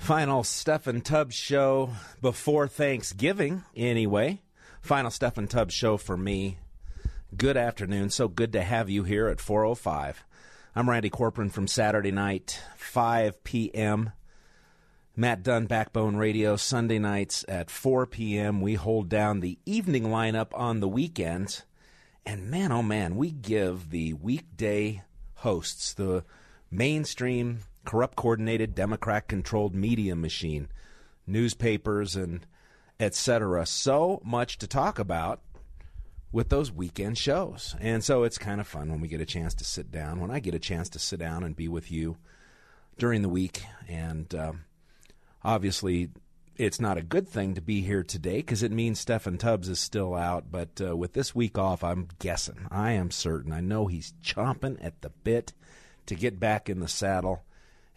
Final 0.00 0.42
Steffan 0.42 1.04
Tubbs 1.04 1.34
show 1.34 1.90
before 2.22 2.66
Thanksgiving, 2.66 3.64
anyway. 3.76 4.40
Final 4.80 5.10
Steffan 5.10 5.48
Tubbs 5.48 5.74
show 5.74 5.98
for 5.98 6.16
me. 6.16 6.56
Good 7.36 7.56
afternoon. 7.58 8.08
So 8.08 8.26
good 8.26 8.54
to 8.54 8.62
have 8.62 8.88
you 8.88 9.04
here 9.04 9.28
at 9.28 9.40
405. 9.40 10.24
I'm 10.74 10.88
Randy 10.88 11.10
Corporon 11.10 11.52
from 11.52 11.68
Saturday 11.68 12.10
night, 12.10 12.60
5 12.76 13.44
p.m. 13.44 14.12
Matt 15.14 15.42
Dunn, 15.42 15.66
Backbone 15.66 16.16
Radio, 16.16 16.56
Sunday 16.56 16.98
nights 16.98 17.44
at 17.46 17.70
4 17.70 18.06
p.m. 18.06 18.62
We 18.62 18.74
hold 18.74 19.10
down 19.10 19.40
the 19.40 19.58
evening 19.66 20.04
lineup 20.04 20.48
on 20.54 20.80
the 20.80 20.88
weekends. 20.88 21.64
And 22.24 22.50
man, 22.50 22.72
oh 22.72 22.82
man, 22.82 23.16
we 23.16 23.30
give 23.30 23.90
the 23.90 24.14
weekday 24.14 25.02
hosts, 25.34 25.92
the 25.92 26.24
mainstream 26.70 27.60
corrupt 27.84 28.16
coordinated 28.16 28.74
democrat 28.74 29.28
controlled 29.28 29.74
media 29.74 30.14
machine 30.14 30.68
newspapers 31.26 32.16
and 32.16 32.46
etc 32.98 33.64
so 33.64 34.20
much 34.24 34.58
to 34.58 34.66
talk 34.66 34.98
about 34.98 35.40
with 36.32 36.48
those 36.48 36.70
weekend 36.70 37.18
shows. 37.18 37.74
And 37.80 38.04
so 38.04 38.22
it's 38.22 38.38
kind 38.38 38.60
of 38.60 38.66
fun 38.66 38.90
when 38.90 39.00
we 39.00 39.08
get 39.08 39.20
a 39.20 39.26
chance 39.26 39.54
to 39.54 39.64
sit 39.64 39.90
down 39.90 40.20
when 40.20 40.30
i 40.30 40.38
get 40.38 40.54
a 40.54 40.60
chance 40.60 40.88
to 40.90 40.98
sit 40.98 41.18
down 41.18 41.42
and 41.42 41.56
be 41.56 41.68
with 41.68 41.90
you 41.90 42.16
during 42.98 43.22
the 43.22 43.28
week. 43.28 43.64
And 43.88 44.32
um, 44.34 44.64
obviously 45.42 46.10
it's 46.56 46.80
not 46.80 46.98
a 46.98 47.02
good 47.02 47.26
thing 47.26 47.54
to 47.54 47.60
be 47.60 47.80
here 47.80 48.02
today 48.02 48.36
because 48.36 48.62
it 48.62 48.70
means 48.70 49.02
Steffan 49.02 49.38
Tubbs 49.38 49.68
is 49.68 49.80
still 49.80 50.14
out. 50.14 50.50
But 50.50 50.80
uh, 50.80 50.96
with 50.96 51.14
this 51.14 51.34
week 51.34 51.58
off, 51.58 51.82
I'm 51.82 52.08
guessing, 52.18 52.66
I 52.70 52.92
am 52.92 53.10
certain, 53.10 53.52
I 53.52 53.60
know 53.60 53.86
he's 53.86 54.12
chomping 54.22 54.84
at 54.84 55.00
the 55.00 55.08
bit 55.08 55.54
to 56.06 56.14
get 56.14 56.38
back 56.38 56.68
in 56.68 56.80
the 56.80 56.88
saddle. 56.88 57.44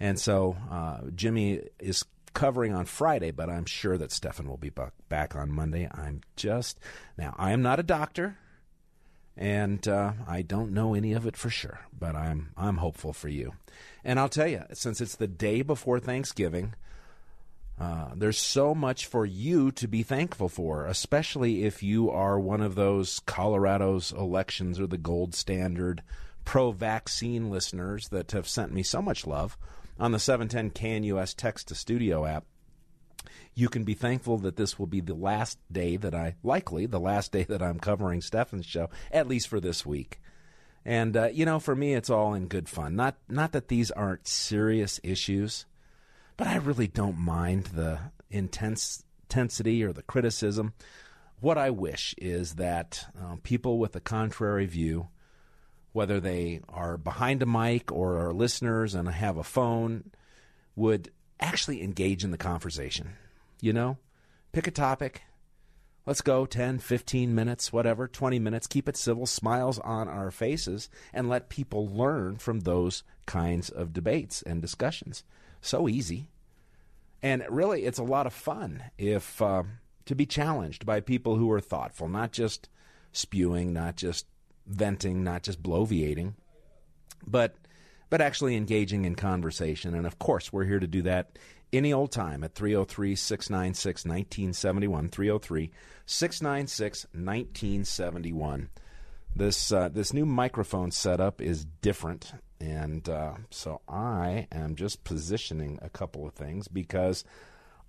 And 0.03 0.19
so 0.19 0.57
uh, 0.69 0.97
Jimmy 1.15 1.61
is 1.79 2.03
covering 2.33 2.75
on 2.75 2.83
Friday, 2.83 3.31
but 3.31 3.49
I'm 3.49 3.63
sure 3.63 3.97
that 3.97 4.09
Steffan 4.09 4.49
will 4.49 4.57
be 4.57 4.71
back 5.07 5.33
on 5.33 5.49
Monday. 5.49 5.87
I'm 5.89 6.19
just 6.35 6.77
now. 7.17 7.33
I 7.37 7.53
am 7.53 7.61
not 7.61 7.79
a 7.79 7.83
doctor, 7.83 8.37
and 9.37 9.87
uh, 9.87 10.11
I 10.27 10.41
don't 10.41 10.73
know 10.73 10.93
any 10.93 11.13
of 11.13 11.25
it 11.25 11.37
for 11.37 11.49
sure, 11.49 11.79
but 11.97 12.17
I'm 12.17 12.49
I'm 12.57 12.77
hopeful 12.77 13.13
for 13.13 13.29
you. 13.29 13.53
And 14.03 14.19
I'll 14.19 14.27
tell 14.27 14.45
you, 14.45 14.63
since 14.73 14.99
it's 14.99 15.15
the 15.15 15.25
day 15.25 15.61
before 15.61 16.01
Thanksgiving, 16.01 16.73
uh, 17.79 18.09
there's 18.13 18.39
so 18.39 18.75
much 18.75 19.05
for 19.05 19.25
you 19.25 19.71
to 19.71 19.87
be 19.87 20.03
thankful 20.03 20.49
for, 20.49 20.85
especially 20.85 21.63
if 21.63 21.81
you 21.81 22.11
are 22.11 22.37
one 22.37 22.59
of 22.59 22.75
those 22.75 23.21
Colorado's 23.21 24.11
elections 24.11 24.81
or 24.81 24.87
the 24.87 24.97
gold 24.97 25.33
standard 25.33 26.03
pro-vaccine 26.43 27.49
listeners 27.49 28.09
that 28.09 28.33
have 28.33 28.49
sent 28.49 28.73
me 28.73 28.83
so 28.83 29.01
much 29.01 29.25
love 29.25 29.57
on 29.99 30.11
the 30.11 30.19
710 30.19 30.71
KNUS 30.71 31.35
text 31.35 31.67
to 31.67 31.75
studio 31.75 32.25
app. 32.25 32.45
You 33.55 33.69
can 33.69 33.83
be 33.83 33.93
thankful 33.93 34.37
that 34.39 34.55
this 34.55 34.79
will 34.79 34.87
be 34.87 34.99
the 34.99 35.13
last 35.13 35.59
day 35.71 35.95
that 35.97 36.15
I, 36.15 36.35
likely 36.43 36.85
the 36.85 36.99
last 36.99 37.31
day 37.31 37.43
that 37.43 37.61
I'm 37.61 37.79
covering 37.79 38.21
Steffan's 38.21 38.65
show, 38.65 38.89
at 39.11 39.27
least 39.27 39.47
for 39.47 39.59
this 39.59 39.85
week. 39.85 40.19
And 40.85 41.15
uh, 41.15 41.29
you 41.31 41.45
know, 41.45 41.59
for 41.59 41.75
me, 41.75 41.93
it's 41.93 42.09
all 42.09 42.33
in 42.33 42.47
good 42.47 42.67
fun. 42.67 42.95
Not 42.95 43.15
not 43.29 43.53
that 43.53 43.69
these 43.69 43.91
aren't 43.91 44.27
serious 44.27 44.99
issues, 45.03 45.65
but 46.35 46.47
I 46.47 46.57
really 46.57 46.87
don't 46.87 47.17
mind 47.17 47.65
the 47.67 47.99
intense 48.29 49.05
intensity 49.33 49.83
or 49.83 49.93
the 49.93 50.03
criticism. 50.03 50.73
What 51.39 51.57
I 51.57 51.69
wish 51.69 52.13
is 52.17 52.55
that 52.55 53.05
uh, 53.19 53.37
people 53.43 53.79
with 53.79 53.95
a 53.95 53.99
contrary 53.99 54.65
view 54.65 55.07
whether 55.93 56.19
they 56.19 56.59
are 56.67 56.97
behind 56.97 57.41
a 57.41 57.45
mic 57.45 57.91
or 57.91 58.17
are 58.19 58.33
listeners 58.33 58.93
and 58.93 59.07
have 59.07 59.37
a 59.37 59.43
phone, 59.43 60.11
would 60.75 61.11
actually 61.39 61.81
engage 61.81 62.23
in 62.23 62.31
the 62.31 62.37
conversation. 62.37 63.13
You 63.61 63.73
know, 63.73 63.97
pick 64.51 64.67
a 64.67 64.71
topic. 64.71 65.21
Let's 66.05 66.21
go 66.21 66.45
10, 66.45 66.79
15 66.79 67.33
minutes, 67.33 67.71
whatever, 67.71 68.09
20 68.09 68.37
minutes. 68.39 68.67
Keep 68.67 68.89
it 68.89 68.97
civil, 68.97 69.25
smiles 69.25 69.79
on 69.79 70.09
our 70.09 70.31
faces, 70.31 70.89
and 71.13 71.29
let 71.29 71.47
people 71.47 71.87
learn 71.87 72.37
from 72.37 72.61
those 72.61 73.03
kinds 73.25 73.69
of 73.69 73.93
debates 73.93 74.41
and 74.41 74.61
discussions. 74.61 75.23
So 75.61 75.87
easy. 75.87 76.27
And 77.21 77.45
really, 77.49 77.85
it's 77.85 77.99
a 77.99 78.03
lot 78.03 78.27
of 78.27 78.33
fun 78.33 78.83
if 78.97 79.41
uh, 79.41 79.63
to 80.05 80.15
be 80.15 80.25
challenged 80.25 80.85
by 80.85 80.99
people 80.99 81.37
who 81.37 81.49
are 81.51 81.61
thoughtful, 81.61 82.09
not 82.09 82.33
just 82.33 82.67
spewing, 83.13 83.71
not 83.71 83.95
just 83.95 84.25
venting, 84.65 85.23
not 85.23 85.43
just 85.43 85.61
bloviating, 85.61 86.33
but 87.25 87.55
but 88.09 88.21
actually 88.21 88.55
engaging 88.55 89.05
in 89.05 89.15
conversation. 89.15 89.95
And 89.95 90.05
of 90.05 90.19
course, 90.19 90.53
we're 90.53 90.65
here 90.65 90.79
to 90.79 90.85
do 90.85 91.01
that 91.01 91.39
any 91.73 91.91
old 91.91 92.11
time 92.11 92.43
at 92.43 92.53
303 92.53 93.15
696 93.15 94.05
1971. 94.05 95.09
303 95.09 95.71
696 96.05 97.05
1971. 97.11 98.69
This, 99.35 99.71
uh, 99.71 99.89
this 99.89 100.13
new 100.13 100.27
microphone 100.27 100.91
setup 100.91 101.41
is 101.41 101.65
different. 101.81 102.33
And 102.61 103.09
uh, 103.09 103.33
so 103.49 103.81
I 103.89 104.47
am 104.51 104.75
just 104.75 105.03
positioning 105.03 105.79
a 105.81 105.89
couple 105.89 106.27
of 106.27 106.33
things 106.33 106.67
because 106.67 107.23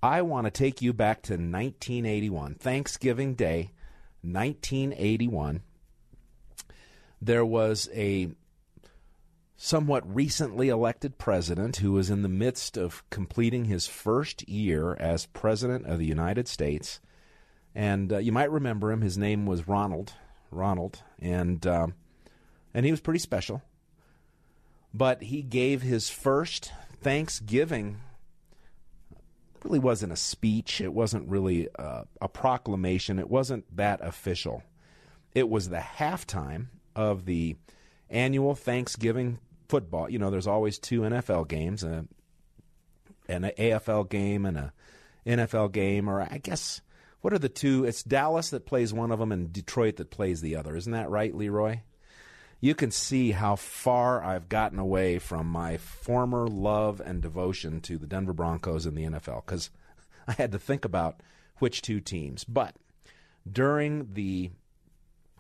I 0.02 0.22
want 0.22 0.46
to 0.46 0.50
take 0.50 0.80
you 0.80 0.94
back 0.94 1.22
to 1.24 1.34
1981, 1.34 2.54
Thanksgiving 2.54 3.34
Day, 3.34 3.72
1981 4.22 5.62
there 7.24 7.44
was 7.44 7.88
a 7.94 8.28
somewhat 9.56 10.14
recently 10.14 10.68
elected 10.68 11.16
president 11.16 11.76
who 11.76 11.92
was 11.92 12.10
in 12.10 12.22
the 12.22 12.28
midst 12.28 12.76
of 12.76 13.08
completing 13.08 13.64
his 13.64 13.86
first 13.86 14.46
year 14.48 14.94
as 14.96 15.26
president 15.26 15.86
of 15.86 15.98
the 15.98 16.06
United 16.06 16.46
States. 16.48 17.00
And 17.74 18.12
uh, 18.12 18.18
you 18.18 18.32
might 18.32 18.50
remember 18.50 18.92
him. 18.92 19.00
His 19.00 19.16
name 19.16 19.46
was 19.46 19.66
Ronald. 19.66 20.12
Ronald. 20.50 21.02
And, 21.18 21.66
uh, 21.66 21.88
and 22.74 22.84
he 22.84 22.90
was 22.90 23.00
pretty 23.00 23.20
special. 23.20 23.62
But 24.92 25.22
he 25.22 25.42
gave 25.42 25.82
his 25.82 26.10
first 26.10 26.72
Thanksgiving 27.00 28.00
really 29.64 29.78
wasn't 29.78 30.12
a 30.12 30.16
speech. 30.16 30.80
It 30.80 30.92
wasn't 30.92 31.28
really 31.28 31.68
a, 31.76 32.04
a 32.20 32.28
proclamation. 32.28 33.18
It 33.18 33.30
wasn't 33.30 33.64
that 33.74 34.00
official. 34.02 34.62
It 35.34 35.48
was 35.48 35.70
the 35.70 35.78
halftime 35.78 36.66
of 36.94 37.24
the 37.24 37.56
annual 38.10 38.54
Thanksgiving 38.54 39.38
football. 39.68 40.08
You 40.08 40.18
know, 40.18 40.30
there's 40.30 40.46
always 40.46 40.78
two 40.78 41.02
NFL 41.02 41.48
games, 41.48 41.82
a, 41.82 42.06
an 43.28 43.50
AFL 43.58 44.08
game 44.08 44.46
and 44.46 44.56
a 44.56 44.72
NFL 45.26 45.72
game, 45.72 46.08
or 46.08 46.22
I 46.22 46.38
guess 46.42 46.80
what 47.20 47.32
are 47.32 47.38
the 47.38 47.48
two? 47.48 47.84
It's 47.84 48.02
Dallas 48.02 48.50
that 48.50 48.66
plays 48.66 48.92
one 48.92 49.10
of 49.10 49.18
them 49.18 49.32
and 49.32 49.52
Detroit 49.52 49.96
that 49.96 50.10
plays 50.10 50.40
the 50.42 50.56
other. 50.56 50.76
Isn't 50.76 50.92
that 50.92 51.08
right, 51.08 51.34
Leroy? 51.34 51.80
You 52.60 52.74
can 52.74 52.90
see 52.90 53.32
how 53.32 53.56
far 53.56 54.22
I've 54.22 54.48
gotten 54.48 54.78
away 54.78 55.18
from 55.18 55.46
my 55.46 55.76
former 55.76 56.46
love 56.46 57.00
and 57.04 57.20
devotion 57.20 57.80
to 57.82 57.98
the 57.98 58.06
Denver 58.06 58.32
Broncos 58.32 58.86
and 58.86 58.96
the 58.96 59.04
NFL 59.04 59.44
because 59.44 59.70
I 60.28 60.32
had 60.32 60.52
to 60.52 60.58
think 60.58 60.84
about 60.84 61.20
which 61.58 61.82
two 61.82 62.00
teams. 62.00 62.44
But 62.44 62.76
during 63.50 64.12
the 64.14 64.50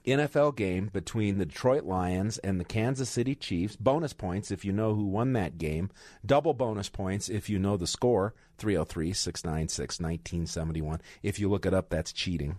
NFL 0.06 0.56
game 0.56 0.90
between 0.92 1.38
the 1.38 1.46
Detroit 1.46 1.84
Lions 1.84 2.36
and 2.38 2.60
the 2.60 2.64
Kansas 2.64 3.08
City 3.08 3.34
Chiefs. 3.34 3.76
Bonus 3.76 4.12
points 4.12 4.50
if 4.50 4.64
you 4.64 4.72
know 4.72 4.94
who 4.94 5.04
won 5.04 5.32
that 5.32 5.56
game. 5.56 5.90
Double 6.24 6.52
bonus 6.52 6.90
points 6.90 7.30
if 7.30 7.48
you 7.48 7.58
know 7.58 7.76
the 7.76 7.86
score 7.86 8.34
303 8.58 9.12
696 9.14 10.00
1971. 10.00 11.00
If 11.22 11.38
you 11.38 11.48
look 11.48 11.64
it 11.64 11.72
up, 11.72 11.88
that's 11.88 12.12
cheating. 12.12 12.56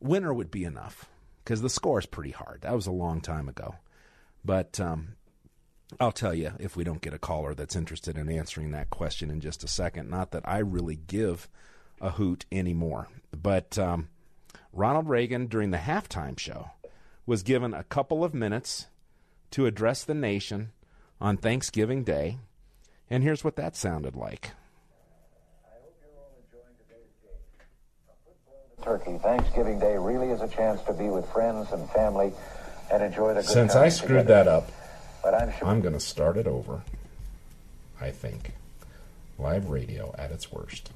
Winner 0.00 0.34
would 0.34 0.50
be 0.50 0.64
enough 0.64 1.08
because 1.42 1.62
the 1.62 1.70
score 1.70 1.98
is 1.98 2.06
pretty 2.06 2.32
hard. 2.32 2.60
That 2.62 2.74
was 2.74 2.86
a 2.86 2.92
long 2.92 3.22
time 3.22 3.48
ago. 3.48 3.76
But 4.44 4.78
um, 4.78 5.14
I'll 5.98 6.12
tell 6.12 6.34
you 6.34 6.52
if 6.58 6.76
we 6.76 6.84
don't 6.84 7.02
get 7.02 7.14
a 7.14 7.18
caller 7.18 7.54
that's 7.54 7.76
interested 7.76 8.18
in 8.18 8.28
answering 8.28 8.72
that 8.72 8.90
question 8.90 9.30
in 9.30 9.40
just 9.40 9.64
a 9.64 9.68
second. 9.68 10.10
Not 10.10 10.32
that 10.32 10.46
I 10.46 10.58
really 10.58 10.96
give 10.96 11.48
a 12.02 12.10
hoot 12.10 12.44
anymore. 12.52 13.08
But. 13.32 13.78
Um, 13.78 14.08
Ronald 14.72 15.08
Reagan, 15.08 15.46
during 15.46 15.70
the 15.70 15.78
halftime 15.78 16.38
show, 16.38 16.70
was 17.26 17.42
given 17.42 17.74
a 17.74 17.84
couple 17.84 18.24
of 18.24 18.34
minutes 18.34 18.86
to 19.52 19.66
address 19.66 20.04
the 20.04 20.14
nation 20.14 20.70
on 21.20 21.36
Thanksgiving 21.36 22.04
Day. 22.04 22.38
And 23.08 23.22
here's 23.22 23.42
what 23.42 23.56
that 23.56 23.76
sounded 23.76 24.14
like. 24.14 24.52
Turkey, 28.82 29.18
Thanksgiving 29.18 29.78
Day 29.78 29.96
really 29.98 30.30
is 30.30 30.40
a 30.40 30.48
chance 30.48 30.80
to 30.82 30.94
be 30.94 31.04
with 31.10 31.28
friends 31.30 31.70
and 31.72 31.88
family 31.90 32.32
and 32.90 33.02
enjoy 33.02 33.34
the 33.34 33.42
good 33.42 33.50
Since 33.50 33.74
I 33.74 33.90
screwed 33.90 34.20
together. 34.26 34.44
that 34.44 34.48
up, 34.48 34.70
But 35.22 35.34
I'm 35.34 35.52
sure 35.58 35.68
I'm 35.68 35.82
going 35.82 35.92
to 35.92 36.00
start 36.00 36.38
it 36.38 36.46
over. 36.46 36.80
I 38.00 38.10
think. 38.10 38.52
Live 39.38 39.68
radio 39.68 40.14
at 40.16 40.30
its 40.30 40.50
worst. 40.50 40.90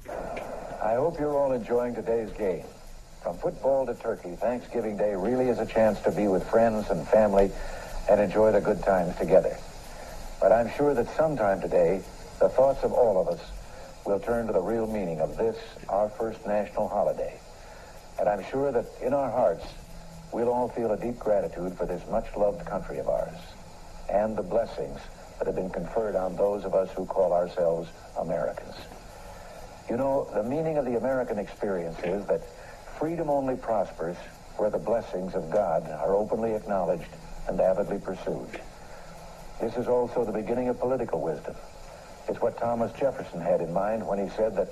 I 0.83 0.95
hope 0.95 1.19
you're 1.19 1.35
all 1.37 1.51
enjoying 1.51 1.93
today's 1.93 2.31
game. 2.31 2.65
From 3.25 3.39
football 3.39 3.87
to 3.87 3.95
turkey, 3.95 4.35
Thanksgiving 4.35 4.97
Day 4.97 5.15
really 5.15 5.49
is 5.49 5.57
a 5.57 5.65
chance 5.65 5.99
to 6.01 6.11
be 6.11 6.27
with 6.27 6.47
friends 6.47 6.91
and 6.91 7.07
family 7.07 7.49
and 8.07 8.21
enjoy 8.21 8.51
the 8.51 8.61
good 8.61 8.83
times 8.83 9.15
together. 9.15 9.57
But 10.39 10.51
I'm 10.51 10.69
sure 10.77 10.93
that 10.93 11.09
sometime 11.17 11.59
today, 11.59 12.03
the 12.39 12.49
thoughts 12.49 12.83
of 12.83 12.93
all 12.93 13.19
of 13.19 13.27
us 13.27 13.39
will 14.05 14.19
turn 14.19 14.45
to 14.45 14.53
the 14.53 14.61
real 14.61 14.85
meaning 14.85 15.21
of 15.21 15.37
this, 15.37 15.57
our 15.89 16.07
first 16.07 16.45
national 16.45 16.87
holiday. 16.87 17.39
And 18.19 18.29
I'm 18.29 18.43
sure 18.51 18.71
that 18.71 18.85
in 19.01 19.11
our 19.11 19.31
hearts, 19.31 19.65
we'll 20.31 20.49
all 20.49 20.69
feel 20.69 20.91
a 20.91 20.97
deep 20.97 21.17
gratitude 21.17 21.73
for 21.73 21.87
this 21.87 22.03
much-loved 22.11 22.63
country 22.67 22.99
of 22.99 23.09
ours 23.09 23.39
and 24.07 24.37
the 24.37 24.43
blessings 24.43 24.99
that 25.39 25.47
have 25.47 25.55
been 25.55 25.71
conferred 25.71 26.15
on 26.15 26.35
those 26.35 26.63
of 26.63 26.75
us 26.75 26.91
who 26.91 27.07
call 27.07 27.33
ourselves 27.33 27.89
Americans. 28.19 28.75
You 29.89 29.97
know, 29.97 30.29
the 30.35 30.43
meaning 30.43 30.77
of 30.77 30.85
the 30.85 30.95
American 30.95 31.39
experience 31.39 31.97
is 32.03 32.23
that 32.27 32.41
freedom 32.99 33.29
only 33.29 33.55
prospers 33.55 34.17
where 34.57 34.69
the 34.69 34.79
blessings 34.79 35.35
of 35.35 35.49
God 35.49 35.89
are 35.89 36.15
openly 36.15 36.53
acknowledged 36.53 37.09
and 37.47 37.59
avidly 37.59 37.99
pursued. 37.99 38.59
This 39.59 39.75
is 39.75 39.87
also 39.87 40.23
the 40.23 40.31
beginning 40.31 40.69
of 40.69 40.79
political 40.79 41.21
wisdom. 41.21 41.55
It's 42.27 42.41
what 42.41 42.57
Thomas 42.57 42.91
Jefferson 42.93 43.41
had 43.41 43.61
in 43.61 43.71
mind 43.73 44.05
when 44.05 44.19
he 44.19 44.29
said 44.35 44.55
that 44.55 44.69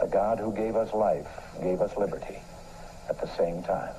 the 0.00 0.06
God 0.06 0.38
who 0.38 0.52
gave 0.52 0.76
us 0.76 0.92
life 0.92 1.28
gave 1.62 1.80
us 1.80 1.96
liberty 1.96 2.38
at 3.08 3.20
the 3.20 3.28
same 3.36 3.62
time. 3.62 3.94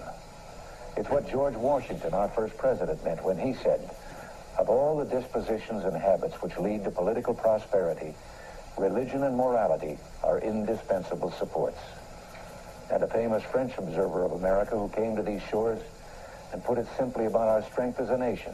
It's 0.96 1.10
what 1.10 1.30
George 1.30 1.56
Washington, 1.56 2.14
our 2.14 2.30
first 2.30 2.56
president, 2.58 3.04
meant 3.04 3.24
when 3.24 3.38
he 3.38 3.54
said, 3.54 3.90
of 4.60 4.70
all 4.70 4.98
the 4.98 5.06
dispositions 5.06 5.84
and 5.84 5.98
habits 5.98 6.36
which 6.36 6.58
lead 6.58 6.84
to 6.84 6.92
political 6.92 7.34
prosperity, 7.34 8.14
religion 8.78 9.24
and 9.24 9.36
morality 9.36 9.98
are 10.24 10.40
indispensable 10.40 11.32
supports. 11.32 11.80
And 12.94 13.02
a 13.02 13.08
famous 13.08 13.42
French 13.42 13.76
observer 13.80 14.24
of 14.24 14.34
America 14.34 14.78
who 14.78 14.88
came 14.90 15.16
to 15.16 15.24
these 15.24 15.42
shores 15.50 15.82
and 16.52 16.64
put 16.64 16.78
it 16.78 16.86
simply 16.96 17.26
about 17.26 17.48
our 17.48 17.64
strength 17.64 18.00
as 18.00 18.12
a 18.12 18.18
nation. 18.18 18.54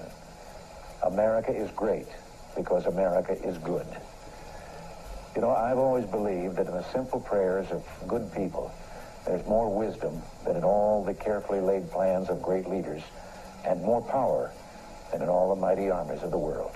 America 1.04 1.52
is 1.52 1.70
great 1.72 2.08
because 2.56 2.86
America 2.86 3.34
is 3.46 3.58
good. 3.58 3.86
You 5.36 5.42
know, 5.42 5.52
I've 5.52 5.78
always 5.78 6.06
believed 6.06 6.56
that 6.56 6.68
in 6.68 6.74
the 6.74 6.90
simple 6.94 7.20
prayers 7.20 7.70
of 7.70 7.86
good 8.08 8.32
people, 8.34 8.72
there's 9.26 9.46
more 9.46 9.70
wisdom 9.70 10.22
than 10.46 10.56
in 10.56 10.64
all 10.64 11.04
the 11.04 11.14
carefully 11.14 11.60
laid 11.60 11.92
plans 11.92 12.30
of 12.30 12.42
great 12.42 12.66
leaders, 12.66 13.02
and 13.66 13.82
more 13.84 14.02
power 14.02 14.54
than 15.12 15.22
in 15.22 15.28
all 15.28 15.54
the 15.54 15.60
mighty 15.60 15.90
armies 15.90 16.24
of 16.24 16.32
the 16.32 16.38
world. 16.38 16.72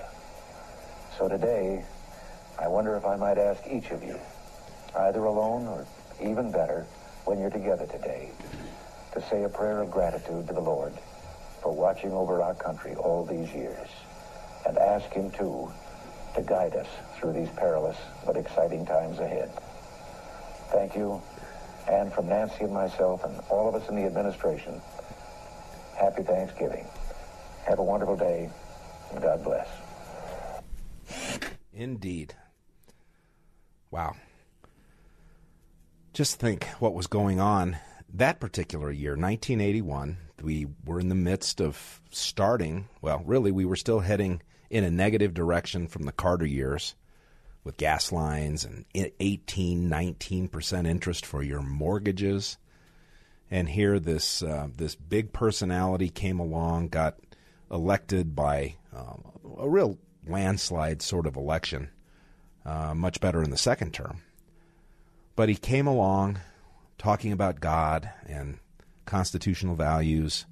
So 1.16 1.28
today, 1.28 1.82
I 2.58 2.68
wonder 2.68 2.94
if 2.94 3.06
I 3.06 3.16
might 3.16 3.38
ask 3.38 3.62
each 3.66 3.90
of 3.90 4.02
you, 4.02 4.20
either 4.94 5.24
alone 5.24 5.66
or 5.66 5.86
even 6.20 6.52
better, 6.52 6.86
when 7.24 7.38
you're 7.38 7.50
together 7.50 7.86
today, 7.86 8.30
to 9.12 9.20
say 9.28 9.44
a 9.44 9.48
prayer 9.48 9.80
of 9.82 9.90
gratitude 9.90 10.46
to 10.46 10.52
the 10.52 10.60
Lord 10.60 10.92
for 11.62 11.74
watching 11.74 12.12
over 12.12 12.42
our 12.42 12.54
country 12.54 12.94
all 12.94 13.24
these 13.24 13.52
years, 13.54 13.88
and 14.66 14.76
ask 14.76 15.10
Him, 15.12 15.30
too, 15.30 15.70
to 16.34 16.42
guide 16.42 16.74
us 16.74 16.88
through 17.16 17.32
these 17.32 17.48
perilous 17.56 17.96
but 18.26 18.36
exciting 18.36 18.84
times 18.84 19.18
ahead. 19.18 19.50
Thank 20.70 20.94
you. 20.96 21.22
And 21.90 22.12
from 22.12 22.28
Nancy 22.28 22.64
and 22.64 22.72
myself 22.72 23.24
and 23.24 23.40
all 23.50 23.68
of 23.68 23.74
us 23.74 23.88
in 23.88 23.94
the 23.94 24.04
administration, 24.04 24.80
happy 25.96 26.22
Thanksgiving. 26.22 26.86
Have 27.66 27.78
a 27.78 27.82
wonderful 27.82 28.16
day, 28.16 28.50
and 29.12 29.22
God 29.22 29.44
bless. 29.44 29.68
Indeed. 31.72 32.34
Wow. 33.90 34.16
Just 36.14 36.38
think 36.38 36.66
what 36.78 36.94
was 36.94 37.08
going 37.08 37.40
on 37.40 37.76
that 38.12 38.38
particular 38.38 38.92
year, 38.92 39.16
1981. 39.16 40.16
We 40.40 40.68
were 40.84 41.00
in 41.00 41.08
the 41.08 41.16
midst 41.16 41.60
of 41.60 42.00
starting, 42.12 42.88
well, 43.02 43.20
really, 43.26 43.50
we 43.50 43.64
were 43.64 43.74
still 43.74 43.98
heading 43.98 44.40
in 44.70 44.84
a 44.84 44.92
negative 44.92 45.34
direction 45.34 45.88
from 45.88 46.04
the 46.04 46.12
Carter 46.12 46.46
years 46.46 46.94
with 47.64 47.78
gas 47.78 48.12
lines 48.12 48.64
and 48.64 48.84
18, 48.94 49.90
19% 49.90 50.86
interest 50.86 51.26
for 51.26 51.42
your 51.42 51.62
mortgages. 51.62 52.58
And 53.50 53.68
here, 53.68 53.98
this 53.98 54.40
uh, 54.40 54.68
this 54.76 54.94
big 54.94 55.32
personality 55.32 56.10
came 56.10 56.38
along, 56.38 56.90
got 56.90 57.18
elected 57.72 58.36
by 58.36 58.76
um, 58.94 59.24
a 59.58 59.68
real 59.68 59.98
landslide 60.28 61.02
sort 61.02 61.26
of 61.26 61.34
election, 61.34 61.90
uh, 62.64 62.94
much 62.94 63.20
better 63.20 63.42
in 63.42 63.50
the 63.50 63.56
second 63.56 63.92
term. 63.92 64.20
But 65.36 65.48
he 65.48 65.56
came 65.56 65.86
along 65.86 66.38
talking 66.98 67.32
about 67.32 67.60
God 67.60 68.10
and 68.26 68.58
constitutional 69.04 69.74
values, 69.74 70.46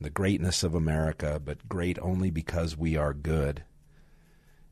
the 0.00 0.10
greatness 0.10 0.62
of 0.62 0.74
America, 0.74 1.40
but 1.42 1.68
great 1.68 1.98
only 2.00 2.30
because 2.30 2.76
we 2.76 2.96
are 2.96 3.14
good. 3.14 3.64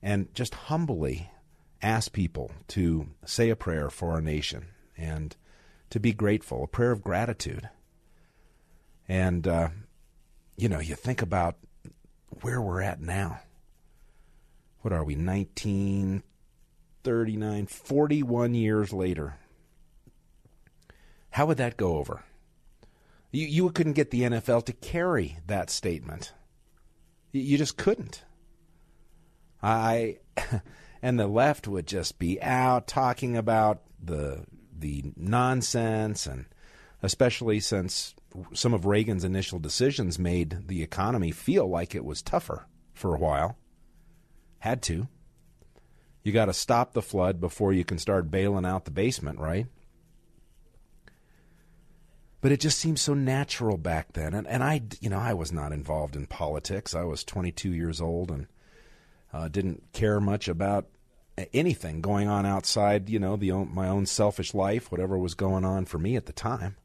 And 0.02 0.32
just 0.34 0.54
humbly 0.54 1.30
ask 1.82 2.12
people 2.12 2.50
to 2.68 3.08
say 3.24 3.50
a 3.50 3.56
prayer 3.56 3.90
for 3.90 4.12
our 4.12 4.20
nation 4.20 4.66
and 4.96 5.36
to 5.90 5.98
be 5.98 6.12
grateful, 6.12 6.64
a 6.64 6.68
prayer 6.68 6.92
of 6.92 7.02
gratitude. 7.02 7.68
And, 9.08 9.46
uh, 9.46 9.68
you 10.56 10.68
know, 10.68 10.80
you 10.80 10.94
think 10.94 11.22
about 11.22 11.56
where 12.42 12.60
we're 12.60 12.82
at 12.82 13.00
now. 13.00 13.40
What 14.82 14.92
are 14.92 15.04
we, 15.04 15.16
1939, 17.04 17.66
41 17.66 18.54
years 18.54 18.92
later? 18.92 19.36
How 21.30 21.46
would 21.46 21.58
that 21.58 21.76
go 21.76 21.96
over? 21.96 22.24
You, 23.30 23.46
you 23.46 23.70
couldn't 23.70 23.92
get 23.92 24.10
the 24.10 24.22
NFL 24.22 24.64
to 24.66 24.72
carry 24.72 25.38
that 25.46 25.70
statement. 25.70 26.32
You 27.32 27.58
just 27.58 27.76
couldn't. 27.76 28.24
I 29.62 30.18
and 31.02 31.18
the 31.18 31.26
left 31.26 31.68
would 31.68 31.86
just 31.86 32.18
be 32.18 32.40
out 32.40 32.86
talking 32.86 33.36
about 33.36 33.82
the 34.02 34.44
the 34.76 35.12
nonsense 35.16 36.26
and 36.26 36.46
especially 37.02 37.60
since 37.60 38.14
some 38.52 38.72
of 38.72 38.86
Reagan's 38.86 39.24
initial 39.24 39.58
decisions 39.58 40.18
made 40.18 40.68
the 40.68 40.82
economy 40.82 41.32
feel 41.32 41.68
like 41.68 41.94
it 41.94 42.04
was 42.04 42.22
tougher 42.22 42.66
for 42.92 43.14
a 43.14 43.18
while. 43.18 43.58
Had 44.60 44.82
to. 44.82 45.08
You 46.28 46.34
got 46.34 46.44
to 46.44 46.52
stop 46.52 46.92
the 46.92 47.00
flood 47.00 47.40
before 47.40 47.72
you 47.72 47.86
can 47.86 47.96
start 47.96 48.30
bailing 48.30 48.66
out 48.66 48.84
the 48.84 48.90
basement, 48.90 49.38
right? 49.38 49.66
But 52.42 52.52
it 52.52 52.60
just 52.60 52.76
seemed 52.76 52.98
so 52.98 53.14
natural 53.14 53.78
back 53.78 54.12
then. 54.12 54.34
And, 54.34 54.46
and 54.46 54.62
I, 54.62 54.82
you 55.00 55.08
know, 55.08 55.18
I 55.18 55.32
was 55.32 55.52
not 55.52 55.72
involved 55.72 56.14
in 56.16 56.26
politics. 56.26 56.94
I 56.94 57.04
was 57.04 57.24
22 57.24 57.72
years 57.72 57.98
old 57.98 58.30
and 58.30 58.46
uh, 59.32 59.48
didn't 59.48 59.90
care 59.94 60.20
much 60.20 60.48
about 60.48 60.88
anything 61.54 62.02
going 62.02 62.28
on 62.28 62.44
outside, 62.44 63.08
you 63.08 63.18
know, 63.18 63.36
the 63.36 63.50
my 63.50 63.88
own 63.88 64.04
selfish 64.04 64.52
life, 64.52 64.92
whatever 64.92 65.16
was 65.16 65.32
going 65.32 65.64
on 65.64 65.86
for 65.86 65.98
me 65.98 66.14
at 66.14 66.26
the 66.26 66.34
time. 66.34 66.76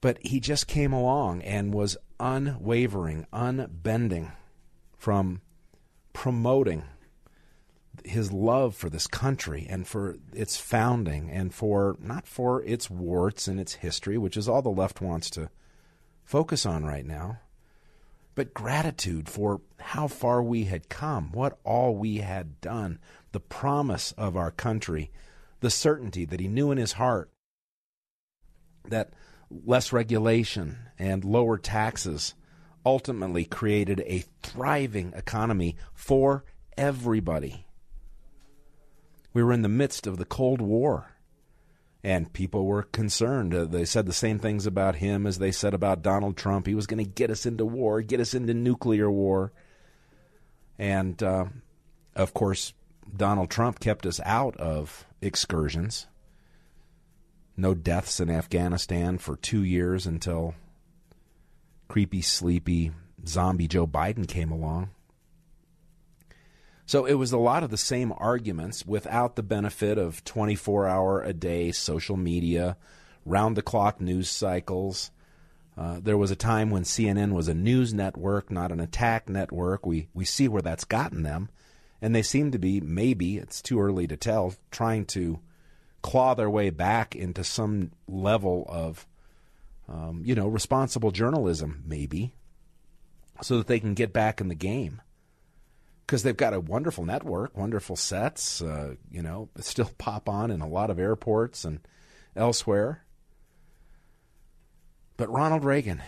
But 0.00 0.16
he 0.22 0.40
just 0.40 0.66
came 0.66 0.94
along 0.94 1.42
and 1.42 1.74
was 1.74 1.98
unwavering, 2.18 3.26
unbending 3.34 4.32
from 4.96 5.42
promoting 6.12 6.84
his 8.04 8.32
love 8.32 8.74
for 8.74 8.88
this 8.88 9.06
country 9.06 9.66
and 9.68 9.86
for 9.86 10.16
its 10.32 10.56
founding 10.56 11.30
and 11.30 11.52
for 11.52 11.96
not 12.00 12.26
for 12.26 12.62
its 12.64 12.88
warts 12.88 13.48
and 13.48 13.60
its 13.60 13.74
history, 13.74 14.16
which 14.16 14.36
is 14.36 14.48
all 14.48 14.62
the 14.62 14.68
left 14.70 15.00
wants 15.00 15.28
to 15.30 15.50
focus 16.24 16.64
on 16.64 16.84
right 16.84 17.04
now, 17.04 17.38
but 18.34 18.54
gratitude 18.54 19.28
for 19.28 19.60
how 19.78 20.06
far 20.06 20.42
we 20.42 20.64
had 20.64 20.88
come, 20.88 21.32
what 21.32 21.58
all 21.64 21.94
we 21.96 22.18
had 22.18 22.60
done, 22.60 22.98
the 23.32 23.40
promise 23.40 24.12
of 24.12 24.36
our 24.36 24.50
country, 24.50 25.10
the 25.60 25.70
certainty 25.70 26.24
that 26.24 26.40
he 26.40 26.48
knew 26.48 26.70
in 26.70 26.78
his 26.78 26.92
heart 26.92 27.30
that 28.88 29.12
less 29.50 29.92
regulation 29.92 30.78
and 30.98 31.24
lower 31.24 31.58
taxes 31.58 32.34
ultimately 32.84 33.44
created 33.44 34.00
a 34.06 34.24
thriving 34.42 35.12
economy 35.14 35.76
for 35.92 36.44
everybody. 36.76 37.66
We 39.32 39.42
were 39.42 39.52
in 39.52 39.62
the 39.62 39.68
midst 39.68 40.06
of 40.06 40.16
the 40.16 40.24
Cold 40.24 40.60
War, 40.60 41.12
and 42.02 42.32
people 42.32 42.66
were 42.66 42.82
concerned. 42.82 43.54
Uh, 43.54 43.64
they 43.64 43.84
said 43.84 44.06
the 44.06 44.12
same 44.12 44.38
things 44.38 44.66
about 44.66 44.96
him 44.96 45.26
as 45.26 45.38
they 45.38 45.52
said 45.52 45.74
about 45.74 46.02
Donald 46.02 46.36
Trump. 46.36 46.66
He 46.66 46.74
was 46.74 46.86
going 46.86 47.04
to 47.04 47.10
get 47.10 47.30
us 47.30 47.46
into 47.46 47.64
war, 47.64 48.02
get 48.02 48.20
us 48.20 48.34
into 48.34 48.54
nuclear 48.54 49.10
war. 49.10 49.52
And 50.78 51.22
uh, 51.22 51.46
of 52.16 52.34
course, 52.34 52.72
Donald 53.16 53.50
Trump 53.50 53.80
kept 53.80 54.06
us 54.06 54.20
out 54.24 54.56
of 54.56 55.06
excursions. 55.20 56.06
No 57.56 57.74
deaths 57.74 58.20
in 58.20 58.30
Afghanistan 58.30 59.18
for 59.18 59.36
two 59.36 59.62
years 59.62 60.06
until 60.06 60.54
creepy, 61.90 62.22
sleepy 62.22 62.92
zombie 63.26 63.66
Joe 63.66 63.84
Biden 63.84 64.28
came 64.28 64.52
along. 64.52 64.90
So 66.86 67.04
it 67.04 67.14
was 67.14 67.32
a 67.32 67.38
lot 67.38 67.64
of 67.64 67.70
the 67.70 67.76
same 67.76 68.14
arguments 68.16 68.86
without 68.86 69.34
the 69.34 69.42
benefit 69.42 69.98
of 69.98 70.22
24 70.22 70.86
hour 70.86 71.20
a 71.20 71.32
day 71.32 71.72
social 71.72 72.16
media, 72.16 72.76
round 73.26 73.56
the 73.56 73.62
clock 73.62 74.00
news 74.00 74.30
cycles. 74.30 75.10
Uh, 75.76 75.98
there 76.00 76.16
was 76.16 76.30
a 76.30 76.36
time 76.36 76.70
when 76.70 76.84
CNN 76.84 77.32
was 77.32 77.48
a 77.48 77.54
news 77.54 77.92
network, 77.92 78.52
not 78.52 78.70
an 78.70 78.78
attack 78.78 79.28
network. 79.28 79.84
We, 79.84 80.06
we 80.14 80.24
see 80.24 80.46
where 80.46 80.62
that's 80.62 80.84
gotten 80.84 81.24
them. 81.24 81.48
And 82.00 82.14
they 82.14 82.22
seem 82.22 82.52
to 82.52 82.58
be, 82.60 82.80
maybe, 82.80 83.36
it's 83.36 83.60
too 83.60 83.80
early 83.80 84.06
to 84.06 84.16
tell, 84.16 84.54
trying 84.70 85.06
to 85.06 85.40
claw 86.02 86.34
their 86.34 86.50
way 86.50 86.70
back 86.70 87.16
into 87.16 87.42
some 87.42 87.90
level 88.06 88.64
of, 88.68 89.08
um, 89.90 90.22
you 90.24 90.34
know, 90.34 90.46
responsible 90.46 91.10
journalism, 91.10 91.82
maybe, 91.86 92.32
so 93.42 93.58
that 93.58 93.66
they 93.66 93.80
can 93.80 93.94
get 93.94 94.12
back 94.12 94.40
in 94.40 94.48
the 94.48 94.54
game 94.54 95.02
because 96.06 96.22
they've 96.22 96.36
got 96.36 96.54
a 96.54 96.60
wonderful 96.60 97.04
network, 97.04 97.56
wonderful 97.56 97.96
sets. 97.96 98.62
Uh, 98.62 98.94
you 99.10 99.22
know, 99.22 99.48
still 99.58 99.90
pop 99.98 100.28
on 100.28 100.50
in 100.50 100.60
a 100.60 100.68
lot 100.68 100.90
of 100.90 100.98
airports 100.98 101.64
and 101.64 101.80
elsewhere. 102.36 103.04
But 105.16 105.30
Ronald 105.30 105.64
Reagan, 105.64 106.02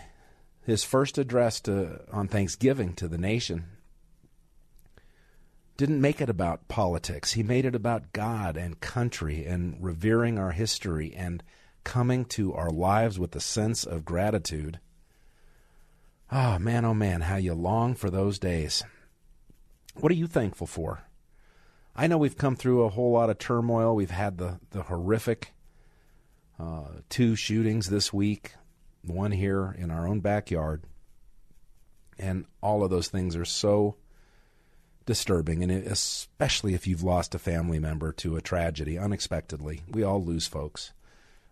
his 0.65 0.83
first 0.83 1.17
address 1.17 1.59
to, 1.61 2.01
on 2.11 2.27
Thanksgiving 2.27 2.93
to 2.95 3.07
the 3.07 3.17
nation, 3.17 3.65
didn't 5.77 6.01
make 6.01 6.21
it 6.21 6.29
about 6.29 6.67
politics. 6.67 7.33
He 7.33 7.43
made 7.43 7.65
it 7.65 7.75
about 7.75 8.13
God 8.13 8.57
and 8.57 8.79
country 8.79 9.45
and 9.45 9.77
revering 9.79 10.39
our 10.39 10.51
history 10.51 11.13
and 11.15 11.43
coming 11.83 12.25
to 12.25 12.53
our 12.53 12.69
lives 12.69 13.19
with 13.19 13.35
a 13.35 13.39
sense 13.39 13.83
of 13.83 14.05
gratitude. 14.05 14.79
Oh, 16.31 16.57
man, 16.59 16.85
oh, 16.85 16.93
man, 16.93 17.21
how 17.21 17.35
you 17.35 17.53
long 17.53 17.95
for 17.95 18.09
those 18.09 18.39
days. 18.39 18.83
What 19.95 20.11
are 20.11 20.15
you 20.15 20.27
thankful 20.27 20.67
for? 20.67 21.03
I 21.95 22.07
know 22.07 22.17
we've 22.17 22.37
come 22.37 22.55
through 22.55 22.83
a 22.83 22.89
whole 22.89 23.11
lot 23.11 23.29
of 23.29 23.37
turmoil. 23.37 23.95
We've 23.95 24.09
had 24.09 24.37
the, 24.37 24.59
the 24.71 24.83
horrific 24.83 25.53
uh, 26.59 26.85
two 27.09 27.35
shootings 27.35 27.89
this 27.89 28.11
week, 28.11 28.53
one 29.03 29.31
here 29.31 29.75
in 29.77 29.91
our 29.91 30.07
own 30.07 30.19
backyard. 30.19 30.83
And 32.17 32.45
all 32.61 32.83
of 32.83 32.89
those 32.89 33.09
things 33.09 33.35
are 33.35 33.45
so 33.45 33.97
disturbing, 35.05 35.61
and 35.61 35.71
especially 35.71 36.73
if 36.73 36.87
you've 36.87 37.03
lost 37.03 37.35
a 37.35 37.39
family 37.39 37.79
member 37.79 38.11
to 38.13 38.35
a 38.35 38.41
tragedy 38.41 38.97
unexpectedly. 38.97 39.81
We 39.89 40.03
all 40.03 40.23
lose 40.23 40.47
folks, 40.47 40.93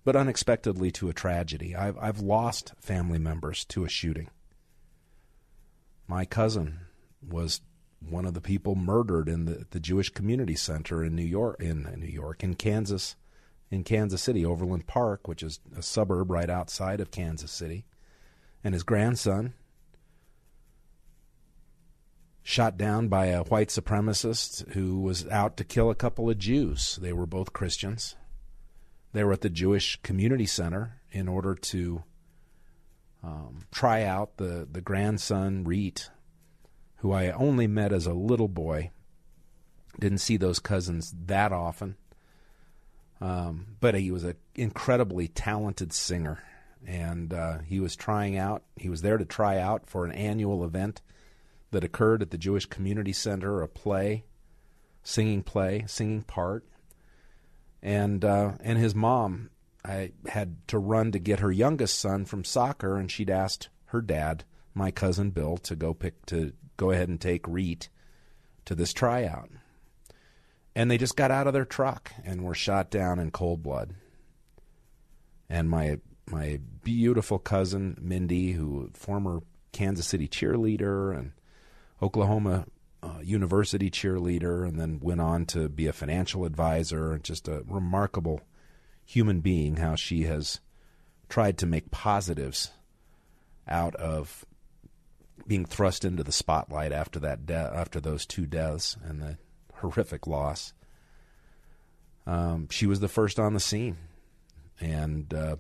but 0.04 0.16
unexpectedly 0.16 0.92
to 0.92 1.10
a 1.10 1.14
tragedy. 1.14 1.76
I've, 1.76 1.98
I've 1.98 2.20
lost 2.20 2.74
family 2.80 3.20
members 3.20 3.66
to 3.66 3.86
a 3.86 3.90
shooting. 3.90 4.30
My 6.08 6.26
cousin 6.26 6.80
was 7.28 7.62
one 8.00 8.26
of 8.26 8.34
the 8.34 8.42
people 8.42 8.76
murdered 8.76 9.30
in 9.30 9.46
the, 9.46 9.66
the 9.70 9.80
Jewish 9.80 10.10
Community 10.10 10.56
Center 10.56 11.04
in 11.04 11.16
New 11.16 11.24
York, 11.24 11.58
in 11.62 11.84
New 11.98 12.08
York, 12.08 12.44
in 12.44 12.56
Kansas, 12.56 13.16
in 13.70 13.84
Kansas 13.84 14.22
City, 14.22 14.46
Overland 14.46 14.88
Park, 14.88 15.28
which 15.28 15.44
is 15.44 15.60
a 15.78 15.82
suburb 15.82 16.32
right 16.32 16.50
outside 16.50 17.00
of 17.00 17.12
Kansas 17.12 17.52
City, 17.52 17.86
and 18.64 18.74
his 18.74 18.84
grandson 18.84 19.54
shot 22.44 22.76
down 22.76 23.08
by 23.08 23.28
a 23.28 23.44
white 23.44 23.70
supremacist 23.70 24.68
who 24.74 25.00
was 25.00 25.28
out 25.28 25.56
to 25.58 25.64
kill 25.64 25.92
a 25.92 25.96
couple 25.96 26.30
of 26.30 26.40
Jews. 26.40 26.98
They 27.02 27.14
were 27.14 27.28
both 27.28 27.54
Christians. 27.54 28.16
They 29.14 29.24
were 29.24 29.34
at 29.34 29.42
the 29.42 29.50
Jewish 29.50 30.02
Community 30.04 30.46
Center 30.46 31.02
in 31.12 31.28
order 31.28 31.56
to 31.56 32.04
um, 33.24 33.60
try 33.72 34.04
out 34.04 34.38
the, 34.38 34.68
the 34.72 34.82
grandson, 34.82 35.64
Reat, 35.64 36.10
who 36.98 37.12
I 37.12 37.32
only 37.32 37.68
met 37.68 37.92
as 37.92 38.06
a 38.06 38.14
little 38.14 38.48
boy. 38.48 38.92
Didn't 40.00 40.20
see 40.20 40.38
those 40.38 40.60
cousins 40.60 41.14
that 41.26 41.52
often. 41.52 41.98
Um, 43.20 43.76
but 43.80 43.96
he 43.96 44.10
was 44.12 44.24
an 44.24 44.36
incredibly 44.56 45.28
talented 45.28 45.94
singer. 45.94 46.44
And 46.88 47.34
uh, 47.34 47.60
he 47.60 47.80
was 47.80 47.96
trying 47.96 48.38
out, 48.38 48.64
he 48.76 48.90
was 48.90 49.02
there 49.02 49.18
to 49.18 49.26
try 49.26 49.60
out 49.60 49.86
for 49.86 50.04
an 50.06 50.12
annual 50.12 50.64
event 50.64 51.02
that 51.70 51.84
occurred 51.84 52.22
at 52.22 52.32
the 52.32 52.38
Jewish 52.38 52.66
Community 52.66 53.14
Center, 53.14 53.62
a 53.62 53.68
play, 53.68 54.24
singing 55.04 55.44
play, 55.44 55.84
singing 55.88 56.24
part. 56.24 56.66
And, 57.82 58.24
uh, 58.24 58.54
and 58.62 58.78
his 58.78 58.94
mom, 58.94 59.50
I 59.84 60.12
had 60.28 60.68
to 60.68 60.78
run 60.78 61.12
to 61.12 61.20
get 61.20 61.40
her 61.40 61.52
youngest 61.52 62.00
son 62.00 62.26
from 62.26 62.44
soccer, 62.44 62.98
and 62.98 63.10
she'd 63.10 63.30
asked 63.30 63.70
her 63.86 64.02
dad, 64.02 64.44
my 64.74 64.92
cousin 64.92 65.32
Bill, 65.32 65.58
to 65.58 65.76
go 65.76 65.94
pick 65.94 66.26
to 66.28 66.54
go 66.78 66.92
ahead 66.92 67.10
and 67.10 67.20
take 67.20 67.48
Reat 67.48 67.90
to 68.66 68.76
this 68.76 68.94
tryout. 68.94 69.50
And 70.76 70.90
they 70.90 70.98
just 70.98 71.16
got 71.16 71.32
out 71.32 71.48
of 71.48 71.54
their 71.54 71.66
truck 71.66 72.14
and 72.24 72.44
were 72.44 72.56
shot 72.56 72.90
down 72.90 73.20
in 73.20 73.32
cold 73.32 73.62
blood. 73.62 73.94
And 75.50 75.70
my 75.70 76.00
my 76.30 76.60
beautiful 76.84 77.40
cousin 77.40 77.98
Mindy, 78.00 78.54
who 78.54 78.90
former 78.94 79.42
Kansas 79.74 80.08
City 80.08 80.28
cheerleader 80.28 81.18
and 81.18 81.34
Oklahoma 82.02 82.66
uh, 83.04 83.20
University 83.22 83.90
cheerleader, 83.90 84.68
and 84.68 84.80
then 84.80 85.00
went 85.02 85.22
on 85.22 85.46
to 85.48 85.70
be 85.70 85.88
a 85.88 85.94
financial 85.94 86.46
advisor, 86.46 87.20
just 87.22 87.48
a 87.48 87.64
remarkable 87.68 88.42
human 89.06 89.42
being. 89.42 89.78
How 89.78 89.96
she 89.96 90.24
has 90.24 90.60
tried 91.30 91.58
to 91.60 91.66
make 91.66 91.92
positives 91.92 92.72
out 93.68 93.96
of 93.96 94.46
being 95.48 95.66
thrust 95.66 96.06
into 96.06 96.24
the 96.24 96.32
spotlight 96.32 96.92
after 96.92 97.20
that 97.20 97.46
de- 97.46 97.54
after 97.54 98.00
those 98.00 98.26
two 98.26 98.46
deaths 98.46 98.98
and 99.04 99.22
the 99.22 99.38
horrific 99.76 100.28
loss. 100.28 100.74
Um, 102.28 102.68
she 102.70 102.86
was 102.86 103.00
the 103.00 103.08
first 103.08 103.40
on 103.40 103.54
the 103.54 103.60
scene, 103.60 103.98
and 104.80 105.34
uh, 105.34 105.56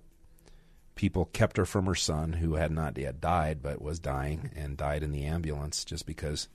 people 0.94 1.26
kept 1.26 1.58
her 1.58 1.66
from 1.66 1.88
her 1.88 1.96
son, 1.96 2.34
who 2.34 2.56
had 2.56 2.72
not 2.72 2.98
yet 2.98 3.20
died 3.20 3.64
but 3.64 3.82
was 3.82 4.00
dying 4.00 4.52
and 4.56 4.78
died 4.78 5.02
in 5.02 5.12
the 5.12 5.26
ambulance 5.26 5.84
just 5.84 6.06
because 6.06 6.48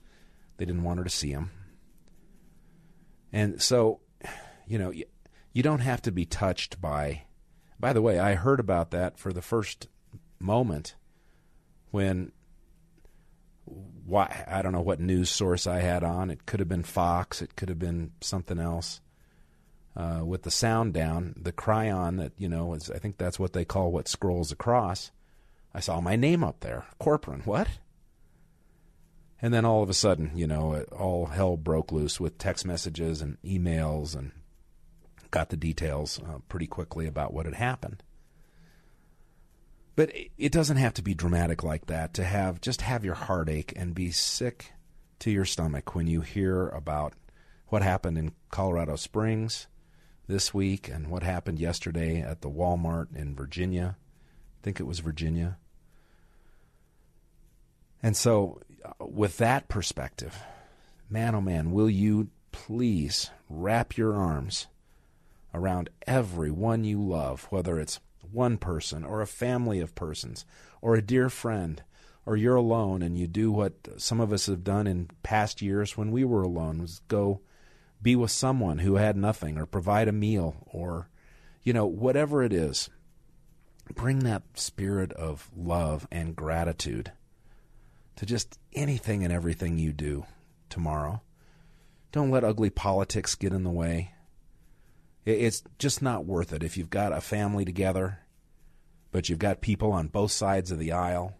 they 0.57 0.65
didn't 0.65 0.83
want 0.83 0.97
her 0.99 1.03
to 1.03 1.09
see 1.09 1.31
him. 1.31 1.51
And 3.31 3.61
so, 3.61 3.99
you 4.67 4.77
know, 4.77 4.91
you, 4.91 5.05
you 5.53 5.63
don't 5.63 5.79
have 5.79 6.01
to 6.03 6.11
be 6.11 6.25
touched 6.25 6.81
by. 6.81 7.23
By 7.79 7.93
the 7.93 8.01
way, 8.01 8.19
I 8.19 8.35
heard 8.35 8.59
about 8.59 8.91
that 8.91 9.17
for 9.19 9.31
the 9.31 9.41
first 9.41 9.87
moment 10.39 10.95
when 11.91 12.31
why 14.05 14.45
I 14.47 14.61
don't 14.61 14.71
know 14.71 14.81
what 14.81 14.99
news 14.99 15.29
source 15.29 15.67
I 15.67 15.79
had 15.79 16.03
on. 16.03 16.29
It 16.29 16.45
could 16.45 16.59
have 16.59 16.69
been 16.69 16.83
Fox. 16.83 17.41
It 17.41 17.55
could 17.55 17.69
have 17.69 17.79
been 17.79 18.11
something 18.21 18.59
else. 18.59 19.01
Uh, 19.95 20.21
with 20.23 20.43
the 20.43 20.51
sound 20.51 20.93
down, 20.93 21.33
the 21.41 21.51
chyron 21.51 22.17
that 22.17 22.31
you 22.37 22.47
know 22.47 22.73
is 22.73 22.89
I 22.91 22.99
think 22.99 23.17
that's 23.17 23.39
what 23.39 23.53
they 23.53 23.65
call 23.65 23.91
what 23.91 24.07
scrolls 24.07 24.51
across. 24.51 25.11
I 25.73 25.79
saw 25.79 25.99
my 26.01 26.15
name 26.15 26.43
up 26.43 26.59
there, 26.61 26.85
Corporon. 27.01 27.45
What? 27.45 27.67
And 29.41 29.53
then 29.53 29.65
all 29.65 29.83
of 29.83 29.89
a 29.89 29.93
sudden, 29.93 30.31
you 30.35 30.47
know, 30.47 30.83
all 30.91 31.27
hell 31.27 31.57
broke 31.57 31.91
loose 31.91 32.19
with 32.19 32.37
text 32.37 32.65
messages 32.65 33.21
and 33.21 33.37
emails, 33.43 34.15
and 34.15 34.31
got 35.29 35.49
the 35.49 35.57
details 35.57 36.19
uh, 36.19 36.39
pretty 36.49 36.67
quickly 36.67 37.05
about 37.05 37.33
what 37.33 37.45
had 37.45 37.55
happened. 37.55 38.01
But 39.95 40.11
it 40.37 40.51
doesn't 40.51 40.77
have 40.77 40.93
to 40.95 41.01
be 41.01 41.13
dramatic 41.13 41.63
like 41.63 41.87
that 41.87 42.13
to 42.15 42.23
have 42.23 42.61
just 42.61 42.81
have 42.81 43.03
your 43.03 43.15
heartache 43.15 43.73
and 43.75 43.95
be 43.95 44.11
sick 44.11 44.73
to 45.19 45.31
your 45.31 45.45
stomach 45.45 45.95
when 45.95 46.07
you 46.07 46.21
hear 46.21 46.69
about 46.69 47.13
what 47.67 47.81
happened 47.81 48.17
in 48.17 48.33
Colorado 48.51 48.95
Springs 48.95 49.67
this 50.27 50.53
week 50.53 50.89
and 50.89 51.07
what 51.07 51.23
happened 51.23 51.59
yesterday 51.59 52.21
at 52.21 52.41
the 52.41 52.49
Walmart 52.49 53.15
in 53.15 53.35
Virginia. 53.35 53.97
I 53.97 54.63
think 54.63 54.79
it 54.79 54.85
was 54.85 54.99
Virginia. 54.99 55.57
And 58.03 58.15
so, 58.15 58.61
with 58.99 59.37
that 59.37 59.67
perspective, 59.67 60.37
man, 61.09 61.35
oh 61.35 61.41
man, 61.41 61.71
will 61.71 61.89
you 61.89 62.29
please 62.51 63.29
wrap 63.49 63.97
your 63.97 64.15
arms 64.15 64.67
around 65.53 65.89
everyone 66.05 66.83
you 66.83 67.01
love, 67.01 67.47
whether 67.49 67.79
it's 67.79 67.99
one 68.31 68.57
person 68.57 69.03
or 69.03 69.21
a 69.21 69.27
family 69.27 69.79
of 69.79 69.95
persons 69.95 70.45
or 70.81 70.95
a 70.95 71.01
dear 71.01 71.29
friend 71.29 71.83
or 72.25 72.35
you're 72.35 72.55
alone 72.55 73.01
and 73.01 73.17
you 73.17 73.25
do 73.25 73.51
what 73.51 73.73
some 73.97 74.19
of 74.19 74.33
us 74.33 74.47
have 74.47 74.63
done 74.63 74.85
in 74.85 75.09
past 75.23 75.61
years 75.61 75.95
when 75.95 76.11
we 76.11 76.25
were 76.25 76.41
alone 76.43 76.81
was 76.81 76.99
go 77.07 77.39
be 78.01 78.15
with 78.15 78.31
someone 78.31 78.79
who 78.79 78.95
had 78.95 79.15
nothing 79.15 79.57
or 79.57 79.65
provide 79.65 80.07
a 80.07 80.11
meal 80.11 80.55
or 80.67 81.09
you 81.63 81.73
know 81.73 81.85
whatever 81.85 82.43
it 82.43 82.53
is. 82.53 82.89
Bring 83.95 84.19
that 84.19 84.43
spirit 84.55 85.13
of 85.13 85.49
love 85.55 86.07
and 86.11 86.35
gratitude 86.35 87.13
to 88.17 88.25
just 88.25 88.59
anything 88.73 89.23
and 89.23 89.31
everything 89.31 89.77
you 89.77 89.93
do 89.93 90.25
tomorrow. 90.69 91.21
Don't 92.11 92.31
let 92.31 92.43
ugly 92.43 92.69
politics 92.69 93.35
get 93.35 93.53
in 93.53 93.63
the 93.63 93.69
way. 93.69 94.13
It's 95.25 95.63
just 95.77 96.01
not 96.01 96.25
worth 96.25 96.53
it 96.53 96.63
if 96.63 96.77
you've 96.77 96.89
got 96.89 97.13
a 97.13 97.21
family 97.21 97.63
together, 97.65 98.19
but 99.11 99.29
you've 99.29 99.39
got 99.39 99.61
people 99.61 99.91
on 99.91 100.07
both 100.07 100.31
sides 100.31 100.71
of 100.71 100.79
the 100.79 100.91
aisle, 100.91 101.35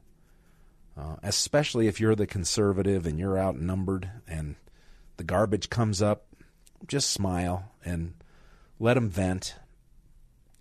uh, 0.97 1.15
especially 1.23 1.87
if 1.87 1.99
you're 1.99 2.15
the 2.15 2.27
conservative 2.27 3.05
and 3.05 3.17
you're 3.17 3.39
outnumbered 3.39 4.09
and 4.27 4.55
the 5.15 5.23
garbage 5.23 5.69
comes 5.69 6.01
up, 6.01 6.27
just 6.85 7.09
smile 7.09 7.71
and 7.83 8.13
let 8.79 8.95
them 8.95 9.09
vent. 9.09 9.55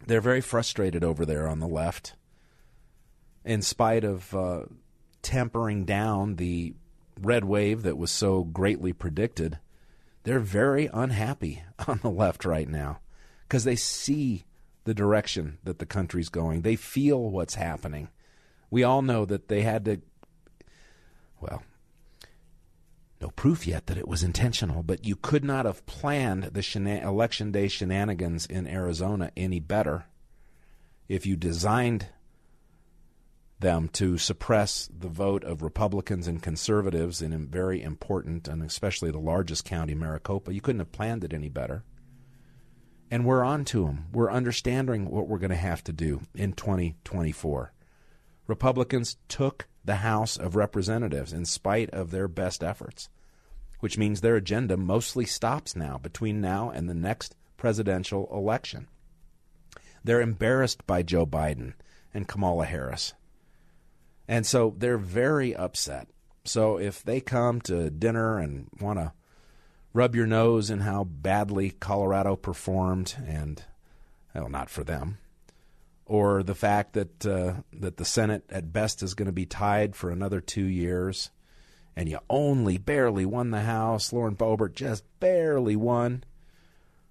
They're 0.07 0.21
very 0.21 0.41
frustrated 0.41 1.05
over 1.05 1.27
there 1.27 1.49
on 1.49 1.59
the 1.59 1.69
left. 1.69 2.15
In 3.45 3.61
spite 3.61 4.05
of 4.05 4.35
uh, 4.35 4.63
tempering 5.27 5.85
down 5.85 6.37
the 6.37 6.73
red 7.21 7.45
wave 7.45 7.83
that 7.83 7.99
was 7.99 8.13
so 8.13 8.45
greatly 8.45 8.93
predicted, 8.93 9.59
they're 10.23 10.39
very 10.39 10.89
unhappy 10.95 11.65
on 11.89 11.99
the 12.01 12.11
left 12.11 12.45
right 12.45 12.69
now 12.69 13.01
because 13.43 13.65
they 13.65 13.75
see 13.75 14.45
the 14.85 14.95
direction 14.95 15.59
that 15.65 15.81
the 15.81 15.87
country's 15.87 16.29
going. 16.29 16.63
They 16.63 16.77
feel 16.77 17.29
what's 17.29 17.57
happening. 17.57 18.09
We 18.71 18.85
all 18.85 19.03
know 19.03 19.25
that 19.25 19.49
they 19.49 19.63
had 19.63 19.85
to, 19.87 20.01
well, 21.41 21.65
no 23.21 23.31
proof 23.31 23.67
yet 23.67 23.87
that 23.87 23.99
it 23.99 24.07
was 24.07 24.23
intentional, 24.23 24.85
but 24.85 25.05
you 25.05 25.17
could 25.17 25.43
not 25.43 25.67
have 25.67 25.87
planned 25.87 26.45
the 26.45 27.01
election 27.03 27.51
day 27.51 27.67
shenanigans 27.67 28.47
in 28.47 28.69
Arizona 28.69 29.33
any 29.37 29.59
better 29.59 30.05
if 31.09 31.27
you 31.27 31.35
designed 31.35 32.07
them 33.59 33.89
to 33.89 34.19
suppress 34.19 34.89
the 34.97 35.09
vote 35.09 35.43
of 35.45 35.63
Republicans 35.63 36.27
and 36.27 36.43
conservatives 36.43 37.23
in 37.23 37.33
a 37.33 37.39
very 37.39 37.83
important 37.83 38.49
and 38.49 38.63
especially 38.63 39.11
the 39.11 39.19
largest 39.19 39.65
county, 39.65 39.95
Maricopa. 39.95 40.53
You 40.53 40.61
couldn't 40.61 40.81
have 40.81 40.93
planned 40.93 41.25
it 41.25 41.33
any 41.33 41.49
better. 41.49 41.83
And 43.11 43.25
we're 43.25 43.45
on 43.45 43.65
to 43.67 43.85
them. 43.85 44.07
We're 44.13 44.31
understanding 44.31 45.11
what 45.11 45.29
we're 45.29 45.39
going 45.39 45.51
to 45.51 45.57
have 45.57 45.83
to 45.85 45.93
do 45.93 46.23
in 46.35 46.53
2024. 46.53 47.73
Republicans 48.47 49.17
took 49.29 49.69
the 49.85 49.97
House 49.97 50.37
of 50.37 50.57
Representatives 50.57 51.33
in 51.33 51.45
spite 51.45 51.89
of 51.91 52.11
their 52.11 52.29
best 52.29 52.63
efforts, 52.63 53.09
which 53.81 53.97
means 53.97 54.21
their 54.21 54.37
agenda 54.37 54.77
mostly 54.77 55.25
stops 55.25 55.77
now 55.77 55.99
between 55.99 56.41
now 56.41 56.71
and 56.71 56.89
the 56.89 56.95
next 56.95 57.37
presidential 57.57 58.29
election. 58.33 58.89
They're 60.05 60.21
embarrassed 60.21 60.87
by 60.87 61.03
Joe 61.03 61.27
Biden 61.27 61.75
and 62.13 62.29
Kamala 62.29 62.67
Harris. 62.67 63.15
And 64.29 64.47
so 64.47 64.75
they're 64.77 64.99
very 64.99 65.55
upset. 65.55 66.09
So 66.45 66.79
if 66.79 67.03
they 67.03 67.21
come 67.21 67.61
to 67.63 67.91
dinner 67.91 68.39
and 68.39 68.69
want 68.81 68.99
to 68.99 69.13
rub 69.93 70.15
your 70.15 70.27
nose 70.27 70.71
in 70.71 70.81
how 70.81 71.05
badly 71.05 71.71
Colorado 71.71 72.37
performed, 72.37 73.17
and 73.27 73.63
well, 74.35 74.49
not 74.49 74.71
for 74.71 74.85
them, 74.85 75.19
or 76.05 76.43
the 76.43 76.55
fact 76.55 76.93
that 76.93 77.27
uh, 77.27 77.55
that 77.73 77.97
the 77.97 78.05
Senate 78.05 78.45
at 78.51 78.73
best 78.73 79.03
is 79.03 79.15
going 79.15 79.27
to 79.27 79.33
be 79.33 79.47
tied 79.47 79.97
for 79.97 80.11
another 80.11 80.41
two 80.41 80.65
years, 80.67 81.31
and 81.97 82.09
you 82.09 82.19
only 82.29 82.79
barely 82.79 83.25
won 83.25 83.51
the 83.51 83.63
House. 83.63 84.13
Lauren 84.13 84.37
Boebert 84.37 84.75
just 84.75 85.05
barely 85.19 85.77
won. 85.77 86.23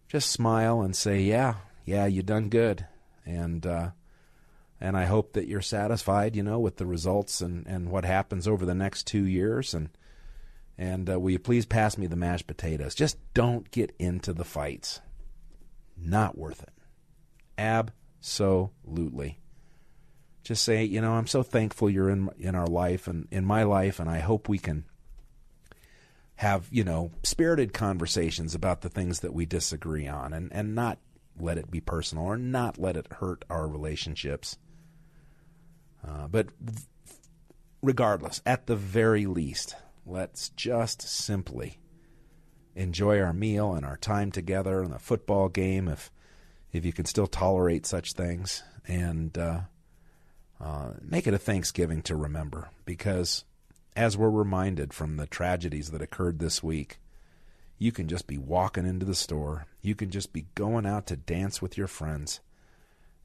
Just 0.08 0.32
smile 0.32 0.82
and 0.82 0.96
say, 0.96 1.22
"Yeah, 1.22 1.56
yeah, 1.86 2.06
you 2.06 2.22
done 2.22 2.50
good," 2.50 2.86
and 3.26 3.66
uh, 3.66 3.90
and 4.80 4.98
I 4.98 5.06
hope 5.06 5.34
that 5.34 5.48
you're 5.48 5.62
satisfied, 5.62 6.36
you 6.36 6.44
know, 6.44 6.60
with 6.60 6.78
the 6.78 6.86
results 6.86 7.42
and, 7.42 7.66
and 7.66 7.90
what 7.90 8.06
happens 8.06 8.48
over 8.48 8.66
the 8.66 8.76
next 8.76 9.08
two 9.08 9.26
years. 9.26 9.74
And 9.74 9.90
and 10.78 11.10
uh, 11.10 11.20
will 11.20 11.32
you 11.32 11.40
please 11.40 11.66
pass 11.66 11.98
me 11.98 12.08
the 12.08 12.18
mashed 12.18 12.48
potatoes? 12.48 12.96
Just 12.96 13.18
don't 13.34 13.72
get 13.72 13.96
into 13.98 14.34
the 14.34 14.44
fights. 14.44 15.00
Not 15.98 16.38
worth 16.38 16.62
it. 16.62 16.74
Absolutely. 17.58 19.40
Just 20.44 20.64
say, 20.64 20.84
you 20.84 21.00
know, 21.00 21.14
I'm 21.14 21.28
so 21.28 21.42
thankful 21.42 21.90
you're 21.90 22.10
in 22.10 22.30
in 22.38 22.56
our 22.56 22.68
life 22.68 23.08
and 23.08 23.28
in 23.32 23.46
my 23.46 23.64
life, 23.64 24.00
and 24.00 24.10
I 24.10 24.20
hope 24.20 24.50
we 24.50 24.60
can 24.60 24.86
have 26.36 26.68
you 26.70 26.84
know 26.84 27.12
spirited 27.24 27.74
conversations 27.74 28.54
about 28.54 28.82
the 28.82 28.90
things 28.90 29.22
that 29.22 29.34
we 29.34 29.46
disagree 29.46 30.08
on, 30.08 30.34
and 30.34 30.52
and 30.54 30.76
not 30.76 31.00
let 31.40 31.58
it 31.58 31.72
be 31.72 31.82
personal 31.82 32.26
or 32.26 32.38
not 32.38 32.78
let 32.78 32.98
it 32.98 33.12
hurt 33.14 33.44
our 33.50 33.68
relationships. 33.68 34.58
Uh, 36.08 36.28
but 36.28 36.48
regardless, 37.82 38.42
at 38.46 38.68
the 38.68 38.76
very 38.76 39.26
least, 39.26 39.76
let's 40.06 40.50
just 40.50 41.02
simply 41.02 41.80
enjoy 42.76 43.20
our 43.20 43.34
meal 43.34 43.74
and 43.74 43.86
our 43.86 43.98
time 43.98 44.32
together 44.32 44.82
and 44.84 44.94
the 44.94 45.00
football 45.00 45.50
game 45.50 45.88
if 45.88 46.12
if 46.74 46.84
you 46.84 46.92
can 46.92 47.06
still 47.06 47.28
tolerate 47.28 47.86
such 47.86 48.14
things. 48.14 48.62
And 48.88 49.38
uh, 49.38 49.62
uh, 50.60 50.92
make 51.02 51.26
it 51.26 51.34
a 51.34 51.40
Thanksgiving 51.40 52.02
to 52.04 52.16
remember 52.16 52.70
because 52.86 53.46
as 53.96 54.18
we're 54.18 54.30
reminded 54.30 54.94
from 54.94 55.18
the 55.18 55.26
tragedies 55.26 55.92
that 55.92 56.02
occurred 56.02 56.40
this 56.40 56.62
week, 56.62 57.00
you 57.78 57.92
can 57.92 58.08
just 58.08 58.28
be 58.28 58.38
walking 58.38 58.86
into 58.86 59.06
the 59.06 59.16
store, 59.16 59.68
you 59.82 59.96
can 59.96 60.10
just 60.10 60.34
be 60.34 60.46
going 60.56 60.86
out 60.86 61.08
to 61.08 61.16
dance 61.16 61.62
with 61.62 61.78
your 61.78 61.88
friends, 61.88 62.40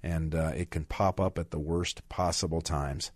and 0.02 0.34
uh, 0.34 0.52
it 0.56 0.70
can 0.70 0.84
pop 0.84 1.20
up 1.20 1.38
at 1.38 1.50
the 1.50 1.58
worst 1.58 2.08
possible 2.08 2.60
times. 2.60 3.10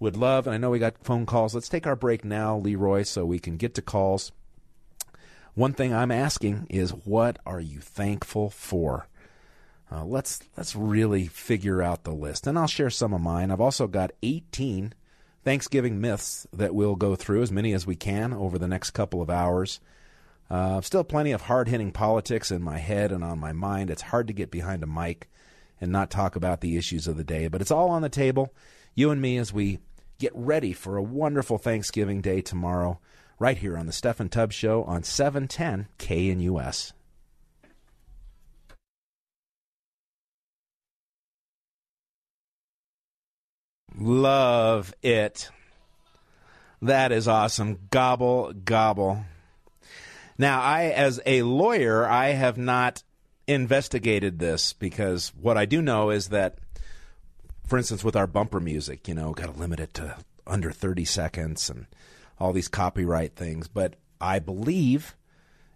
Would 0.00 0.16
love, 0.16 0.46
and 0.46 0.54
I 0.54 0.58
know 0.58 0.70
we 0.70 0.78
got 0.78 1.04
phone 1.04 1.24
calls. 1.24 1.54
Let's 1.54 1.68
take 1.68 1.86
our 1.86 1.96
break 1.96 2.24
now, 2.24 2.56
Leroy, 2.56 3.02
so 3.04 3.24
we 3.24 3.38
can 3.38 3.56
get 3.56 3.74
to 3.74 3.82
calls. 3.82 4.32
One 5.54 5.72
thing 5.72 5.94
I'm 5.94 6.10
asking 6.10 6.66
is, 6.68 6.90
what 6.90 7.38
are 7.46 7.60
you 7.60 7.78
thankful 7.80 8.50
for? 8.50 9.06
Uh, 9.90 10.04
let's 10.04 10.40
let's 10.56 10.74
really 10.74 11.26
figure 11.26 11.80
out 11.80 12.02
the 12.02 12.12
list, 12.12 12.46
and 12.46 12.58
I'll 12.58 12.66
share 12.66 12.90
some 12.90 13.14
of 13.14 13.20
mine. 13.20 13.52
I've 13.52 13.60
also 13.60 13.86
got 13.86 14.10
18 14.22 14.94
Thanksgiving 15.44 16.00
myths 16.00 16.46
that 16.52 16.74
we'll 16.74 16.96
go 16.96 17.14
through, 17.14 17.42
as 17.42 17.52
many 17.52 17.72
as 17.72 17.86
we 17.86 17.94
can 17.94 18.32
over 18.32 18.58
the 18.58 18.66
next 18.66 18.90
couple 18.90 19.22
of 19.22 19.30
hours. 19.30 19.78
Uh, 20.50 20.80
still 20.80 21.04
plenty 21.04 21.32
of 21.32 21.42
hard 21.42 21.68
hitting 21.68 21.92
politics 21.92 22.50
in 22.50 22.62
my 22.62 22.78
head 22.78 23.12
and 23.12 23.22
on 23.22 23.38
my 23.38 23.52
mind. 23.52 23.90
It's 23.90 24.02
hard 24.02 24.26
to 24.26 24.32
get 24.32 24.50
behind 24.50 24.82
a 24.82 24.86
mic 24.86 25.28
and 25.84 25.92
not 25.92 26.10
talk 26.10 26.34
about 26.34 26.60
the 26.60 26.76
issues 26.76 27.06
of 27.06 27.16
the 27.16 27.22
day. 27.22 27.46
But 27.46 27.60
it's 27.60 27.70
all 27.70 27.90
on 27.90 28.02
the 28.02 28.08
table, 28.08 28.52
you 28.94 29.10
and 29.10 29.22
me, 29.22 29.38
as 29.38 29.52
we 29.52 29.78
get 30.18 30.32
ready 30.34 30.72
for 30.72 30.96
a 30.96 31.02
wonderful 31.02 31.58
Thanksgiving 31.58 32.20
Day 32.20 32.40
tomorrow, 32.40 32.98
right 33.38 33.58
here 33.58 33.76
on 33.76 33.86
the 33.86 33.92
Steffan 33.92 34.30
Tubbs 34.30 34.54
Show 34.54 34.82
on 34.84 35.04
710 35.04 35.88
KNUS. 35.98 36.92
Love 43.96 44.92
it. 45.02 45.50
That 46.82 47.12
is 47.12 47.28
awesome. 47.28 47.78
Gobble, 47.90 48.52
gobble. 48.52 49.24
Now, 50.36 50.60
I, 50.60 50.86
as 50.86 51.20
a 51.24 51.42
lawyer, 51.42 52.06
I 52.06 52.28
have 52.30 52.58
not 52.58 53.02
investigated 53.46 54.38
this 54.38 54.72
because 54.72 55.32
what 55.40 55.56
I 55.56 55.66
do 55.66 55.82
know 55.82 56.10
is 56.10 56.28
that, 56.28 56.58
for 57.66 57.78
instance, 57.78 58.02
with 58.02 58.16
our 58.16 58.26
bumper 58.26 58.60
music, 58.60 59.08
you 59.08 59.14
know, 59.14 59.32
got 59.32 59.52
to 59.52 59.58
limit 59.58 59.80
it 59.80 59.94
to 59.94 60.16
under 60.46 60.70
30 60.70 61.04
seconds 61.04 61.68
and 61.70 61.86
all 62.38 62.52
these 62.52 62.68
copyright 62.68 63.36
things. 63.36 63.68
But 63.68 63.96
I 64.20 64.38
believe, 64.38 65.16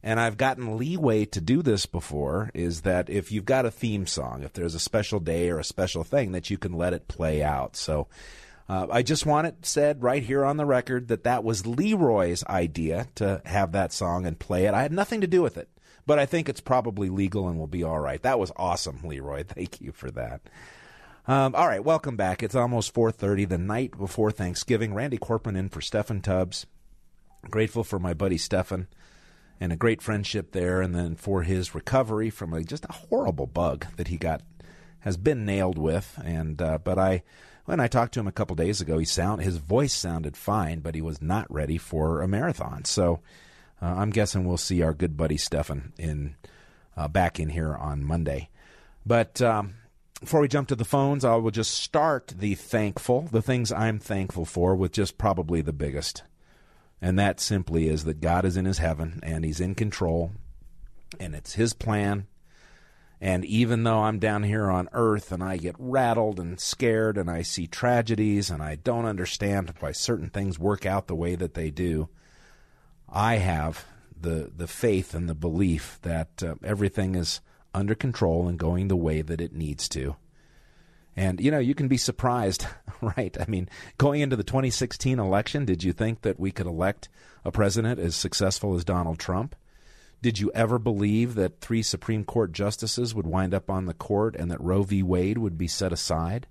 and 0.02 0.18
I've 0.18 0.36
gotten 0.36 0.78
leeway 0.78 1.24
to 1.26 1.40
do 1.40 1.62
this 1.62 1.86
before, 1.86 2.50
is 2.54 2.82
that 2.82 3.10
if 3.10 3.30
you've 3.30 3.44
got 3.44 3.66
a 3.66 3.70
theme 3.70 4.06
song, 4.06 4.42
if 4.42 4.52
there's 4.52 4.74
a 4.74 4.80
special 4.80 5.20
day 5.20 5.50
or 5.50 5.58
a 5.58 5.64
special 5.64 6.04
thing, 6.04 6.32
that 6.32 6.50
you 6.50 6.58
can 6.58 6.72
let 6.72 6.92
it 6.92 7.08
play 7.08 7.42
out. 7.42 7.76
So 7.76 8.08
uh, 8.68 8.86
I 8.90 9.02
just 9.02 9.26
want 9.26 9.46
it 9.46 9.66
said 9.66 10.02
right 10.02 10.22
here 10.22 10.44
on 10.44 10.56
the 10.56 10.66
record 10.66 11.08
that 11.08 11.24
that 11.24 11.44
was 11.44 11.66
Leroy's 11.66 12.44
idea 12.44 13.08
to 13.16 13.42
have 13.44 13.72
that 13.72 13.92
song 13.92 14.26
and 14.26 14.38
play 14.38 14.66
it. 14.66 14.74
I 14.74 14.82
had 14.82 14.92
nothing 14.92 15.20
to 15.20 15.26
do 15.26 15.42
with 15.42 15.56
it 15.56 15.68
but 16.08 16.18
I 16.18 16.24
think 16.24 16.48
it's 16.48 16.62
probably 16.62 17.10
legal 17.10 17.48
and 17.48 17.58
will 17.58 17.66
be 17.66 17.84
all 17.84 18.00
right. 18.00 18.22
That 18.22 18.38
was 18.38 18.50
awesome, 18.56 19.00
Leroy. 19.04 19.44
Thank 19.46 19.82
you 19.82 19.92
for 19.92 20.10
that. 20.12 20.40
Um, 21.26 21.54
all 21.54 21.68
right, 21.68 21.84
welcome 21.84 22.16
back. 22.16 22.42
It's 22.42 22.54
almost 22.54 22.94
4:30, 22.94 23.46
the 23.46 23.58
night 23.58 23.96
before 23.98 24.30
Thanksgiving. 24.30 24.94
Randy 24.94 25.18
Corporon 25.18 25.58
in 25.58 25.68
for 25.68 25.80
Steffan 25.80 26.22
Tubbs. 26.22 26.64
Grateful 27.50 27.84
for 27.84 27.98
my 27.98 28.14
buddy 28.14 28.38
Steffan 28.38 28.86
and 29.60 29.70
a 29.70 29.76
great 29.76 30.00
friendship 30.00 30.52
there, 30.52 30.80
and 30.80 30.94
then 30.94 31.14
for 31.14 31.42
his 31.42 31.74
recovery 31.74 32.30
from 32.30 32.54
a, 32.54 32.64
just 32.64 32.86
a 32.86 32.92
horrible 32.92 33.46
bug 33.46 33.86
that 33.96 34.08
he 34.08 34.16
got 34.16 34.40
has 35.00 35.18
been 35.18 35.44
nailed 35.44 35.76
with. 35.76 36.18
And 36.24 36.62
uh, 36.62 36.78
but 36.78 36.98
I 36.98 37.22
when 37.66 37.80
I 37.80 37.86
talked 37.86 38.14
to 38.14 38.20
him 38.20 38.26
a 38.26 38.32
couple 38.32 38.56
days 38.56 38.80
ago, 38.80 38.96
he 38.96 39.04
sound 39.04 39.42
his 39.42 39.58
voice 39.58 39.92
sounded 39.92 40.38
fine, 40.38 40.80
but 40.80 40.94
he 40.94 41.02
was 41.02 41.20
not 41.20 41.52
ready 41.52 41.76
for 41.76 42.22
a 42.22 42.28
marathon. 42.28 42.86
So 42.86 43.20
uh, 43.80 43.86
I'm 43.86 44.10
guessing 44.10 44.44
we'll 44.44 44.56
see 44.56 44.82
our 44.82 44.94
good 44.94 45.16
buddy 45.16 45.36
Steffan 45.36 45.92
in 45.98 46.36
uh, 46.96 47.08
back 47.08 47.38
in 47.38 47.48
here 47.48 47.74
on 47.74 48.04
Monday. 48.04 48.48
But 49.06 49.40
um, 49.40 49.74
before 50.20 50.40
we 50.40 50.48
jump 50.48 50.68
to 50.68 50.76
the 50.76 50.84
phones, 50.84 51.24
I 51.24 51.36
will 51.36 51.50
just 51.50 51.72
start 51.72 52.34
the 52.36 52.54
thankful, 52.54 53.28
the 53.30 53.42
things 53.42 53.70
I'm 53.70 53.98
thankful 54.00 54.44
for, 54.44 54.74
with 54.74 54.92
just 54.92 55.16
probably 55.16 55.60
the 55.60 55.72
biggest. 55.72 56.24
And 57.00 57.18
that 57.18 57.38
simply 57.38 57.88
is 57.88 58.04
that 58.04 58.20
God 58.20 58.44
is 58.44 58.56
in 58.56 58.64
his 58.64 58.78
heaven 58.78 59.20
and 59.22 59.44
he's 59.44 59.60
in 59.60 59.76
control 59.76 60.32
and 61.20 61.34
it's 61.34 61.54
his 61.54 61.72
plan. 61.72 62.26
And 63.20 63.44
even 63.44 63.84
though 63.84 64.00
I'm 64.00 64.18
down 64.18 64.42
here 64.42 64.70
on 64.70 64.88
earth 64.92 65.32
and 65.32 65.42
I 65.42 65.56
get 65.56 65.74
rattled 65.78 66.38
and 66.38 66.60
scared 66.60 67.16
and 67.16 67.30
I 67.30 67.42
see 67.42 67.66
tragedies 67.66 68.50
and 68.50 68.62
I 68.62 68.76
don't 68.76 69.06
understand 69.06 69.72
why 69.80 69.92
certain 69.92 70.30
things 70.30 70.58
work 70.58 70.86
out 70.86 71.06
the 71.06 71.16
way 71.16 71.34
that 71.36 71.54
they 71.54 71.70
do, 71.70 72.08
I 73.10 73.36
have 73.36 73.86
the 74.20 74.50
the 74.54 74.66
faith 74.66 75.14
and 75.14 75.28
the 75.28 75.34
belief 75.34 75.98
that 76.02 76.42
uh, 76.42 76.54
everything 76.62 77.14
is 77.14 77.40
under 77.74 77.94
control 77.94 78.48
and 78.48 78.58
going 78.58 78.88
the 78.88 78.96
way 78.96 79.22
that 79.22 79.40
it 79.40 79.52
needs 79.52 79.88
to. 79.90 80.16
And 81.16 81.40
you 81.40 81.50
know, 81.50 81.58
you 81.58 81.74
can 81.74 81.88
be 81.88 81.96
surprised, 81.96 82.66
right? 83.00 83.36
I 83.40 83.46
mean, 83.48 83.68
going 83.96 84.20
into 84.20 84.36
the 84.36 84.44
2016 84.44 85.18
election, 85.18 85.64
did 85.64 85.82
you 85.82 85.92
think 85.92 86.22
that 86.22 86.38
we 86.38 86.50
could 86.50 86.66
elect 86.66 87.08
a 87.44 87.50
president 87.50 87.98
as 87.98 88.14
successful 88.14 88.74
as 88.74 88.84
Donald 88.84 89.18
Trump? 89.18 89.56
Did 90.20 90.40
you 90.40 90.50
ever 90.52 90.78
believe 90.78 91.36
that 91.36 91.60
three 91.60 91.82
Supreme 91.82 92.24
Court 92.24 92.52
justices 92.52 93.14
would 93.14 93.26
wind 93.26 93.54
up 93.54 93.70
on 93.70 93.86
the 93.86 93.94
court 93.94 94.34
and 94.34 94.50
that 94.50 94.60
Roe 94.60 94.82
v. 94.82 95.02
Wade 95.02 95.38
would 95.38 95.56
be 95.56 95.68
set 95.68 95.92
aside? 95.92 96.48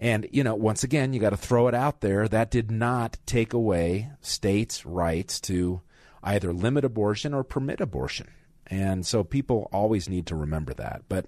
And, 0.00 0.26
you 0.32 0.42
know, 0.42 0.54
once 0.54 0.82
again, 0.82 1.12
you 1.12 1.20
got 1.20 1.30
to 1.30 1.36
throw 1.36 1.68
it 1.68 1.74
out 1.74 2.00
there. 2.00 2.26
That 2.26 2.50
did 2.50 2.70
not 2.70 3.18
take 3.26 3.52
away 3.52 4.10
states' 4.22 4.86
rights 4.86 5.38
to 5.42 5.82
either 6.22 6.54
limit 6.54 6.86
abortion 6.86 7.34
or 7.34 7.44
permit 7.44 7.82
abortion. 7.82 8.28
And 8.66 9.04
so 9.04 9.22
people 9.22 9.68
always 9.72 10.08
need 10.08 10.26
to 10.28 10.36
remember 10.36 10.72
that. 10.74 11.02
But 11.08 11.26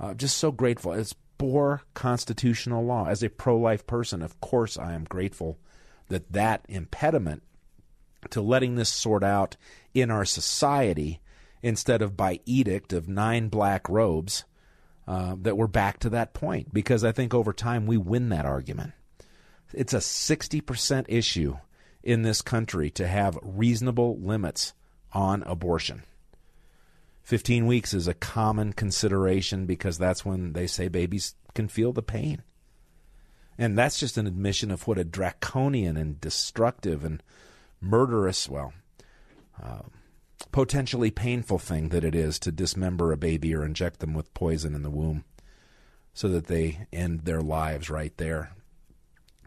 uh, 0.00 0.14
just 0.14 0.38
so 0.38 0.50
grateful. 0.50 0.92
It's 0.92 1.14
bore 1.36 1.82
constitutional 1.92 2.84
law. 2.84 3.08
As 3.08 3.22
a 3.22 3.28
pro 3.28 3.58
life 3.58 3.86
person, 3.86 4.22
of 4.22 4.40
course, 4.40 4.78
I 4.78 4.94
am 4.94 5.04
grateful 5.04 5.58
that 6.08 6.32
that 6.32 6.64
impediment 6.68 7.42
to 8.30 8.40
letting 8.40 8.76
this 8.76 8.88
sort 8.88 9.22
out 9.22 9.56
in 9.92 10.10
our 10.10 10.24
society 10.24 11.20
instead 11.62 12.00
of 12.00 12.16
by 12.16 12.40
edict 12.46 12.92
of 12.92 13.08
nine 13.08 13.48
black 13.48 13.88
robes 13.88 14.44
uh, 15.06 15.36
that 15.40 15.56
we're 15.56 15.66
back 15.66 15.98
to 16.00 16.10
that 16.10 16.34
point 16.34 16.72
because 16.72 17.04
I 17.04 17.12
think 17.12 17.34
over 17.34 17.52
time 17.52 17.86
we 17.86 17.96
win 17.96 18.28
that 18.30 18.46
argument. 18.46 18.92
It's 19.72 19.94
a 19.94 19.98
60% 19.98 21.06
issue 21.08 21.56
in 22.02 22.22
this 22.22 22.42
country 22.42 22.90
to 22.90 23.06
have 23.06 23.38
reasonable 23.42 24.18
limits 24.18 24.74
on 25.12 25.42
abortion. 25.44 26.02
15 27.22 27.66
weeks 27.66 27.94
is 27.94 28.08
a 28.08 28.14
common 28.14 28.72
consideration 28.72 29.66
because 29.66 29.98
that's 29.98 30.24
when 30.24 30.52
they 30.52 30.66
say 30.66 30.88
babies 30.88 31.34
can 31.54 31.68
feel 31.68 31.92
the 31.92 32.02
pain. 32.02 32.42
And 33.58 33.78
that's 33.78 33.98
just 33.98 34.18
an 34.18 34.26
admission 34.26 34.70
of 34.70 34.86
what 34.86 34.98
a 34.98 35.04
draconian 35.04 35.96
and 35.96 36.20
destructive 36.20 37.04
and 37.04 37.22
murderous, 37.80 38.48
well, 38.48 38.72
uh, 39.62 39.82
potentially 40.50 41.10
painful 41.10 41.58
thing 41.58 41.90
that 41.90 42.04
it 42.04 42.14
is 42.14 42.38
to 42.40 42.52
dismember 42.52 43.12
a 43.12 43.16
baby 43.16 43.54
or 43.54 43.64
inject 43.64 44.00
them 44.00 44.14
with 44.14 44.34
poison 44.34 44.74
in 44.74 44.82
the 44.82 44.90
womb 44.90 45.24
so 46.14 46.28
that 46.28 46.46
they 46.46 46.86
end 46.92 47.20
their 47.20 47.40
lives 47.40 47.88
right 47.88 48.16
there. 48.16 48.52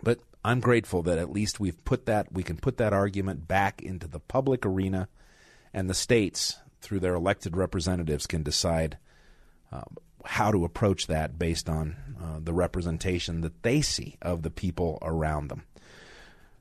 But 0.04 0.20
I'm 0.44 0.60
grateful 0.60 1.04
that 1.04 1.18
at 1.18 1.32
least 1.32 1.60
we've 1.60 1.84
put 1.86 2.06
that 2.06 2.32
we 2.32 2.44
can 2.44 2.58
put 2.58 2.78
that 2.78 2.94
argument 2.94 3.48
back 3.48 3.82
into 3.82 4.08
the 4.08 4.20
public 4.20 4.66
arena 4.66 5.10
and 5.74 5.90
the 5.90 5.94
states 5.94 6.58
through 6.82 7.00
their 7.00 7.16
elected 7.16 7.58
representatives 7.58 8.28
can 8.28 8.44
decide 8.44 8.98
uh, 9.72 9.82
how 10.24 10.52
to 10.52 10.66
approach 10.66 11.08
that 11.08 11.38
based 11.38 11.70
on 11.70 11.96
uh, 12.22 12.40
the 12.40 12.54
representation 12.54 13.42
that 13.42 13.64
they 13.64 13.82
see 13.82 14.18
of 14.22 14.42
the 14.42 14.52
people 14.52 14.98
around 15.02 15.50
them. 15.50 15.64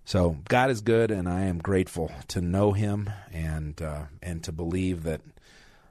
So 0.05 0.37
God 0.49 0.71
is 0.71 0.83
good, 0.83 1.11
and 1.11 1.29
I 1.29 1.43
am 1.45 1.59
grateful 1.59 2.13
to 2.29 2.41
know 2.41 2.73
Him 2.73 3.11
and 3.33 3.81
uh, 3.81 4.05
and 4.23 4.43
to 4.45 4.53
believe 4.53 5.05
that 5.05 5.23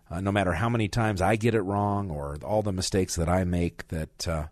uh, 0.10 0.22
no 0.22 0.32
matter 0.32 0.54
how 0.54 0.70
many 0.70 0.88
times 0.88 1.22
I 1.22 1.36
get 1.36 1.56
it 1.56 1.62
wrong 1.62 2.12
or 2.12 2.38
all 2.44 2.62
the 2.62 2.72
mistakes 2.72 3.16
that 3.16 3.28
I 3.28 3.44
make, 3.44 3.88
that 3.88 4.28
uh, 4.28 4.48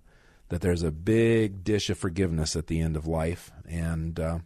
that 0.49 0.61
there's 0.61 0.83
a 0.83 0.91
big 0.91 1.63
dish 1.63 1.89
of 1.89 1.97
forgiveness 1.97 2.55
at 2.55 2.67
the 2.67 2.81
end 2.81 2.95
of 2.97 3.05
life, 3.05 3.51
and 3.69 4.19
uh, 4.19 4.39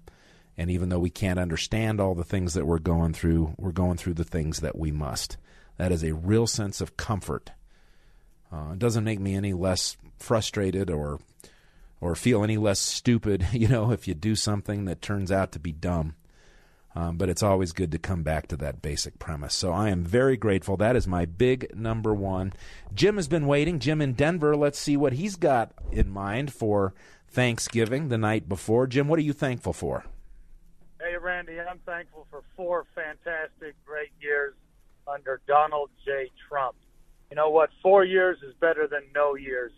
and 0.58 0.70
even 0.70 0.90
though 0.90 1.00
we 1.00 1.10
can't 1.10 1.40
understand 1.40 2.02
all 2.02 2.14
the 2.14 2.24
things 2.26 2.54
that 2.54 2.66
we're 2.66 2.80
going 2.80 3.14
through, 3.14 3.54
we're 3.58 3.72
going 3.72 3.98
through 3.98 4.16
the 4.16 4.24
things 4.26 4.60
that 4.60 4.78
we 4.78 4.92
must. 4.92 5.38
That 5.78 5.92
is 5.92 6.04
a 6.04 6.14
real 6.14 6.48
sense 6.48 6.82
of 6.82 6.98
comfort. 6.98 7.52
Uh, 8.52 8.72
it 8.74 8.80
doesn't 8.80 9.04
make 9.04 9.20
me 9.20 9.36
any 9.36 9.54
less 9.54 9.98
frustrated 10.20 10.90
or 10.90 11.20
or 12.02 12.16
feel 12.16 12.44
any 12.44 12.58
less 12.58 12.80
stupid, 12.80 13.48
you 13.54 13.68
know, 13.68 13.92
if 13.92 14.08
you 14.08 14.14
do 14.14 14.36
something 14.36 14.86
that 14.86 15.02
turns 15.02 15.32
out 15.32 15.52
to 15.54 15.60
be 15.60 15.72
dumb. 15.72 16.16
Um, 16.98 17.18
but 17.18 17.28
it's 17.28 17.44
always 17.44 17.74
good 17.74 17.92
to 17.92 18.00
come 18.00 18.24
back 18.24 18.48
to 18.48 18.58
that 18.58 18.82
basic 18.82 19.20
premise. 19.20 19.54
So 19.54 19.74
I 19.74 19.90
am 19.90 20.06
very 20.06 20.38
grateful. 20.38 20.78
That 20.78 20.96
is 20.96 21.06
my 21.06 21.26
big 21.26 21.76
number 21.76 22.14
one. 22.14 22.54
Jim 22.94 23.18
has 23.18 23.28
been 23.28 23.48
waiting. 23.48 23.80
Jim 23.80 24.02
in 24.02 24.14
Denver. 24.14 24.56
Let's 24.56 24.80
see 24.80 24.96
what 24.96 25.12
he's 25.12 25.36
got 25.36 25.74
in 25.92 26.10
mind 26.10 26.54
for 26.54 26.94
Thanksgiving 27.28 28.08
the 28.08 28.18
night 28.18 28.48
before. 28.48 28.88
Jim, 28.88 29.10
what 29.10 29.20
are 29.20 29.24
you 29.24 29.34
thankful 29.34 29.74
for? 29.74 30.06
Hey, 31.02 31.18
Randy, 31.18 31.60
I'm 31.60 31.80
thankful 31.86 32.28
for 32.32 32.44
four 32.56 32.86
fantastic, 32.96 33.76
great 33.86 34.12
years 34.22 34.54
under 35.06 35.42
Donald 35.48 35.90
J. 36.06 36.32
Trump. 36.48 36.78
You 37.30 37.36
know 37.36 37.50
what? 37.50 37.72
Four 37.84 38.06
years 38.06 38.38
is 38.42 38.54
better 38.62 38.88
than 38.88 39.02
no 39.14 39.36
years, 39.36 39.74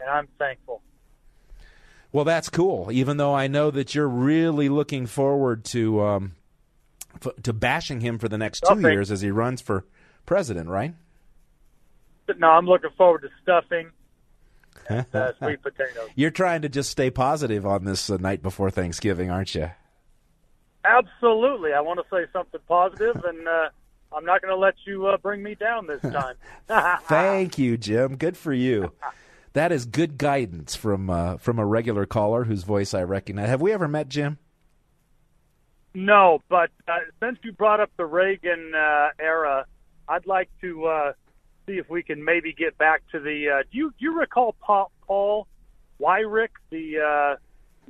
and 0.00 0.08
I'm 0.08 0.26
thankful. 0.38 0.80
Well, 2.12 2.24
that's 2.24 2.48
cool. 2.50 2.90
Even 2.92 3.16
though 3.16 3.34
I 3.34 3.46
know 3.46 3.70
that 3.70 3.94
you're 3.94 4.08
really 4.08 4.68
looking 4.68 5.06
forward 5.06 5.64
to 5.66 6.02
um, 6.02 6.32
f- 7.24 7.32
to 7.42 7.52
bashing 7.52 8.00
him 8.00 8.18
for 8.18 8.28
the 8.28 8.36
next 8.38 8.60
two 8.66 8.74
Okay. 8.74 8.92
years 8.92 9.10
as 9.10 9.22
he 9.22 9.30
runs 9.30 9.60
for 9.62 9.84
president, 10.26 10.68
right? 10.68 10.94
No, 12.38 12.50
I'm 12.50 12.66
looking 12.66 12.90
forward 12.96 13.22
to 13.22 13.28
stuffing 13.42 13.90
and 14.88 15.06
uh, 15.14 15.32
sweet 15.38 15.62
potatoes. 15.62 16.10
You're 16.14 16.30
trying 16.30 16.62
to 16.62 16.68
just 16.68 16.90
stay 16.90 17.10
positive 17.10 17.66
on 17.66 17.84
this 17.84 18.08
uh, 18.10 18.16
night 18.18 18.42
before 18.42 18.70
Thanksgiving, 18.70 19.30
aren't 19.30 19.54
you? 19.54 19.70
Absolutely. 20.84 21.72
I 21.72 21.80
want 21.80 21.98
to 22.00 22.04
say 22.14 22.26
something 22.32 22.60
positive, 22.68 23.16
and 23.24 23.46
uh, 23.46 23.68
I'm 24.14 24.24
not 24.24 24.42
going 24.42 24.52
to 24.52 24.58
let 24.58 24.74
you 24.84 25.06
uh, 25.06 25.16
bring 25.16 25.42
me 25.42 25.54
down 25.54 25.86
this 25.86 26.00
time. 26.00 26.34
Thank 27.04 27.58
you, 27.58 27.76
Jim. 27.76 28.16
Good 28.16 28.36
for 28.36 28.52
you. 28.52 28.92
That 29.54 29.70
is 29.72 29.84
good 29.84 30.16
guidance 30.16 30.74
from 30.74 31.10
uh, 31.10 31.36
from 31.36 31.58
a 31.58 31.66
regular 31.66 32.06
caller 32.06 32.44
whose 32.44 32.62
voice 32.62 32.94
I 32.94 33.02
recognize. 33.02 33.48
Have 33.48 33.60
we 33.60 33.72
ever 33.72 33.86
met 33.88 34.08
Jim? 34.08 34.38
No, 35.94 36.40
but 36.48 36.70
uh, 36.88 36.98
since 37.20 37.38
you 37.42 37.52
brought 37.52 37.80
up 37.80 37.90
the 37.98 38.06
Reagan 38.06 38.72
uh, 38.74 39.08
era, 39.18 39.66
I'd 40.08 40.26
like 40.26 40.48
to 40.62 40.86
uh, 40.86 41.12
see 41.66 41.74
if 41.74 41.90
we 41.90 42.02
can 42.02 42.24
maybe 42.24 42.52
get 42.52 42.78
back 42.78 43.02
to 43.12 43.20
the. 43.20 43.58
Uh, 43.58 43.62
do 43.70 43.78
you 43.78 43.90
do 43.90 44.06
you 44.06 44.18
recall 44.18 44.54
Paul, 44.60 44.90
Paul 45.06 45.46
Weyrich, 46.00 46.48
the 46.70 46.98
uh, 46.98 47.36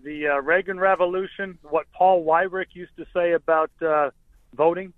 the 0.02 0.28
uh, 0.28 0.40
Reagan 0.40 0.80
Revolution? 0.80 1.58
What 1.62 1.86
Paul 1.92 2.24
Weyrich 2.24 2.74
used 2.74 2.96
to 2.96 3.06
say 3.14 3.32
about 3.32 3.70
uh, 3.80 4.10
voting? 4.54 4.92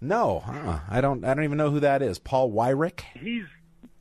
No, 0.00 0.42
uh-uh. 0.46 0.80
I 0.90 1.00
don't. 1.00 1.24
I 1.24 1.32
don't 1.32 1.44
even 1.44 1.56
know 1.56 1.70
who 1.70 1.80
that 1.80 2.02
is. 2.02 2.18
Paul 2.18 2.52
Weyrich. 2.52 3.00
He's 3.18 3.46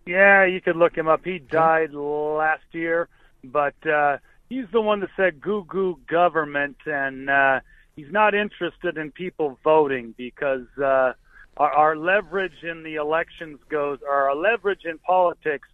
yeah, 0.06 0.46
you 0.46 0.62
could 0.62 0.76
look 0.76 0.98
him 0.98 1.08
up. 1.08 1.24
He 1.24 1.40
died 1.40 1.94
last 1.94 2.64
year, 2.72 3.08
but 3.44 3.76
uh, 3.88 4.18
he's 4.50 4.66
the 4.72 4.82
one 4.82 5.00
that 5.02 5.10
said 5.16 5.42
"goo 5.42 5.66
goo 5.68 6.00
government," 6.08 6.78
and 6.86 7.30
uh, 7.30 7.60
he's 7.96 8.12
not 8.12 8.36
interested 8.36 8.98
in 8.98 9.12
people 9.12 9.58
voting 9.64 10.14
because 10.18 10.68
uh, 10.78 11.14
our, 11.58 11.72
our 11.72 11.96
leverage 11.96 12.64
in 12.64 12.84
the 12.84 12.96
elections 12.96 13.60
goes, 13.70 14.00
or 14.02 14.30
our 14.30 14.36
leverage 14.36 14.86
in 14.86 14.98
politics 15.00 15.68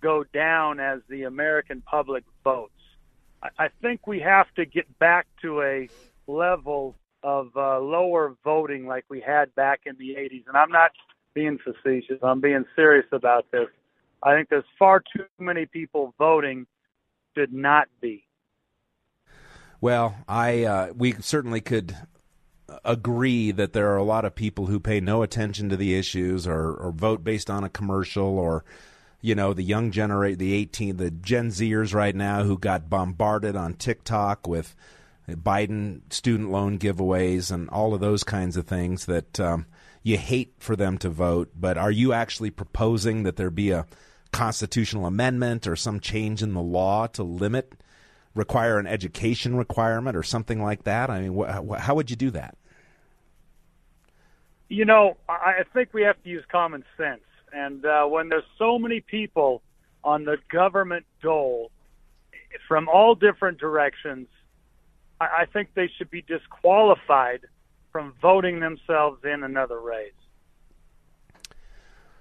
go 0.00 0.24
down 0.32 0.80
as 0.80 1.00
the 1.08 1.24
American 1.24 1.82
public 1.82 2.24
votes. 2.44 2.72
I, 3.42 3.48
I 3.58 3.68
think 3.82 4.06
we 4.06 4.20
have 4.20 4.46
to 4.54 4.64
get 4.64 4.98
back 4.98 5.26
to 5.42 5.62
a 5.62 5.88
level 6.26 6.94
of 7.22 7.50
uh, 7.56 7.80
lower 7.80 8.34
voting 8.44 8.86
like 8.86 9.04
we 9.08 9.20
had 9.20 9.54
back 9.54 9.80
in 9.84 9.96
the 9.98 10.14
80s, 10.14 10.44
and 10.46 10.56
I'm 10.56 10.70
not 10.70 10.92
being 11.36 11.58
facetious. 11.58 12.18
I'm 12.22 12.40
being 12.40 12.64
serious 12.74 13.06
about 13.12 13.44
this. 13.52 13.68
I 14.22 14.34
think 14.34 14.48
there's 14.48 14.64
far 14.78 15.02
too 15.14 15.26
many 15.38 15.66
people 15.66 16.14
voting 16.18 16.66
should 17.36 17.52
not 17.52 17.88
be. 18.00 18.24
Well, 19.80 20.16
I 20.26 20.64
uh, 20.64 20.92
we 20.96 21.12
certainly 21.20 21.60
could 21.60 21.94
agree 22.84 23.50
that 23.50 23.74
there 23.74 23.92
are 23.92 23.98
a 23.98 24.02
lot 24.02 24.24
of 24.24 24.34
people 24.34 24.66
who 24.66 24.80
pay 24.80 24.98
no 24.98 25.22
attention 25.22 25.68
to 25.68 25.76
the 25.76 25.94
issues 25.94 26.46
or, 26.46 26.72
or 26.72 26.90
vote 26.90 27.22
based 27.22 27.50
on 27.50 27.62
a 27.62 27.68
commercial 27.68 28.38
or 28.38 28.64
you 29.20 29.34
know 29.34 29.52
the 29.52 29.62
young 29.62 29.90
generation 29.92 30.38
the 30.38 30.52
18 30.52 30.96
the 30.96 31.10
gen 31.10 31.50
zers 31.50 31.94
right 31.94 32.16
now 32.16 32.42
who 32.42 32.58
got 32.58 32.90
bombarded 32.90 33.54
on 33.54 33.72
tiktok 33.74 34.48
with 34.48 34.74
biden 35.28 36.00
student 36.12 36.50
loan 36.50 36.76
giveaways 36.76 37.52
and 37.52 37.70
all 37.70 37.94
of 37.94 38.00
those 38.00 38.24
kinds 38.24 38.56
of 38.56 38.66
things 38.66 39.06
that 39.06 39.38
um, 39.38 39.64
you 40.06 40.18
hate 40.18 40.54
for 40.58 40.76
them 40.76 40.98
to 40.98 41.08
vote 41.08 41.50
but 41.54 41.76
are 41.76 41.90
you 41.90 42.12
actually 42.12 42.50
proposing 42.50 43.22
that 43.22 43.36
there 43.36 43.50
be 43.50 43.70
a 43.70 43.86
constitutional 44.32 45.06
amendment 45.06 45.66
or 45.66 45.76
some 45.76 45.98
change 46.00 46.42
in 46.42 46.52
the 46.54 46.60
law 46.60 47.06
to 47.06 47.22
limit 47.22 47.74
require 48.36 48.78
an 48.78 48.86
education 48.86 49.56
requirement 49.56 50.16
or 50.16 50.22
something 50.22 50.62
like 50.62 50.84
that? 50.84 51.10
I 51.10 51.22
mean, 51.22 51.42
wh- 51.42 51.78
how 51.78 51.94
would 51.94 52.10
you 52.10 52.16
do 52.16 52.30
that? 52.32 52.56
You 54.68 54.84
know, 54.84 55.16
I 55.28 55.62
think 55.72 55.94
we 55.94 56.02
have 56.02 56.22
to 56.22 56.28
use 56.28 56.44
common 56.50 56.84
sense. 56.96 57.22
And 57.52 57.84
uh, 57.86 58.04
when 58.06 58.28
there's 58.28 58.44
so 58.58 58.78
many 58.78 59.00
people 59.00 59.62
on 60.04 60.24
the 60.24 60.38
government 60.50 61.06
dole 61.22 61.70
from 62.68 62.88
all 62.88 63.14
different 63.14 63.58
directions, 63.58 64.26
I, 65.20 65.28
I 65.40 65.46
think 65.46 65.70
they 65.74 65.88
should 65.96 66.10
be 66.10 66.22
disqualified 66.22 67.42
from 67.96 68.12
voting 68.20 68.60
themselves 68.60 69.24
in 69.24 69.42
another 69.42 69.80
race. 69.80 70.12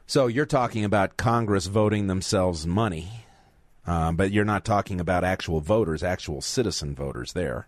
So 0.06 0.28
you're 0.28 0.46
talking 0.46 0.86
about 0.86 1.18
Congress 1.18 1.66
voting 1.66 2.08
themselves 2.08 2.66
money, 2.66 3.26
um, 3.86 4.16
but 4.16 4.32
you're 4.32 4.46
not 4.46 4.64
talking 4.64 5.02
about 5.02 5.26
actual 5.26 5.60
voters, 5.60 6.02
actual 6.02 6.40
citizen 6.40 6.96
voters 6.96 7.34
there. 7.34 7.68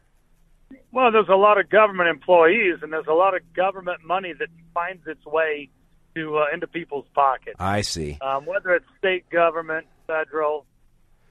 Well, 0.94 1.12
there's 1.12 1.28
a 1.28 1.36
lot 1.36 1.60
of 1.60 1.70
government 1.70 2.08
employees, 2.08 2.78
and 2.82 2.94
there's 2.94 3.08
a 3.08 3.14
lot 3.14 3.36
of 3.36 3.42
government 3.54 4.00
money 4.06 4.32
that 4.40 4.48
finds 4.74 5.06
its 5.06 5.26
way 5.26 5.70
to 6.16 6.38
uh, 6.38 6.46
into 6.54 6.66
people's 6.66 7.08
pockets. 7.14 7.58
I 7.60 7.82
see. 7.82 8.18
Um, 8.22 8.46
whether 8.46 8.74
it's 8.74 8.86
state 8.98 9.30
government, 9.30 9.86
federal, 10.08 10.66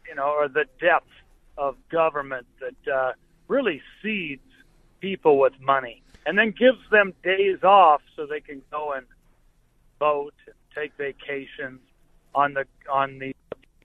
you 0.06 0.14
know, 0.14 0.28
or 0.28 0.48
the 0.48 0.66
depth 0.78 1.08
of 1.56 1.76
government 1.90 2.46
that 2.60 2.92
uh, 2.92 3.12
really 3.48 3.80
seeds 4.02 4.42
people 5.00 5.38
with 5.38 5.52
money, 5.60 6.02
and 6.26 6.36
then 6.36 6.50
gives 6.50 6.78
them 6.90 7.14
days 7.22 7.62
off 7.62 8.02
so 8.16 8.26
they 8.26 8.40
can 8.40 8.60
go 8.70 8.92
and 8.92 9.06
vote 9.98 10.34
and 10.46 10.54
take 10.74 10.92
vacations 10.98 11.80
on 12.34 12.52
the 12.52 12.64
on 12.92 13.18
the 13.18 13.34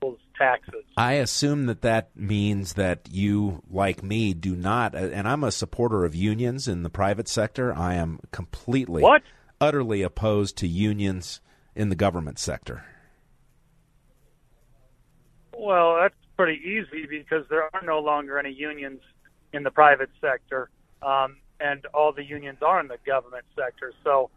people's 0.02 0.18
taxes. 0.36 0.84
I 0.96 1.14
assume 1.14 1.66
that 1.66 1.82
that 1.82 2.10
means 2.16 2.74
that 2.74 3.08
you, 3.10 3.62
like 3.70 4.02
me, 4.02 4.34
do 4.34 4.56
not. 4.56 4.94
And 4.94 5.26
I'm 5.26 5.44
a 5.44 5.52
supporter 5.52 6.04
of 6.04 6.14
unions 6.14 6.68
in 6.68 6.82
the 6.82 6.90
private 6.90 7.28
sector. 7.28 7.72
I 7.74 7.94
am 7.94 8.20
completely, 8.32 9.02
what? 9.02 9.22
utterly 9.60 10.02
opposed 10.02 10.58
to 10.58 10.66
unions 10.66 11.40
in 11.74 11.88
the 11.88 11.94
government 11.94 12.38
sector. 12.38 12.84
Well, 15.56 15.96
that's 16.00 16.14
pretty 16.36 16.60
easy 16.64 17.06
because 17.08 17.46
there 17.48 17.70
are 17.72 17.82
no 17.84 18.00
longer 18.00 18.38
any 18.38 18.52
unions 18.52 19.00
in 19.52 19.62
the 19.62 19.70
private 19.70 20.10
sector, 20.20 20.70
um, 21.02 21.36
and 21.62 21.84
all 21.94 22.12
the 22.12 22.24
unions 22.24 22.58
are 22.62 22.80
in 22.80 22.88
the 22.88 22.98
government 23.06 23.44
sector. 23.56 23.92
So 24.04 24.30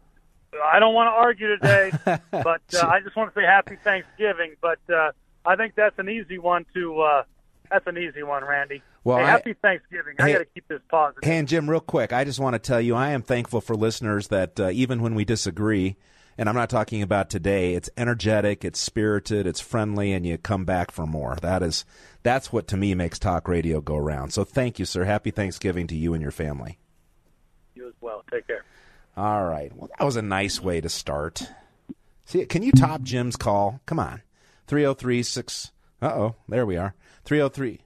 I 0.64 0.78
don't 0.78 0.94
want 0.94 1.08
to 1.08 1.12
argue 1.12 1.48
today, 1.56 1.90
but 2.30 2.62
uh, 2.74 2.86
I 2.86 3.00
just 3.02 3.16
want 3.16 3.34
to 3.34 3.40
say 3.40 3.44
Happy 3.44 3.76
Thanksgiving. 3.82 4.54
But 4.60 4.78
uh, 4.92 5.12
I 5.44 5.56
think 5.56 5.74
that's 5.74 5.98
an 5.98 6.08
easy 6.08 6.38
one 6.38 6.64
to. 6.74 7.00
Uh, 7.00 7.22
that's 7.70 7.86
an 7.88 7.98
easy 7.98 8.22
one, 8.22 8.44
Randy. 8.44 8.80
Well, 9.02 9.18
hey, 9.18 9.24
I- 9.24 9.30
happy 9.30 9.54
Thanksgiving. 9.54 10.14
I 10.18 10.22
Hey- 10.22 10.32
got 10.34 10.38
to 10.38 10.44
keep 10.46 10.68
this 10.68 10.80
positive. 10.88 11.24
Hey, 11.24 11.36
and 11.38 11.48
Jim, 11.48 11.68
real 11.68 11.80
quick, 11.80 12.12
I 12.12 12.24
just 12.24 12.38
want 12.40 12.54
to 12.54 12.58
tell 12.60 12.80
you 12.80 12.94
I 12.94 13.10
am 13.10 13.22
thankful 13.22 13.60
for 13.60 13.74
listeners 13.74 14.28
that 14.28 14.58
uh, 14.60 14.70
even 14.70 15.02
when 15.02 15.14
we 15.16 15.24
disagree, 15.24 15.96
and 16.38 16.48
I'm 16.48 16.54
not 16.54 16.70
talking 16.70 17.02
about 17.02 17.28
today, 17.28 17.74
it's 17.74 17.90
energetic, 17.96 18.64
it's 18.64 18.78
spirited, 18.78 19.46
it's 19.48 19.60
friendly, 19.60 20.12
and 20.12 20.24
you 20.24 20.38
come 20.38 20.64
back 20.64 20.92
for 20.92 21.06
more. 21.06 21.36
That 21.42 21.62
is, 21.64 21.84
that's 22.22 22.52
what 22.52 22.68
to 22.68 22.76
me 22.76 22.94
makes 22.94 23.18
talk 23.18 23.48
radio 23.48 23.80
go 23.80 23.96
round. 23.96 24.32
So 24.32 24.44
thank 24.44 24.78
you, 24.78 24.84
sir. 24.84 25.04
Happy 25.04 25.32
Thanksgiving 25.32 25.86
to 25.88 25.96
you 25.96 26.12
and 26.14 26.22
your 26.22 26.30
family. 26.30 26.78
Well. 28.06 28.22
Take 28.30 28.46
care. 28.46 28.64
All 29.16 29.44
right. 29.44 29.74
Well, 29.76 29.90
that 29.98 30.04
was 30.04 30.16
a 30.16 30.22
nice 30.22 30.62
way 30.62 30.80
to 30.80 30.88
start. 30.88 31.42
See, 32.24 32.44
can 32.46 32.62
you 32.62 32.72
top 32.72 33.02
Jim's 33.02 33.36
call? 33.36 33.80
Come 33.84 33.98
on. 33.98 34.22
303 34.68 35.22
6. 35.22 35.72
Uh 36.00 36.06
oh. 36.06 36.34
There 36.48 36.64
we 36.64 36.76
are. 36.76 36.94
303. 37.24 37.80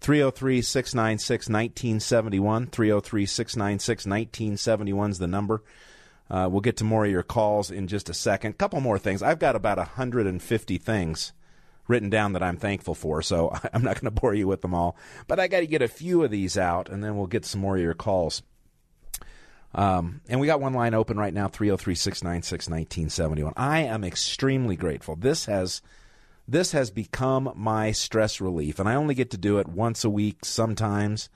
303 0.00 0.62
696 0.62 1.48
1971. 1.48 2.66
303 2.68 3.26
696 3.26 4.06
1971 4.06 5.10
is 5.10 5.18
the 5.18 5.26
number. 5.26 5.62
Uh, 6.28 6.48
we'll 6.50 6.60
get 6.60 6.76
to 6.76 6.84
more 6.84 7.04
of 7.04 7.10
your 7.10 7.22
calls 7.22 7.70
in 7.70 7.86
just 7.86 8.08
a 8.08 8.14
second. 8.14 8.58
couple 8.58 8.80
more 8.80 8.98
things. 8.98 9.22
I've 9.22 9.38
got 9.38 9.56
about 9.56 9.78
150 9.78 10.78
things 10.78 11.32
written 11.88 12.10
down 12.10 12.32
that 12.32 12.42
I'm 12.42 12.56
thankful 12.56 12.94
for, 12.94 13.22
so 13.22 13.56
I'm 13.72 13.82
not 13.82 14.00
going 14.00 14.12
to 14.12 14.20
bore 14.20 14.34
you 14.34 14.46
with 14.46 14.62
them 14.62 14.74
all. 14.74 14.96
But 15.26 15.40
I 15.40 15.48
got 15.48 15.60
to 15.60 15.66
get 15.66 15.82
a 15.82 15.88
few 15.88 16.22
of 16.22 16.30
these 16.30 16.58
out, 16.58 16.88
and 16.88 17.02
then 17.02 17.16
we'll 17.16 17.26
get 17.26 17.44
some 17.44 17.60
more 17.60 17.76
of 17.76 17.82
your 17.82 17.94
calls. 17.94 18.42
Um, 19.74 20.22
and 20.28 20.40
we 20.40 20.46
got 20.46 20.60
one 20.60 20.72
line 20.72 20.94
open 20.94 21.18
right 21.18 21.34
now 21.34 21.48
303 21.48 21.94
696 21.94 22.68
1971. 22.68 23.52
I 23.56 23.80
am 23.80 24.04
extremely 24.04 24.76
grateful. 24.76 25.16
This 25.16 25.46
has. 25.46 25.82
This 26.48 26.70
has 26.70 26.92
become 26.92 27.52
my 27.56 27.90
stress 27.90 28.40
relief, 28.40 28.78
and 28.78 28.88
I 28.88 28.94
only 28.94 29.16
get 29.16 29.32
to 29.32 29.36
do 29.36 29.58
it 29.58 29.66
once 29.66 30.04
a 30.04 30.10
week 30.10 30.44
sometimes. 30.44 31.28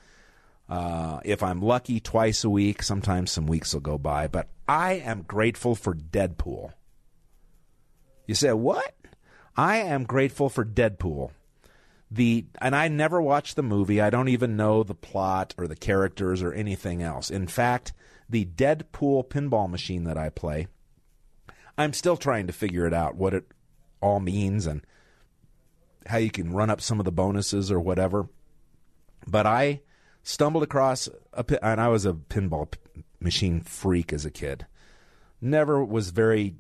Uh, 0.70 1.18
if 1.24 1.42
I'm 1.42 1.60
lucky, 1.60 1.98
twice 1.98 2.44
a 2.44 2.48
week. 2.48 2.84
Sometimes 2.84 3.32
some 3.32 3.46
weeks 3.46 3.74
will 3.74 3.80
go 3.80 3.98
by. 3.98 4.28
But 4.28 4.48
I 4.68 4.94
am 4.94 5.22
grateful 5.22 5.74
for 5.74 5.94
Deadpool. 5.94 6.72
You 8.28 8.36
say, 8.36 8.52
what? 8.52 8.94
I 9.56 9.78
am 9.78 10.04
grateful 10.04 10.48
for 10.48 10.64
Deadpool. 10.64 11.30
The 12.10 12.46
and 12.60 12.74
I 12.74 12.88
never 12.88 13.22
watched 13.22 13.56
the 13.56 13.62
movie. 13.62 14.00
I 14.00 14.10
don't 14.10 14.28
even 14.28 14.56
know 14.56 14.82
the 14.82 14.94
plot 14.94 15.54
or 15.56 15.68
the 15.68 15.76
characters 15.76 16.42
or 16.42 16.52
anything 16.52 17.02
else. 17.02 17.30
In 17.30 17.46
fact, 17.46 17.92
the 18.28 18.44
Deadpool 18.44 19.28
pinball 19.28 19.70
machine 19.70 20.04
that 20.04 20.18
I 20.18 20.28
play, 20.28 20.66
I'm 21.78 21.92
still 21.92 22.16
trying 22.16 22.46
to 22.48 22.52
figure 22.52 22.86
it 22.86 22.94
out 22.94 23.16
what 23.16 23.34
it 23.34 23.44
all 24.00 24.20
means 24.20 24.66
and 24.66 24.84
how 26.06 26.18
you 26.18 26.30
can 26.30 26.52
run 26.52 26.70
up 26.70 26.80
some 26.80 26.98
of 26.98 27.04
the 27.04 27.12
bonuses 27.12 27.70
or 27.70 27.78
whatever. 27.78 28.28
But 29.26 29.46
I 29.46 29.82
stumbled 30.22 30.62
across 30.62 31.08
a 31.32 31.44
and 31.64 31.80
I 31.80 31.88
was 31.88 32.06
a 32.06 32.14
pinball 32.14 32.72
machine 33.20 33.60
freak 33.60 34.12
as 34.12 34.24
a 34.24 34.30
kid. 34.30 34.66
Never 35.40 35.84
was 35.84 36.10
very 36.10 36.56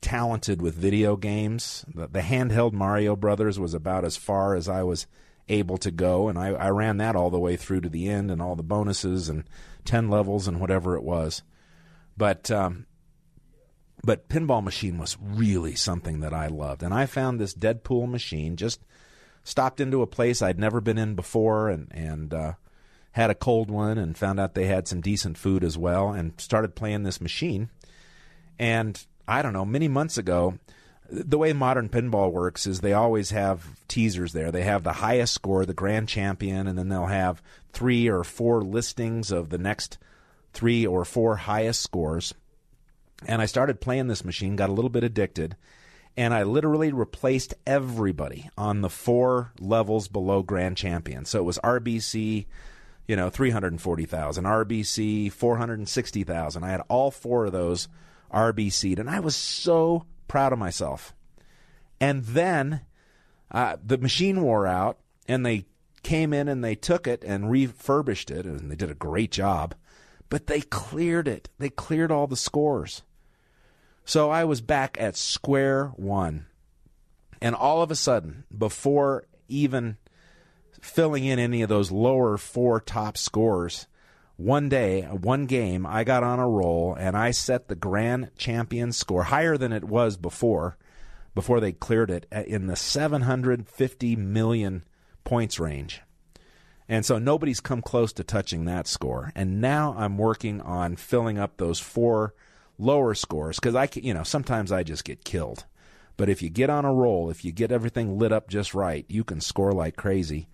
talented 0.00 0.62
with 0.62 0.74
video 0.74 1.16
games. 1.16 1.84
The, 1.94 2.06
the 2.08 2.20
handheld 2.20 2.72
Mario 2.72 3.16
Brothers 3.16 3.58
was 3.58 3.74
about 3.74 4.04
as 4.04 4.16
far 4.16 4.54
as 4.54 4.68
I 4.68 4.82
was 4.82 5.06
able 5.48 5.78
to 5.78 5.90
go, 5.90 6.28
and 6.28 6.38
I, 6.38 6.48
I 6.48 6.70
ran 6.70 6.98
that 6.98 7.16
all 7.16 7.30
the 7.30 7.38
way 7.38 7.56
through 7.56 7.80
to 7.82 7.88
the 7.88 8.08
end 8.08 8.30
and 8.30 8.40
all 8.40 8.56
the 8.56 8.62
bonuses 8.62 9.28
and 9.28 9.44
ten 9.84 10.08
levels 10.08 10.46
and 10.46 10.60
whatever 10.60 10.96
it 10.96 11.02
was. 11.02 11.42
But 12.16 12.50
um, 12.50 12.86
but 14.02 14.28
pinball 14.28 14.62
machine 14.62 14.98
was 14.98 15.16
really 15.20 15.74
something 15.74 16.20
that 16.20 16.32
I 16.32 16.46
loved, 16.46 16.82
and 16.82 16.94
I 16.94 17.06
found 17.06 17.38
this 17.38 17.54
Deadpool 17.54 18.08
machine. 18.08 18.56
Just 18.56 18.80
stopped 19.42 19.80
into 19.80 20.02
a 20.02 20.06
place 20.06 20.40
I'd 20.40 20.58
never 20.58 20.80
been 20.80 20.98
in 20.98 21.14
before, 21.14 21.68
and 21.68 21.88
and 21.90 22.32
uh, 22.32 22.52
had 23.12 23.30
a 23.30 23.34
cold 23.34 23.70
one, 23.70 23.98
and 23.98 24.16
found 24.16 24.38
out 24.38 24.54
they 24.54 24.66
had 24.66 24.86
some 24.86 25.00
decent 25.00 25.36
food 25.36 25.64
as 25.64 25.76
well, 25.76 26.10
and 26.10 26.40
started 26.40 26.76
playing 26.76 27.02
this 27.02 27.20
machine. 27.20 27.70
And 28.58 29.04
I 29.30 29.42
don't 29.42 29.52
know, 29.52 29.64
many 29.64 29.86
months 29.86 30.18
ago, 30.18 30.58
the 31.08 31.38
way 31.38 31.52
modern 31.52 31.88
pinball 31.88 32.32
works 32.32 32.66
is 32.66 32.80
they 32.80 32.92
always 32.92 33.30
have 33.30 33.64
teasers 33.86 34.32
there. 34.32 34.50
They 34.50 34.64
have 34.64 34.82
the 34.82 34.94
highest 34.94 35.34
score, 35.34 35.64
the 35.64 35.72
grand 35.72 36.08
champion, 36.08 36.66
and 36.66 36.76
then 36.76 36.88
they'll 36.88 37.06
have 37.06 37.40
three 37.72 38.08
or 38.08 38.24
four 38.24 38.60
listings 38.62 39.30
of 39.30 39.50
the 39.50 39.58
next 39.58 39.98
three 40.52 40.84
or 40.84 41.04
four 41.04 41.36
highest 41.36 41.80
scores. 41.80 42.34
And 43.24 43.40
I 43.40 43.46
started 43.46 43.80
playing 43.80 44.08
this 44.08 44.24
machine, 44.24 44.56
got 44.56 44.68
a 44.68 44.72
little 44.72 44.90
bit 44.90 45.04
addicted, 45.04 45.54
and 46.16 46.34
I 46.34 46.42
literally 46.42 46.92
replaced 46.92 47.54
everybody 47.66 48.50
on 48.58 48.80
the 48.80 48.90
four 48.90 49.52
levels 49.60 50.08
below 50.08 50.42
grand 50.42 50.76
champion. 50.76 51.24
So 51.24 51.38
it 51.38 51.44
was 51.44 51.58
RBC, 51.58 52.46
you 53.06 53.16
know, 53.16 53.30
340,000, 53.30 54.44
RBC 54.44 55.30
460,000. 55.30 56.64
I 56.64 56.70
had 56.70 56.82
all 56.88 57.12
four 57.12 57.46
of 57.46 57.52
those 57.52 57.86
RBC'd, 58.32 58.98
and 58.98 59.10
I 59.10 59.20
was 59.20 59.36
so 59.36 60.04
proud 60.28 60.52
of 60.52 60.58
myself. 60.58 61.14
And 62.00 62.24
then 62.24 62.82
uh, 63.50 63.76
the 63.84 63.98
machine 63.98 64.42
wore 64.42 64.66
out, 64.66 64.98
and 65.28 65.44
they 65.44 65.66
came 66.02 66.32
in 66.32 66.48
and 66.48 66.64
they 66.64 66.74
took 66.74 67.06
it 67.06 67.22
and 67.24 67.50
refurbished 67.50 68.30
it, 68.30 68.46
and 68.46 68.70
they 68.70 68.76
did 68.76 68.90
a 68.90 68.94
great 68.94 69.30
job. 69.30 69.74
But 70.28 70.46
they 70.46 70.60
cleared 70.60 71.28
it. 71.28 71.48
They 71.58 71.70
cleared 71.70 72.12
all 72.12 72.26
the 72.26 72.36
scores. 72.36 73.02
So 74.04 74.30
I 74.30 74.44
was 74.44 74.60
back 74.60 74.96
at 75.00 75.16
square 75.16 75.88
one. 75.96 76.46
And 77.42 77.54
all 77.54 77.82
of 77.82 77.90
a 77.90 77.96
sudden, 77.96 78.44
before 78.56 79.24
even 79.48 79.96
filling 80.80 81.24
in 81.24 81.38
any 81.38 81.62
of 81.62 81.68
those 81.68 81.90
lower 81.90 82.36
four 82.36 82.80
top 82.80 83.16
scores, 83.16 83.86
one 84.40 84.70
day, 84.70 85.02
one 85.02 85.44
game, 85.44 85.84
I 85.84 86.02
got 86.02 86.22
on 86.22 86.38
a 86.38 86.48
roll 86.48 86.96
and 86.98 87.14
I 87.14 87.30
set 87.30 87.68
the 87.68 87.74
grand 87.74 88.30
champion 88.38 88.90
score 88.92 89.24
higher 89.24 89.58
than 89.58 89.70
it 89.70 89.84
was 89.84 90.16
before, 90.16 90.78
before 91.34 91.60
they 91.60 91.72
cleared 91.72 92.10
it, 92.10 92.26
in 92.32 92.66
the 92.66 92.74
750 92.74 94.16
million 94.16 94.84
points 95.24 95.60
range. 95.60 96.00
And 96.88 97.04
so 97.04 97.18
nobody's 97.18 97.60
come 97.60 97.82
close 97.82 98.14
to 98.14 98.24
touching 98.24 98.64
that 98.64 98.88
score. 98.88 99.30
And 99.36 99.60
now 99.60 99.94
I'm 99.96 100.16
working 100.16 100.62
on 100.62 100.96
filling 100.96 101.38
up 101.38 101.58
those 101.58 101.78
four 101.78 102.34
lower 102.78 103.14
scores 103.14 103.60
because 103.60 103.74
I, 103.74 103.88
you 103.94 104.14
know, 104.14 104.24
sometimes 104.24 104.72
I 104.72 104.82
just 104.82 105.04
get 105.04 105.22
killed. 105.22 105.66
But 106.16 106.30
if 106.30 106.40
you 106.40 106.48
get 106.48 106.70
on 106.70 106.86
a 106.86 106.92
roll, 106.92 107.30
if 107.30 107.44
you 107.44 107.52
get 107.52 107.70
everything 107.70 108.18
lit 108.18 108.32
up 108.32 108.48
just 108.48 108.74
right, 108.74 109.04
you 109.06 109.22
can 109.22 109.40
score 109.40 109.72
like 109.72 109.96
crazy. 109.96 110.48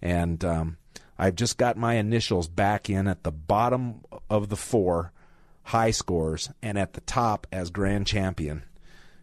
And 0.00 0.44
um, 0.44 0.78
I've 1.18 1.34
just 1.34 1.56
got 1.58 1.76
my 1.76 1.94
initials 1.94 2.48
back 2.48 2.90
in 2.90 3.06
at 3.08 3.22
the 3.22 3.32
bottom 3.32 4.00
of 4.28 4.48
the 4.48 4.56
four 4.56 5.12
high 5.64 5.90
scores 5.90 6.50
and 6.62 6.78
at 6.78 6.92
the 6.92 7.00
top 7.02 7.46
as 7.50 7.70
grand 7.70 8.06
champion. 8.06 8.62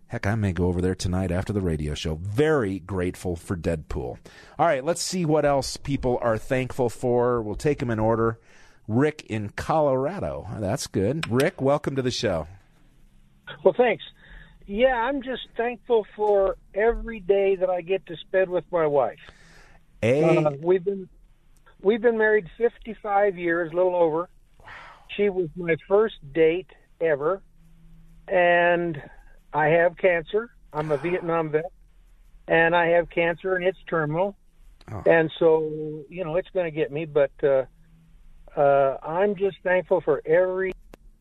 Heck, 0.07 0.27
I 0.27 0.35
may 0.35 0.53
go 0.53 0.67
over 0.67 0.81
there 0.81 0.93
tonight 0.95 1.31
after 1.31 1.53
the 1.53 1.61
radio 1.61 1.93
show. 1.95 2.15
Very 2.15 2.79
grateful 2.79 3.35
for 3.35 3.55
Deadpool. 3.57 4.17
All 4.59 4.65
right, 4.65 4.83
let's 4.83 5.01
see 5.01 5.25
what 5.25 5.45
else 5.45 5.77
people 5.77 6.19
are 6.21 6.37
thankful 6.37 6.89
for. 6.89 7.41
We'll 7.41 7.55
take 7.55 7.79
them 7.79 7.89
in 7.89 7.99
order. 7.99 8.39
Rick 8.87 9.23
in 9.29 9.49
Colorado. 9.49 10.45
That's 10.59 10.87
good. 10.87 11.31
Rick, 11.31 11.61
welcome 11.61 11.95
to 11.95 12.01
the 12.01 12.11
show. 12.11 12.47
Well, 13.63 13.73
thanks. 13.75 14.03
Yeah, 14.67 14.93
I'm 14.95 15.21
just 15.21 15.47
thankful 15.57 16.05
for 16.15 16.57
every 16.73 17.19
day 17.19 17.55
that 17.55 17.69
I 17.69 17.81
get 17.81 18.05
to 18.07 18.15
spend 18.17 18.49
with 18.49 18.65
my 18.71 18.85
wife. 18.87 19.19
A- 20.03 20.45
Uh, 20.45 20.51
we've 20.61 20.83
been 20.83 21.09
we've 21.83 22.01
been 22.01 22.17
married 22.17 22.49
55 22.57 23.37
years, 23.37 23.71
a 23.71 23.75
little 23.75 23.95
over. 23.95 24.29
She 25.15 25.29
was 25.29 25.49
my 25.55 25.75
first 25.87 26.15
date 26.33 26.71
ever, 26.99 27.43
and 28.27 28.99
I 29.53 29.67
have 29.67 29.97
cancer. 29.97 30.49
I'm 30.71 30.91
a 30.91 30.97
Vietnam 30.97 31.51
vet, 31.51 31.71
and 32.47 32.75
I 32.75 32.87
have 32.87 33.09
cancer, 33.09 33.55
and 33.55 33.65
it's 33.65 33.77
terminal. 33.87 34.35
And 35.05 35.31
so, 35.39 36.03
you 36.09 36.25
know, 36.25 36.35
it's 36.35 36.49
going 36.49 36.65
to 36.65 36.71
get 36.71 36.91
me. 36.91 37.05
But 37.05 37.31
uh, 37.41 37.65
uh, 38.59 38.97
I'm 39.01 39.35
just 39.35 39.57
thankful 39.63 40.01
for 40.01 40.21
every 40.25 40.73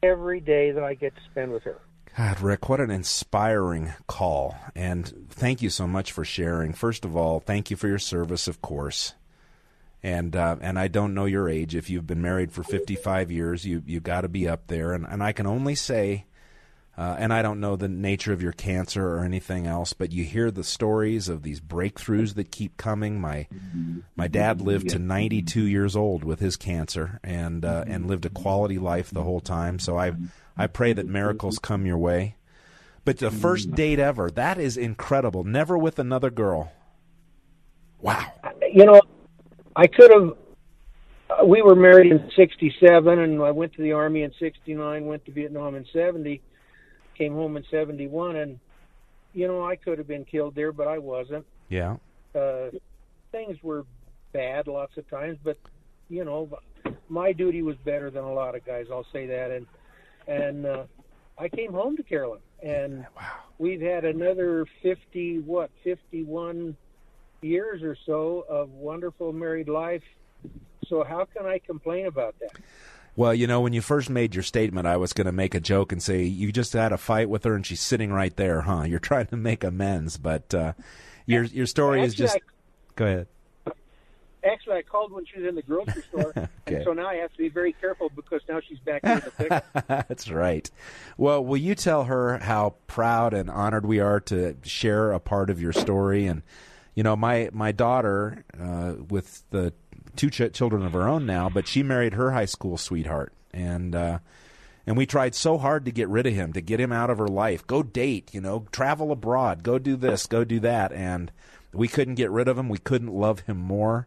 every 0.03 0.41
day 0.41 0.73
that 0.73 0.83
I 0.83 0.95
get 0.95 1.15
to 1.15 1.21
spend 1.31 1.53
with 1.53 1.63
her. 1.65 1.81
God, 2.17 2.41
Rick, 2.41 2.69
what 2.69 2.81
an 2.81 2.91
inspiring 2.91 3.93
call. 4.07 4.57
And 4.75 5.29
thank 5.31 5.63
you 5.63 5.71
so 5.71 5.87
much 5.87 6.13
for 6.13 6.25
sharing. 6.25 6.73
First 6.73 7.05
of 7.05 7.17
all, 7.17 7.41
thank 7.41 7.71
you 7.71 7.77
for 7.77 7.89
your 7.89 8.01
service, 8.01 8.49
of 8.49 8.61
course. 8.61 9.15
And 10.03 10.35
uh, 10.35 10.57
and 10.61 10.79
I 10.79 10.89
don't 10.89 11.15
know 11.15 11.27
your 11.27 11.49
age. 11.49 11.77
If 11.77 11.89
you've 11.89 12.07
been 12.07 12.23
married 12.23 12.53
for 12.53 12.65
55 12.65 13.31
years, 13.31 13.65
you 13.65 13.83
you 13.87 14.01
got 14.01 14.23
to 14.23 14.29
be 14.29 14.49
up 14.49 14.67
there. 14.67 14.93
And 14.93 15.07
and 15.09 15.23
I 15.23 15.33
can 15.33 15.47
only 15.47 15.77
say, 15.77 16.27
uh, 16.99 17.17
and 17.19 17.33
I 17.33 17.41
don't 17.41 17.61
know 17.61 17.77
the 17.77 17.89
nature 17.89 18.33
of 18.33 18.43
your 18.43 18.53
cancer 18.53 19.07
or 19.07 19.25
anything 19.25 19.67
else, 19.67 19.93
but 19.93 20.13
you 20.13 20.25
hear 20.25 20.51
the 20.51 20.65
stories 20.65 21.29
of 21.29 21.43
these 21.43 21.61
breakthroughs 21.61 22.35
that 22.35 22.51
keep 22.51 22.77
coming. 22.77 23.21
My 23.21 23.47
my 24.17 24.29
dad 24.29 24.61
lived 24.61 24.91
to 24.91 24.99
92 24.99 25.67
years 25.67 25.95
old 25.95 26.25
with 26.25 26.41
his 26.41 26.57
cancer, 26.57 27.21
and 27.23 27.65
uh, 27.65 27.85
and 27.87 28.07
lived 28.07 28.27
a 28.27 28.31
quality 28.31 28.79
life 28.79 29.11
the 29.11 29.23
whole 29.23 29.41
time. 29.41 29.79
So 29.79 29.97
I 29.97 30.13
I 30.57 30.67
pray 30.67 30.93
that 30.93 31.07
miracles 31.07 31.59
come 31.59 31.87
your 31.87 31.99
way. 31.99 32.37
But 33.05 33.19
the 33.19 33.31
first 33.31 33.73
date 33.73 33.99
ever, 33.99 34.31
that 34.31 34.59
is 34.59 34.77
incredible. 34.77 35.45
Never 35.45 35.77
with 35.77 35.99
another 35.99 36.31
girl. 36.31 36.73
Wow. 38.01 38.33
you 38.73 38.85
know, 38.85 39.01
I 39.77 39.87
could 39.87 40.13
have. 40.13 40.37
uh, 41.31 41.45
We 41.47 41.63
were 41.63 41.75
married 41.75 42.13
in 42.13 42.31
'67, 42.37 43.19
and 43.19 43.43
I 43.43 43.51
went 43.51 43.73
to 43.75 43.83
the 43.83 43.93
army 43.93 44.23
in 44.23 44.33
'69. 44.39 45.07
Went 45.07 45.25
to 45.27 45.33
Vietnam 45.33 45.75
in 45.75 45.87
'70. 45.93 46.41
Came 47.17 47.35
home 47.35 47.57
in 47.57 47.65
'71, 47.71 48.37
and 48.37 48.59
you 49.35 49.49
know, 49.49 49.65
I 49.65 49.77
could 49.77 49.99
have 49.99 50.09
been 50.09 50.25
killed 50.25 50.55
there, 50.55 50.73
but 50.73 50.89
I 50.89 50.99
wasn't. 50.99 51.47
Yeah. 51.69 51.97
Uh, 52.35 52.71
things 53.31 53.57
were 53.63 53.85
bad 54.33 54.67
lots 54.67 54.97
of 54.97 55.09
times, 55.09 55.39
but 55.43 55.57
you 56.09 56.25
know, 56.25 56.49
my 57.09 57.33
duty 57.33 57.63
was 57.63 57.77
better 57.85 58.11
than 58.11 58.25
a 58.25 58.33
lot 58.33 58.55
of 58.55 58.65
guys. 58.65 58.87
I'll 58.91 59.07
say 59.13 59.27
that, 59.27 59.51
and 59.51 59.67
and 60.27 60.67
uh, 60.67 60.85
I 61.39 61.49
came 61.49 61.73
home 61.73 61.97
to 61.97 62.03
Carolyn, 62.03 62.41
and 62.63 63.07
we've 63.59 63.81
had 63.81 64.05
another 64.05 64.67
fifty 64.83 65.39
what 65.39 65.71
fifty 65.83 66.25
one 66.25 66.77
years 67.43 67.83
or 67.83 67.97
so 68.07 68.45
of 68.49 68.71
wonderful 68.71 69.33
married 69.33 69.69
life. 69.69 70.03
So 70.89 71.05
how 71.05 71.25
can 71.25 71.47
I 71.47 71.59
complain 71.59 72.07
about 72.07 72.35
that? 72.41 72.53
Well, 73.15 73.35
you 73.35 73.47
know, 73.47 73.61
when 73.61 73.73
you 73.73 73.83
first 73.83 74.09
made 74.09 74.35
your 74.35 74.43
statement, 74.43 74.87
I 74.87 74.97
was 74.97 75.13
going 75.13 75.27
to 75.27 75.33
make 75.33 75.55
a 75.55 75.61
joke 75.61 75.93
and 75.93 76.03
say 76.03 76.23
you 76.23 76.51
just 76.51 76.73
had 76.73 76.93
a 76.93 76.99
fight 76.99 77.29
with 77.29 77.45
her 77.45 77.55
and 77.55 77.65
she's 77.65 77.81
sitting 77.81 78.13
right 78.13 78.35
there, 78.37 78.63
huh? 78.63 78.83
You're 78.85 78.99
trying 79.11 79.27
to 79.27 79.37
make 79.37 79.65
amends, 79.65 80.17
but 80.17 80.55
uh, 80.55 80.73
your 81.27 81.45
your 81.45 81.67
story 81.67 82.03
is 82.03 82.13
Actually, 82.13 82.25
just. 82.27 82.39
Go 82.97 83.07
ahead. 83.07 83.27
Actually, 84.45 84.79
I 84.79 84.83
called 84.83 85.13
when 85.13 85.25
she 85.25 85.39
was 85.39 85.49
in 85.49 85.55
the 85.55 85.63
grocery 85.63 86.03
store, 86.09 86.33
Okay. 86.67 86.77
and 86.77 86.85
so 86.85 86.93
now 86.93 87.07
I 87.07 87.15
have 87.17 87.31
to 87.31 87.39
be 87.39 87.49
very 87.49 87.73
careful 87.75 88.11
because 88.17 88.41
now 88.49 88.59
she's 88.67 88.81
back 88.81 89.03
here 89.05 89.15
in 89.15 89.21
the 89.21 89.31
picture. 89.31 89.63
That's 90.09 90.31
right. 90.31 90.69
Well, 91.17 91.45
will 91.45 91.59
you 91.59 91.77
tell 91.77 92.05
her 92.05 92.39
how 92.39 92.75
proud 92.89 93.35
and 93.35 93.49
honored 93.49 93.87
we 93.87 94.01
are 94.01 94.19
to 94.21 94.57
share 94.65 95.13
a 95.13 95.21
part 95.21 95.49
of 95.49 95.61
your 95.61 95.73
story? 95.73 96.27
And 96.27 96.43
you 96.95 97.03
know, 97.03 97.17
my 97.17 97.49
my 97.53 97.73
daughter, 97.73 98.45
uh, 98.59 98.95
with 99.09 99.45
the 99.51 99.73
two 100.17 100.31
ch- 100.31 100.53
children 100.53 100.85
of 100.85 100.93
her 100.93 101.09
own 101.09 101.27
now, 101.27 101.49
but 101.49 101.67
she 101.67 101.83
married 101.83 102.15
her 102.15 102.33
high 102.33 102.45
school 102.45 102.77
sweetheart, 102.77 103.33
and 103.53 103.95
uh, 103.95 104.19
and 104.87 104.97
we 104.97 105.07
tried 105.07 105.35
so 105.35 105.59
hard 105.59 105.85
to 105.85 105.93
get 105.93 106.09
rid 106.09 106.27
of 106.27 106.35
him, 106.35 106.53
to 106.53 106.61
get 106.61 106.81
him 106.81 106.93
out 106.93 107.11
of 107.11 107.19
her 107.19 107.29
life. 107.29 107.67
Go 107.67 107.83
date, 107.83 108.35
you 108.35 108.41
know, 108.41 108.67
travel 108.73 109.13
abroad, 109.13 109.63
go 109.63 109.79
do 109.79 109.97
this, 109.97 110.27
go 110.27 110.45
do 110.45 110.61
that, 110.61 110.93
and 110.93 111.31
we 111.73 111.89
couldn't 111.89 112.17
get 112.17 112.31
rid 112.31 112.49
of 112.49 112.59
him. 112.59 112.69
We 112.69 112.79
couldn't 112.79 113.13
love 113.13 113.41
him 113.41 113.57
more. 113.57 114.07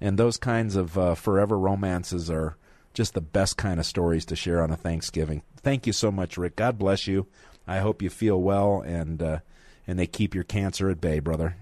And 0.00 0.18
those 0.18 0.36
kinds 0.36 0.74
of 0.74 0.98
uh, 0.98 1.14
forever 1.14 1.58
romances 1.58 2.30
are 2.30 2.56
just 2.94 3.14
the 3.14 3.20
best 3.20 3.56
kind 3.56 3.78
of 3.78 3.86
stories 3.86 4.24
to 4.26 4.36
share 4.36 4.62
on 4.62 4.70
a 4.70 4.76
Thanksgiving. 4.76 5.42
Thank 5.58 5.86
you 5.86 5.92
so 5.92 6.10
much, 6.10 6.36
Rick. 6.36 6.56
God 6.56 6.78
bless 6.78 7.06
you. 7.06 7.26
I 7.66 7.78
hope 7.78 8.02
you 8.02 8.10
feel 8.10 8.40
well 8.40 8.80
and 8.80 9.22
uh, 9.22 9.38
and 9.86 9.98
they 9.98 10.06
keep 10.06 10.34
your 10.34 10.44
cancer 10.44 10.90
at 10.90 11.00
bay, 11.00 11.20
brother. 11.20 11.56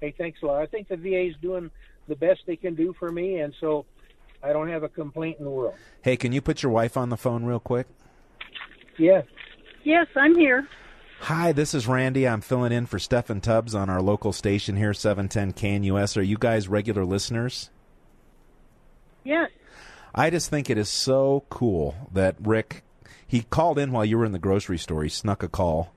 Hey, 0.00 0.14
thanks 0.16 0.42
a 0.42 0.46
lot. 0.46 0.62
I 0.62 0.66
think 0.66 0.88
the 0.88 0.96
VA 0.96 1.28
is 1.28 1.34
doing 1.42 1.70
the 2.08 2.16
best 2.16 2.40
they 2.46 2.56
can 2.56 2.74
do 2.74 2.94
for 2.98 3.10
me, 3.10 3.40
and 3.40 3.54
so 3.60 3.84
I 4.42 4.52
don't 4.52 4.68
have 4.68 4.82
a 4.82 4.88
complaint 4.88 5.38
in 5.38 5.44
the 5.44 5.50
world. 5.50 5.74
Hey, 6.02 6.16
can 6.16 6.32
you 6.32 6.40
put 6.40 6.62
your 6.62 6.72
wife 6.72 6.96
on 6.96 7.10
the 7.10 7.16
phone 7.16 7.44
real 7.44 7.60
quick? 7.60 7.86
Yeah. 8.98 9.22
Yes, 9.84 10.06
I'm 10.16 10.36
here. 10.36 10.66
Hi, 11.20 11.52
this 11.52 11.74
is 11.74 11.86
Randy. 11.86 12.26
I'm 12.26 12.40
filling 12.40 12.72
in 12.72 12.86
for 12.86 12.98
Steffan 12.98 13.42
Tubbs 13.42 13.74
on 13.74 13.90
our 13.90 14.00
local 14.00 14.32
station 14.32 14.76
here, 14.76 14.94
710 14.94 15.52
KNUS. 15.52 16.16
Are 16.16 16.22
you 16.22 16.38
guys 16.38 16.66
regular 16.66 17.04
listeners? 17.04 17.68
Yes. 19.22 19.50
I 20.14 20.30
just 20.30 20.48
think 20.48 20.70
it 20.70 20.78
is 20.78 20.88
so 20.88 21.44
cool 21.50 21.94
that 22.12 22.36
Rick 22.40 22.84
he 23.26 23.42
called 23.42 23.78
in 23.78 23.92
while 23.92 24.04
you 24.04 24.18
were 24.18 24.24
in 24.24 24.32
the 24.32 24.38
grocery 24.38 24.78
store. 24.78 25.02
He 25.02 25.08
snuck 25.08 25.42
a 25.42 25.48
call, 25.48 25.92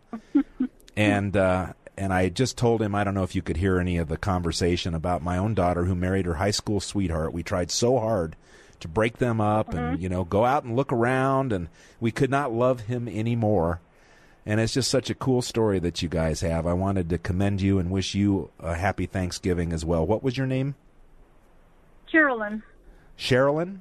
and 0.95 1.35
uh, 1.35 1.73
and 1.97 2.13
I 2.13 2.29
just 2.29 2.57
told 2.57 2.81
him 2.81 2.95
I 2.95 3.03
don't 3.03 3.13
know 3.13 3.23
if 3.23 3.35
you 3.35 3.41
could 3.41 3.57
hear 3.57 3.79
any 3.79 3.97
of 3.97 4.07
the 4.07 4.17
conversation 4.17 4.93
about 4.93 5.21
my 5.21 5.37
own 5.37 5.53
daughter 5.53 5.85
who 5.85 5.95
married 5.95 6.25
her 6.25 6.35
high 6.35 6.51
school 6.51 6.79
sweetheart. 6.79 7.33
We 7.33 7.43
tried 7.43 7.71
so 7.71 7.99
hard 7.99 8.35
to 8.79 8.87
break 8.87 9.17
them 9.17 9.39
up 9.39 9.69
and 9.69 9.93
mm-hmm. 9.93 10.01
you 10.01 10.09
know 10.09 10.23
go 10.23 10.45
out 10.45 10.63
and 10.63 10.75
look 10.75 10.91
around, 10.91 11.53
and 11.53 11.69
we 11.99 12.11
could 12.11 12.29
not 12.29 12.51
love 12.51 12.81
him 12.81 13.07
anymore. 13.07 13.79
And 14.45 14.59
it's 14.59 14.73
just 14.73 14.91
such 14.91 15.09
a 15.09 15.15
cool 15.15 15.41
story 15.41 15.79
that 15.79 16.01
you 16.01 16.09
guys 16.09 16.41
have. 16.41 16.67
I 16.67 16.73
wanted 16.73 17.09
to 17.09 17.17
commend 17.17 17.61
you 17.61 17.79
and 17.79 17.89
wish 17.89 18.13
you 18.13 18.51
a 18.59 18.75
happy 18.75 19.05
Thanksgiving 19.05 19.71
as 19.71 19.85
well. 19.85 20.05
What 20.05 20.21
was 20.21 20.37
your 20.37 20.47
name? 20.47 20.75
Carolyn. 22.11 22.61
Sherilyn? 23.17 23.79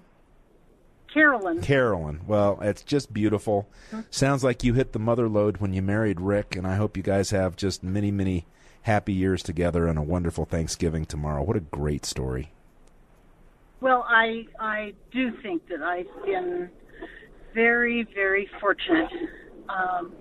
Carolyn. 1.12 1.60
Carolyn. 1.60 2.20
Well, 2.26 2.58
it's 2.62 2.82
just 2.82 3.12
beautiful. 3.12 3.68
Sounds 4.10 4.42
like 4.42 4.64
you 4.64 4.74
hit 4.74 4.92
the 4.92 4.98
mother 4.98 5.28
lode 5.28 5.58
when 5.58 5.72
you 5.72 5.82
married 5.82 6.20
Rick, 6.20 6.56
and 6.56 6.66
I 6.66 6.76
hope 6.76 6.96
you 6.96 7.02
guys 7.02 7.30
have 7.30 7.56
just 7.56 7.82
many, 7.82 8.10
many 8.10 8.46
happy 8.82 9.12
years 9.12 9.42
together 9.42 9.86
and 9.86 9.98
a 9.98 10.02
wonderful 10.02 10.44
Thanksgiving 10.44 11.04
tomorrow. 11.04 11.42
What 11.42 11.56
a 11.56 11.60
great 11.60 12.04
story. 12.04 12.52
Well, 13.80 14.06
I 14.08 14.46
I 14.60 14.94
do 15.10 15.32
think 15.42 15.68
that 15.68 15.82
I've 15.82 16.06
been 16.24 16.70
very 17.52 18.04
very 18.14 18.48
fortunate. 18.60 19.10
Um, 19.68 20.12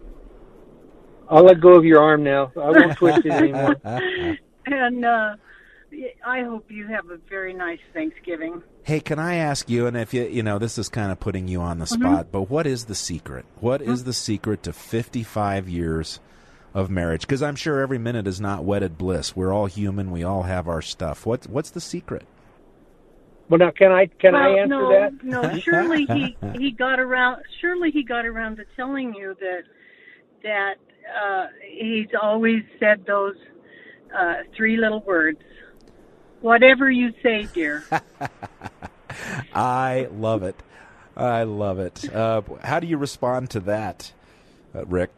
I'll 1.30 1.44
let 1.44 1.62
go 1.62 1.76
of 1.76 1.86
your 1.86 2.02
arm 2.02 2.24
now. 2.24 2.52
I 2.56 2.72
won't 2.72 2.98
twist 2.98 3.26
it 3.26 3.32
anymore. 3.32 3.76
and 4.66 5.06
uh, 5.06 5.36
I 6.26 6.44
hope 6.44 6.72
you 6.72 6.88
have 6.88 7.10
a 7.10 7.18
very 7.30 7.54
nice 7.54 7.80
Thanksgiving. 7.94 8.64
Hey, 8.84 9.00
can 9.00 9.20
I 9.20 9.36
ask 9.36 9.70
you, 9.70 9.88
and 9.88 9.98
if 9.98 10.14
you, 10.14 10.24
you 10.24 10.44
know, 10.44 10.58
this 10.58 10.78
is 10.78 10.90
kind 10.90 11.12
of 11.12 11.20
putting 11.20 11.48
you 11.48 11.62
on 11.62 11.80
the 11.80 11.86
spot, 11.86 12.28
but 12.32 12.50
what 12.50 12.66
is 12.66 12.86
the 12.86 12.96
secret? 12.96 13.46
What 13.60 13.82
is 13.82 14.06
the 14.06 14.14
secret 14.14 14.64
to 14.64 14.74
55 14.74 15.68
years 15.68 16.20
of 16.74 16.90
marriage? 16.90 17.22
Because 17.22 17.44
I'm 17.44 17.56
sure 17.56 17.82
every 17.82 17.98
minute 17.98 18.26
is 18.26 18.40
not 18.40 18.64
wedded 18.64 18.98
bliss. 18.98 19.36
We're 19.36 19.54
all 19.54 19.66
human. 19.66 20.12
We 20.12 20.24
all 20.24 20.44
have 20.44 20.68
our 20.68 20.82
stuff. 20.82 21.26
What's 21.26 21.48
what's 21.48 21.72
the 21.72 21.82
secret? 21.82 22.26
Well, 23.50 23.60
now 23.60 23.72
can 23.72 23.92
I 23.92 24.06
can 24.06 24.34
well, 24.34 24.44
I 24.44 24.60
answer 24.60 24.68
no, 24.68 24.90
that? 24.90 25.24
no. 25.24 25.60
Surely 25.60 26.06
he 26.06 26.38
he 26.58 26.72
got 26.72 27.00
around. 27.00 27.44
Surely 27.60 27.92
he 27.92 28.02
got 28.02 28.26
around 28.26 28.58
to 28.58 28.66
telling 28.78 29.14
you 29.14 29.36
that 29.42 29.64
that 30.44 30.76
uh, 31.22 31.48
he's 31.70 32.08
always 32.20 32.64
said 32.80 33.06
those 33.06 33.36
uh, 34.18 34.36
three 34.56 34.78
little 34.78 35.02
words. 35.02 35.40
Whatever 36.42 36.90
you 36.90 37.14
say, 37.22 37.48
dear. 37.54 37.84
I 39.54 40.08
love 40.12 40.44
it. 40.44 40.56
I 41.16 41.44
love 41.44 41.80
it. 41.80 42.14
Uh, 42.14 42.42
how 42.64 42.80
do 42.80 42.88
you 42.88 42.98
respond 42.98 43.52
to 43.52 43.60
that, 43.62 44.12
uh, 44.74 44.86
Rick? 44.86 45.12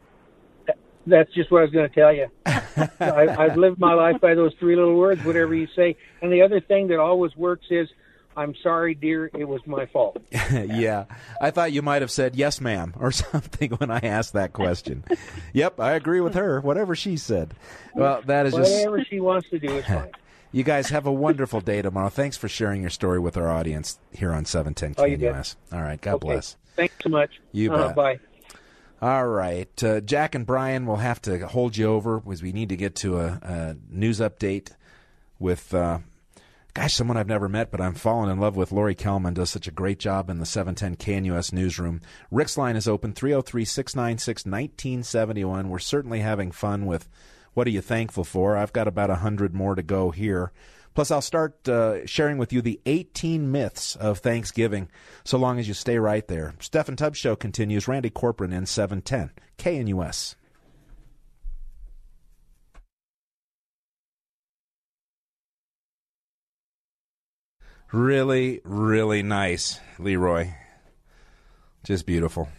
That's 1.05 1.31
just 1.33 1.51
what 1.51 1.59
I 1.59 1.61
was 1.63 1.71
going 1.71 1.89
to 1.89 1.95
tell 1.95 2.13
you. 2.13 2.27
I, 2.45 3.27
I've 3.37 3.57
lived 3.57 3.79
my 3.79 3.93
life 3.93 4.21
by 4.21 4.35
those 4.35 4.53
three 4.59 4.75
little 4.75 4.95
words, 4.95 5.23
whatever 5.23 5.53
you 5.53 5.67
say. 5.75 5.97
And 6.21 6.31
the 6.31 6.41
other 6.41 6.61
thing 6.61 6.87
that 6.87 6.99
always 6.99 7.35
works 7.35 7.65
is, 7.69 7.89
I'm 8.35 8.55
sorry, 8.63 8.95
dear, 8.95 9.29
it 9.33 9.43
was 9.43 9.61
my 9.67 9.85
fault. 9.85 10.17
yeah. 10.51 11.05
I 11.41 11.51
thought 11.51 11.71
you 11.73 11.81
might 11.81 12.01
have 12.01 12.09
said 12.11 12.35
yes, 12.35 12.61
ma'am, 12.61 12.93
or 12.99 13.11
something 13.11 13.71
when 13.71 13.91
I 13.91 13.99
asked 13.99 14.33
that 14.33 14.53
question. 14.53 15.03
yep, 15.51 15.79
I 15.79 15.91
agree 15.93 16.21
with 16.21 16.35
her, 16.35 16.61
whatever 16.61 16.95
she 16.95 17.17
said. 17.17 17.53
Well, 17.93 18.21
that 18.25 18.45
is 18.45 18.53
just. 18.53 18.71
Whatever 18.71 19.03
she 19.03 19.19
wants 19.19 19.49
to 19.49 19.59
do 19.59 19.69
is 19.69 19.85
fine. 19.85 20.09
You 20.53 20.63
guys 20.63 20.89
have 20.89 21.05
a 21.07 21.11
wonderful 21.11 21.61
day 21.61 21.81
tomorrow. 21.81 22.09
Thanks 22.09 22.37
for 22.37 22.47
sharing 22.47 22.81
your 22.81 22.91
story 22.91 23.19
with 23.19 23.35
our 23.37 23.49
audience 23.49 23.97
here 24.11 24.31
on 24.31 24.45
710 24.45 24.93
Oh. 24.97 25.07
KNUS. 25.07 25.55
All 25.73 25.81
right, 25.81 25.99
God 25.99 26.15
Okay. 26.15 26.27
bless. 26.27 26.57
Thanks 26.75 26.93
so 27.01 27.09
much. 27.09 27.41
You 27.51 27.73
Uh, 27.73 27.87
bet. 27.87 27.95
bye. 27.95 28.19
All 29.01 29.27
right. 29.27 29.83
Uh, 29.83 29.99
Jack 29.99 30.35
and 30.35 30.45
Brian 30.45 30.85
will 30.85 30.97
have 30.97 31.19
to 31.23 31.47
hold 31.47 31.75
you 31.75 31.87
over 31.87 32.19
because 32.19 32.43
we 32.43 32.51
need 32.53 32.69
to 32.69 32.77
get 32.77 32.95
to 32.97 33.19
a, 33.19 33.39
a 33.41 33.75
news 33.89 34.19
update 34.19 34.69
with, 35.39 35.73
uh, 35.73 35.97
gosh, 36.75 36.93
someone 36.93 37.17
I've 37.17 37.27
never 37.27 37.49
met, 37.49 37.71
but 37.71 37.81
I'm 37.81 37.95
falling 37.95 38.29
in 38.29 38.39
love 38.39 38.55
with. 38.55 38.71
Lori 38.71 38.95
Kelman 38.95 39.33
does 39.33 39.49
such 39.49 39.67
a 39.67 39.71
great 39.71 39.97
job 39.99 40.29
in 40.29 40.37
the 40.39 40.45
710 40.45 40.95
KNUS 40.95 41.51
newsroom. 41.51 41.99
Rick's 42.31 42.57
line 42.59 42.75
is 42.75 42.87
open 42.87 43.11
303 43.13 43.65
696 43.65 44.45
1971. 44.45 45.67
We're 45.69 45.79
certainly 45.79 46.19
having 46.19 46.51
fun 46.51 46.85
with 46.85 47.09
what 47.53 47.67
are 47.67 47.71
you 47.71 47.81
thankful 47.81 48.23
for? 48.23 48.57
I've 48.57 48.73
got 48.73 48.87
about 48.87 49.09
a 49.09 49.13
100 49.13 49.53
more 49.53 49.75
to 49.75 49.83
go 49.83 50.11
here. 50.11 50.51
Plus, 50.93 51.09
I'll 51.09 51.21
start 51.21 51.67
uh, 51.67 52.05
sharing 52.05 52.37
with 52.37 52.53
you 52.53 52.61
the 52.61 52.79
18 52.85 53.51
myths 53.51 53.95
of 53.95 54.19
Thanksgiving, 54.19 54.89
so 55.23 55.37
long 55.37 55.57
as 55.57 55.67
you 55.67 55.73
stay 55.73 55.97
right 55.97 56.27
there. 56.27 56.53
Steffan 56.59 56.95
Tubbs 56.95 57.17
Show 57.17 57.35
continues. 57.35 57.87
Randy 57.87 58.11
Corporon 58.11 58.53
in 58.53 58.65
710 58.67 59.31
KNUS. 59.57 60.35
Really, 67.91 68.59
really 68.63 69.21
nice, 69.21 69.79
Leroy. 69.99 70.49
Just 71.83 72.07
beautiful. 72.07 72.49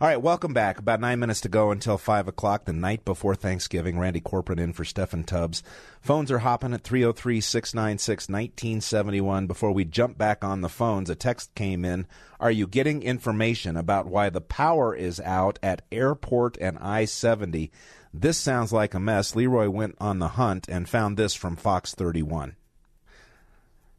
All 0.00 0.08
right, 0.08 0.20
welcome 0.20 0.52
back. 0.52 0.78
About 0.78 1.00
nine 1.00 1.18
minutes 1.18 1.40
to 1.42 1.48
go 1.48 1.70
until 1.70 1.98
five 1.98 2.28
o'clock, 2.28 2.64
the 2.64 2.72
night 2.72 3.04
before 3.04 3.34
Thanksgiving. 3.34 3.98
Randy 3.98 4.20
Corporon 4.20 4.60
in 4.60 4.72
for 4.72 4.84
Steffan 4.84 5.26
Tubbs. 5.26 5.62
Phones 6.00 6.30
are 6.30 6.40
hopping 6.40 6.74
at 6.74 6.82
303 6.82 7.40
696 7.40 8.28
1971. 8.28 9.46
Before 9.46 9.72
we 9.72 9.84
jump 9.84 10.18
back 10.18 10.44
on 10.44 10.60
the 10.60 10.68
phones, 10.68 11.10
a 11.10 11.14
text 11.14 11.54
came 11.54 11.84
in. 11.84 12.06
Are 12.40 12.50
you 12.50 12.66
getting 12.66 13.02
information 13.02 13.76
about 13.76 14.06
why 14.06 14.30
the 14.30 14.40
power 14.40 14.94
is 14.94 15.20
out 15.20 15.58
at 15.62 15.82
Airport 15.92 16.56
and 16.60 16.78
I 16.78 17.04
70? 17.04 17.70
This 18.12 18.38
sounds 18.38 18.72
like 18.72 18.94
a 18.94 19.00
mess. 19.00 19.34
Leroy 19.34 19.68
went 19.68 19.96
on 20.00 20.18
the 20.18 20.28
hunt 20.28 20.68
and 20.68 20.88
found 20.88 21.16
this 21.16 21.34
from 21.34 21.56
Fox 21.56 21.94
31. 21.94 22.56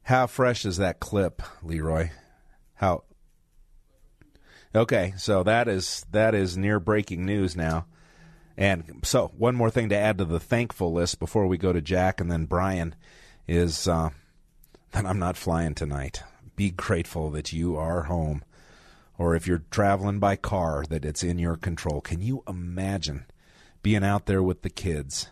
How 0.03 0.27
fresh 0.27 0.65
is 0.65 0.77
that 0.77 0.99
clip, 0.99 1.41
Leroy? 1.63 2.11
How 2.75 3.03
Okay, 4.75 5.13
so 5.15 5.41
that 5.43 5.69
is 5.69 6.05
that 6.11 6.35
is 6.35 6.57
near 6.57 6.81
breaking 6.81 7.25
news 7.25 7.55
now. 7.55 7.85
And 8.57 9.01
so, 9.03 9.31
one 9.37 9.55
more 9.55 9.69
thing 9.69 9.87
to 9.89 9.95
add 9.95 10.17
to 10.17 10.25
the 10.25 10.39
thankful 10.39 10.91
list 10.91 11.17
before 11.17 11.47
we 11.47 11.57
go 11.57 11.71
to 11.71 11.81
Jack 11.81 12.19
and 12.19 12.29
then 12.29 12.45
Brian 12.45 12.93
is 13.47 13.87
uh, 13.87 14.09
that 14.91 15.05
I'm 15.05 15.19
not 15.19 15.37
flying 15.37 15.75
tonight. 15.75 16.23
Be 16.57 16.71
grateful 16.71 17.29
that 17.31 17.53
you 17.53 17.77
are 17.77 18.03
home, 18.03 18.43
or 19.17 19.33
if 19.33 19.47
you're 19.47 19.63
traveling 19.71 20.19
by 20.19 20.35
car, 20.35 20.83
that 20.89 21.05
it's 21.05 21.23
in 21.23 21.39
your 21.39 21.55
control. 21.55 22.01
Can 22.01 22.21
you 22.21 22.43
imagine 22.45 23.25
being 23.81 24.03
out 24.03 24.25
there 24.25 24.43
with 24.43 24.61
the 24.61 24.69
kids 24.69 25.29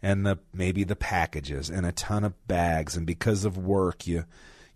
and 0.00 0.24
the 0.24 0.38
maybe 0.52 0.84
the 0.84 0.96
packages 0.96 1.70
and 1.70 1.86
a 1.86 1.92
ton 1.92 2.22
of 2.22 2.46
bags, 2.46 2.96
and 2.96 3.04
because 3.04 3.44
of 3.44 3.58
work, 3.58 4.06
you 4.06 4.26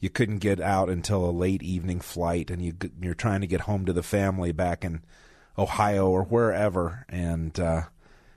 you 0.00 0.10
couldn't 0.10 0.38
get 0.38 0.60
out 0.60 0.88
until 0.88 1.24
a 1.24 1.30
late 1.30 1.62
evening 1.62 2.00
flight, 2.00 2.50
and 2.50 2.62
you 2.62 2.74
you're 3.00 3.14
trying 3.14 3.42
to 3.42 3.46
get 3.46 3.62
home 3.62 3.86
to 3.86 3.92
the 3.92 4.02
family 4.02 4.52
back 4.52 4.84
in 4.84 5.02
Ohio 5.58 6.08
or 6.08 6.24
wherever, 6.24 7.04
and 7.08 7.60
uh, 7.60 7.82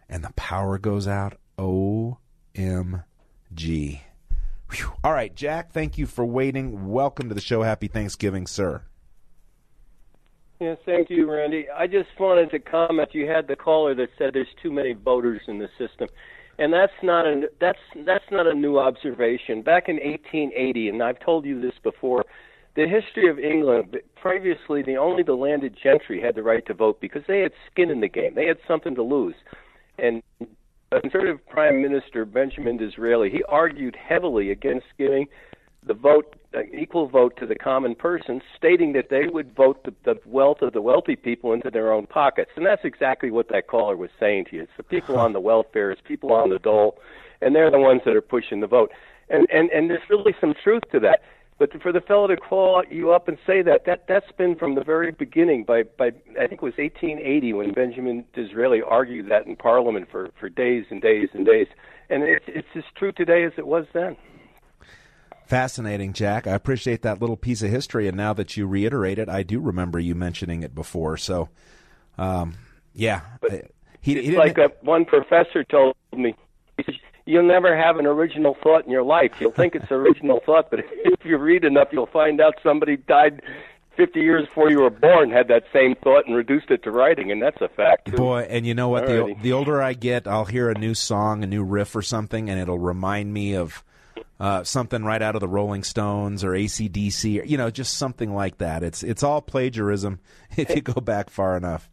and 0.09 0.23
the 0.23 0.33
power 0.35 0.77
goes 0.77 1.07
out. 1.07 1.37
O 1.57 2.17
M 2.55 3.03
G. 3.53 4.01
All 5.03 5.13
right, 5.13 5.33
Jack. 5.35 5.71
Thank 5.71 5.97
you 5.97 6.07
for 6.07 6.25
waiting. 6.25 6.89
Welcome 6.89 7.29
to 7.29 7.35
the 7.35 7.41
show. 7.41 7.61
Happy 7.61 7.87
Thanksgiving, 7.87 8.47
sir. 8.47 8.81
Yes, 10.59 10.77
thank 10.85 11.09
you, 11.09 11.29
Randy. 11.29 11.67
I 11.69 11.87
just 11.87 12.09
wanted 12.19 12.49
to 12.51 12.59
comment. 12.59 13.09
You 13.13 13.27
had 13.27 13.47
the 13.47 13.55
caller 13.55 13.93
that 13.95 14.09
said 14.17 14.31
there's 14.33 14.47
too 14.61 14.71
many 14.71 14.93
voters 14.93 15.41
in 15.47 15.59
the 15.59 15.69
system, 15.77 16.07
and 16.59 16.71
that's 16.71 16.93
not 17.01 17.25
a 17.25 17.49
that's 17.59 17.79
that's 18.05 18.25
not 18.31 18.47
a 18.47 18.53
new 18.53 18.77
observation. 18.77 19.61
Back 19.61 19.89
in 19.89 19.95
1880, 19.95 20.89
and 20.89 21.03
I've 21.03 21.19
told 21.19 21.45
you 21.45 21.61
this 21.61 21.73
before, 21.83 22.23
the 22.75 22.87
history 22.87 23.29
of 23.29 23.39
England. 23.39 23.97
Previously, 24.21 24.83
the 24.83 24.95
only 24.95 25.23
the 25.23 25.33
landed 25.33 25.75
gentry 25.81 26.21
had 26.21 26.35
the 26.35 26.43
right 26.43 26.65
to 26.67 26.73
vote 26.73 27.01
because 27.01 27.23
they 27.27 27.41
had 27.41 27.51
skin 27.71 27.89
in 27.89 27.99
the 27.99 28.07
game. 28.07 28.35
They 28.35 28.47
had 28.47 28.57
something 28.67 28.95
to 28.95 29.03
lose, 29.03 29.35
and 29.97 30.21
conservative 31.01 31.45
Prime 31.47 31.81
Minister 31.81 32.25
Benjamin 32.25 32.77
Disraeli 32.77 33.29
he 33.29 33.43
argued 33.43 33.95
heavily 33.95 34.51
against 34.51 34.85
giving 34.97 35.25
the 35.85 35.93
vote 35.93 36.35
an 36.53 36.69
equal 36.77 37.07
vote 37.07 37.35
to 37.37 37.45
the 37.45 37.55
common 37.55 37.95
person, 37.95 38.41
stating 38.55 38.93
that 38.93 39.09
they 39.09 39.27
would 39.27 39.55
vote 39.55 39.83
the, 39.83 39.93
the 40.03 40.19
wealth 40.25 40.61
of 40.61 40.73
the 40.73 40.81
wealthy 40.81 41.15
people 41.15 41.53
into 41.53 41.69
their 41.69 41.91
own 41.91 42.05
pockets, 42.07 42.51
and 42.55 42.65
that's 42.65 42.83
exactly 42.83 43.31
what 43.31 43.49
that 43.49 43.67
caller 43.67 43.95
was 43.95 44.09
saying 44.19 44.45
to 44.45 44.55
you. 44.57 44.63
It's 44.63 44.71
the 44.77 44.83
people 44.83 45.17
on 45.17 45.33
the 45.33 45.39
welfare, 45.39 45.91
it's 45.91 46.01
people 46.05 46.33
on 46.33 46.49
the 46.49 46.59
dole, 46.59 46.97
and 47.41 47.55
they're 47.55 47.71
the 47.71 47.79
ones 47.79 48.01
that 48.05 48.15
are 48.15 48.21
pushing 48.21 48.59
the 48.59 48.67
vote. 48.67 48.91
And 49.29 49.47
and 49.51 49.69
and 49.71 49.89
there's 49.89 50.09
really 50.09 50.35
some 50.39 50.53
truth 50.63 50.83
to 50.91 50.99
that. 51.01 51.21
But 51.59 51.69
for 51.81 51.91
the 51.91 52.01
fellow 52.01 52.27
to 52.27 52.35
call 52.35 52.83
you 52.89 53.11
up 53.11 53.27
and 53.27 53.37
say 53.45 53.61
that, 53.61 53.85
that 53.85 54.05
that's 54.07 54.31
been 54.37 54.55
from 54.55 54.75
the 54.75 54.83
very 54.83 55.11
beginning. 55.11 55.63
By 55.63 55.83
by, 55.83 56.07
I 56.39 56.47
think 56.47 56.61
it 56.61 56.61
was 56.61 56.77
1880 56.77 57.53
when 57.53 57.73
Benjamin 57.73 58.25
Disraeli 58.33 58.81
argued 58.81 59.29
that 59.29 59.45
in 59.45 59.55
Parliament 59.55 60.07
for 60.11 60.29
for 60.39 60.49
days 60.49 60.85
and 60.89 61.01
days 61.01 61.29
and 61.33 61.45
days. 61.45 61.67
And 62.09 62.23
it's 62.23 62.45
it's 62.47 62.67
as 62.75 62.83
true 62.97 63.11
today 63.11 63.43
as 63.45 63.53
it 63.57 63.67
was 63.67 63.85
then. 63.93 64.17
Fascinating, 65.45 66.13
Jack. 66.13 66.47
I 66.47 66.51
appreciate 66.51 67.01
that 67.01 67.19
little 67.21 67.37
piece 67.37 67.61
of 67.61 67.69
history, 67.69 68.07
and 68.07 68.15
now 68.15 68.33
that 68.33 68.55
you 68.57 68.65
reiterate 68.65 69.19
it, 69.19 69.29
I 69.29 69.43
do 69.43 69.59
remember 69.59 69.99
you 69.99 70.15
mentioning 70.15 70.63
it 70.63 70.73
before. 70.73 71.17
So, 71.17 71.49
um, 72.17 72.55
yeah, 72.93 73.21
he, 74.01 74.13
it's 74.13 74.27
he 74.27 74.37
like 74.37 74.57
a, 74.57 74.71
one 74.81 75.05
professor 75.05 75.63
told 75.63 75.95
me. 76.11 76.35
He 76.77 76.83
said, 76.83 76.95
"You'll 77.25 77.47
never 77.47 77.75
have 77.75 77.97
an 77.97 78.05
original 78.05 78.57
thought 78.63 78.85
in 78.85 78.91
your 78.91 79.03
life. 79.03 79.33
You'll 79.39 79.51
think 79.51 79.75
it's 79.75 79.91
original 79.91 80.39
thought, 80.45 80.69
but 80.69 80.79
if 80.91 81.25
you 81.25 81.37
read 81.37 81.65
enough, 81.65 81.89
you'll 81.91 82.05
find 82.07 82.39
out 82.41 82.55
somebody 82.63 82.97
died 82.97 83.41
50 83.95 84.19
years 84.19 84.45
before 84.45 84.69
you 84.69 84.81
were 84.81 84.89
born 84.89 85.29
had 85.29 85.47
that 85.49 85.63
same 85.71 85.95
thought 85.95 86.25
and 86.25 86.35
reduced 86.35 86.71
it 86.71 86.83
to 86.83 86.91
writing, 86.91 87.31
and 87.31 87.41
that's 87.41 87.61
a 87.61 87.69
fact 87.69 88.07
too. 88.07 88.17
Boy, 88.17 88.47
and 88.49 88.65
you 88.65 88.73
know 88.73 88.89
what? 88.89 89.05
The, 89.05 89.35
the 89.41 89.53
older 89.53 89.81
I 89.81 89.93
get, 89.93 90.27
I'll 90.27 90.45
hear 90.45 90.69
a 90.69 90.77
new 90.77 90.93
song, 90.93 91.43
a 91.43 91.47
new 91.47 91.63
riff 91.63 91.95
or 91.95 92.01
something, 92.01 92.49
and 92.49 92.59
it'll 92.59 92.79
remind 92.79 93.33
me 93.33 93.55
of 93.55 93.83
uh, 94.39 94.63
something 94.63 95.03
right 95.03 95.21
out 95.21 95.35
of 95.35 95.41
the 95.41 95.47
Rolling 95.47 95.83
Stones 95.83 96.43
or 96.43 96.51
ACDC, 96.51 97.41
or, 97.41 97.45
you 97.45 97.57
know, 97.57 97.69
just 97.69 97.95
something 97.97 98.33
like 98.33 98.57
that. 98.59 98.83
It's 98.83 99.03
it's 99.03 99.23
all 99.23 99.41
plagiarism 99.41 100.19
if 100.57 100.69
you 100.75 100.81
go 100.81 100.99
back 101.01 101.29
far 101.29 101.55
enough. 101.57 101.89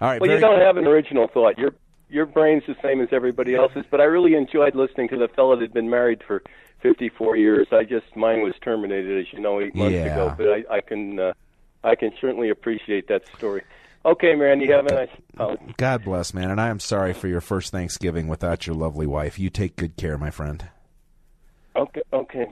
All 0.00 0.08
right, 0.08 0.20
well, 0.20 0.28
very 0.28 0.40
you 0.40 0.46
don't 0.46 0.60
have 0.60 0.76
an 0.76 0.86
original 0.86 1.26
thought. 1.28 1.58
Your 1.58 1.72
your 2.08 2.26
brain's 2.26 2.62
the 2.66 2.76
same 2.82 3.00
as 3.00 3.08
everybody 3.12 3.54
else's. 3.54 3.84
But 3.90 4.00
I 4.00 4.04
really 4.04 4.34
enjoyed 4.34 4.74
listening 4.74 5.08
to 5.08 5.16
the 5.16 5.28
fellow 5.28 5.56
that 5.56 5.62
had 5.62 5.72
been 5.72 5.90
married 5.90 6.22
for 6.26 6.42
54 6.82 7.36
years. 7.36 7.66
I 7.72 7.84
just 7.84 8.14
mine 8.14 8.42
was 8.42 8.54
terminated, 8.60 9.18
as 9.26 9.32
you 9.32 9.40
know, 9.40 9.60
eight 9.60 9.74
months 9.74 9.94
Yeah. 9.94 10.12
ago. 10.12 10.34
But 10.36 10.48
I, 10.48 10.76
I 10.76 10.80
can 10.82 11.18
uh, 11.18 11.32
I 11.82 11.94
can 11.96 12.12
certainly 12.20 12.50
appreciate 12.50 13.08
that 13.08 13.22
story. 13.36 13.62
Okay, 14.04 14.36
man, 14.36 14.60
you 14.60 14.70
have 14.72 14.86
a 14.86 14.94
nice. 14.94 15.58
God 15.78 16.04
bless, 16.04 16.32
man, 16.32 16.50
and 16.52 16.60
I 16.60 16.68
am 16.68 16.78
sorry 16.78 17.12
for 17.12 17.26
your 17.26 17.40
first 17.40 17.72
Thanksgiving 17.72 18.28
without 18.28 18.64
your 18.64 18.76
lovely 18.76 19.06
wife. 19.06 19.36
You 19.36 19.50
take 19.50 19.74
good 19.74 19.96
care, 19.96 20.16
my 20.16 20.30
friend. 20.30 20.68
Okay, 21.76 22.02
okay. 22.12 22.46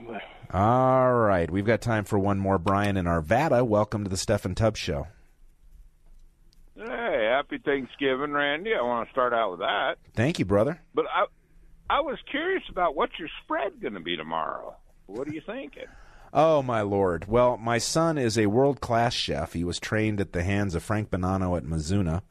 All 0.53 1.13
right, 1.13 1.49
we've 1.49 1.65
got 1.65 1.81
time 1.81 2.03
for 2.03 2.19
one 2.19 2.37
more. 2.39 2.59
Brian 2.59 2.95
in 2.95 3.05
Arvada, 3.05 3.65
welcome 3.65 4.03
to 4.03 4.09
the 4.09 4.15
Steffan 4.15 4.55
Tubbs 4.55 4.79
Show. 4.79 5.07
Hey, 6.77 7.29
happy 7.31 7.57
Thanksgiving, 7.57 8.31
Randy. 8.31 8.71
I 8.75 8.83
want 8.83 9.07
to 9.07 9.11
start 9.11 9.33
out 9.33 9.51
with 9.51 9.61
that. 9.61 9.95
Thank 10.13 10.37
you, 10.37 10.45
brother. 10.45 10.79
But 10.93 11.05
I 11.07 11.25
I 11.89 12.01
was 12.01 12.17
curious 12.29 12.63
about 12.69 12.95
what 12.95 13.09
your 13.17 13.29
spread 13.43 13.81
going 13.81 13.93
to 13.93 13.99
be 13.99 14.15
tomorrow. 14.15 14.75
What 15.07 15.27
are 15.27 15.33
you 15.33 15.41
thinking? 15.45 15.85
Oh, 16.33 16.61
my 16.61 16.81
lord. 16.81 17.27
Well, 17.27 17.57
my 17.57 17.77
son 17.77 18.17
is 18.17 18.37
a 18.37 18.47
world 18.47 18.81
class 18.81 19.13
chef. 19.13 19.53
He 19.53 19.63
was 19.63 19.79
trained 19.79 20.19
at 20.19 20.33
the 20.33 20.43
hands 20.43 20.75
of 20.75 20.83
Frank 20.83 21.09
Bonanno 21.09 21.55
at 21.55 21.63
Mizuna, 21.63 22.23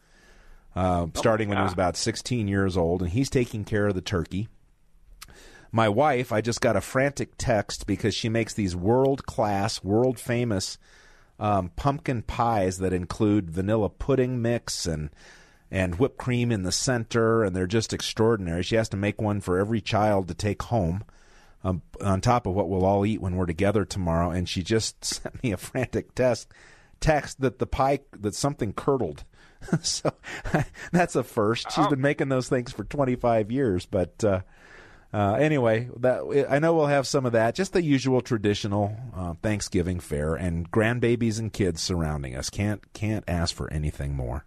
uh, 0.77 1.07
starting 1.15 1.49
when 1.49 1.57
he 1.57 1.65
was 1.65 1.73
about 1.73 1.97
16 1.97 2.47
years 2.47 2.77
old, 2.77 3.01
and 3.01 3.13
he's 3.13 3.31
taking 3.31 3.65
care 3.65 3.87
of 3.87 3.95
the 3.95 4.03
turkey. 4.03 4.49
My 5.75 5.89
wife, 5.89 6.31
I 6.31 6.41
just 6.41 6.61
got 6.61 6.77
a 6.77 6.81
frantic 6.81 7.33
text 7.37 7.89
because 7.89 8.15
she 8.15 8.29
makes 8.29 8.55
these 8.55 8.77
world 8.77 9.27
class, 9.27 9.83
world 9.83 10.21
famous 10.21 10.79
um, 11.41 11.73
pumpkin 11.75 12.23
pies 12.23 12.79
that 12.79 12.93
include 12.93 13.51
vanilla 13.51 13.89
pudding 13.89 14.41
mix 14.41 14.87
and 14.87 15.11
and 15.73 15.97
whipped 15.97 16.17
cream 16.17 16.53
in 16.53 16.63
the 16.63 16.71
center, 16.71 17.43
and 17.43 17.57
they're 17.57 17.67
just 17.67 17.93
extraordinary. 17.93 18.63
She 18.63 18.77
has 18.77 18.89
to 18.91 18.97
make 18.97 19.21
one 19.21 19.41
for 19.41 19.59
every 19.59 19.81
child 19.81 20.29
to 20.29 20.35
take 20.35 20.63
home. 20.63 21.03
Um, 21.65 21.83
on 22.01 22.21
top 22.21 22.47
of 22.47 22.55
what 22.55 22.69
we'll 22.69 22.85
all 22.85 23.05
eat 23.05 23.21
when 23.21 23.35
we're 23.35 23.45
together 23.45 23.85
tomorrow, 23.85 24.31
and 24.31 24.49
she 24.49 24.63
just 24.63 25.05
sent 25.23 25.43
me 25.43 25.51
a 25.51 25.57
frantic 25.57 26.15
text 26.15 26.53
text 27.01 27.41
that 27.41 27.59
the 27.59 27.67
pie 27.67 27.99
that 28.21 28.37
something 28.37 28.75
curdled. 28.75 29.25
so 29.83 30.13
that's 30.93 31.17
a 31.17 31.25
first. 31.25 31.73
She's 31.73 31.89
been 31.89 32.01
making 32.01 32.29
those 32.29 32.49
things 32.49 32.71
for 32.71 32.85
25 32.85 33.51
years, 33.51 33.87
but 33.87 34.23
uh, 34.23 34.43
uh, 35.15 35.35
anyway, 35.35 35.89
that 36.01 36.47
I 36.51 36.59
know 36.59 36.75
we'll 36.75 36.87
have 36.87 37.07
some 37.07 37.25
of 37.25 37.33
that. 37.33 37.55
Just 37.55 37.73
the 37.73 37.83
usual 37.83 38.21
traditional 38.21 38.97
uh, 39.15 39.35
Thanksgiving 39.35 40.01
fare, 40.01 40.35
and 40.35 40.69
grandbabies 40.73 41.39
and 41.39 41.53
kids 41.53 41.81
surrounding 41.81 42.35
us. 42.35 42.51
Can't 42.51 42.93
can't 42.95 43.23
ask 43.29 43.55
for 43.55 43.73
anything 43.73 44.17
more. 44.17 44.45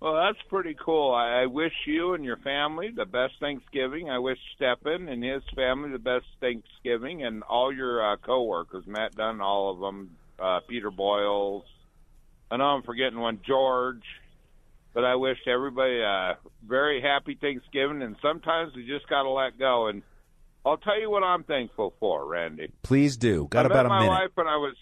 Well, 0.00 0.14
that's 0.14 0.42
pretty 0.48 0.74
cool. 0.84 1.14
I, 1.14 1.42
I 1.42 1.46
wish 1.46 1.72
you 1.86 2.14
and 2.14 2.24
your 2.24 2.38
family 2.38 2.90
the 2.90 3.04
best 3.04 3.34
Thanksgiving. 3.38 4.10
I 4.10 4.18
wish 4.18 4.38
Steffan 4.58 5.08
and 5.08 5.22
his 5.22 5.44
family 5.54 5.90
the 5.90 6.00
best 6.00 6.26
Thanksgiving, 6.40 7.22
and 7.22 7.44
all 7.44 7.72
your 7.72 8.04
uh, 8.04 8.16
coworkers, 8.16 8.84
Matt 8.88 9.14
Dunn, 9.14 9.40
all 9.40 9.70
of 9.70 9.78
them, 9.78 10.16
uh, 10.40 10.58
Peter 10.66 10.90
Boyles. 10.90 11.62
I 12.50 12.56
know 12.56 12.64
I'm 12.64 12.82
forgetting 12.82 13.20
one, 13.20 13.38
George. 13.46 14.02
But 14.92 15.04
I 15.04 15.14
wish 15.14 15.38
everybody 15.46 16.00
a 16.00 16.36
very 16.66 17.00
happy 17.00 17.38
Thanksgiving, 17.40 18.02
and 18.02 18.16
sometimes 18.20 18.74
we 18.74 18.86
just 18.86 19.08
got 19.08 19.22
to 19.22 19.30
let 19.30 19.58
go. 19.58 19.86
And 19.86 20.02
I'll 20.66 20.78
tell 20.78 21.00
you 21.00 21.08
what 21.10 21.22
I'm 21.22 21.44
thankful 21.44 21.94
for, 22.00 22.26
Randy. 22.26 22.72
Please 22.82 23.16
do. 23.16 23.46
Got 23.50 23.66
I 23.66 23.68
about 23.68 23.76
met 23.76 23.86
a 23.86 23.88
my 23.88 23.98
minute. 24.00 24.10
wife 24.10 24.30
when 24.34 24.46
I 24.48 24.56
was 24.56 24.74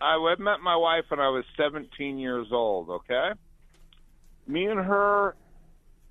I 0.00 0.16
met 0.38 0.60
my 0.60 0.76
wife 0.76 1.04
when 1.08 1.20
I 1.20 1.28
was 1.28 1.44
17 1.56 2.18
years 2.18 2.48
old. 2.50 2.90
Okay, 2.90 3.30
me 4.46 4.66
and 4.66 4.80
her 4.80 5.36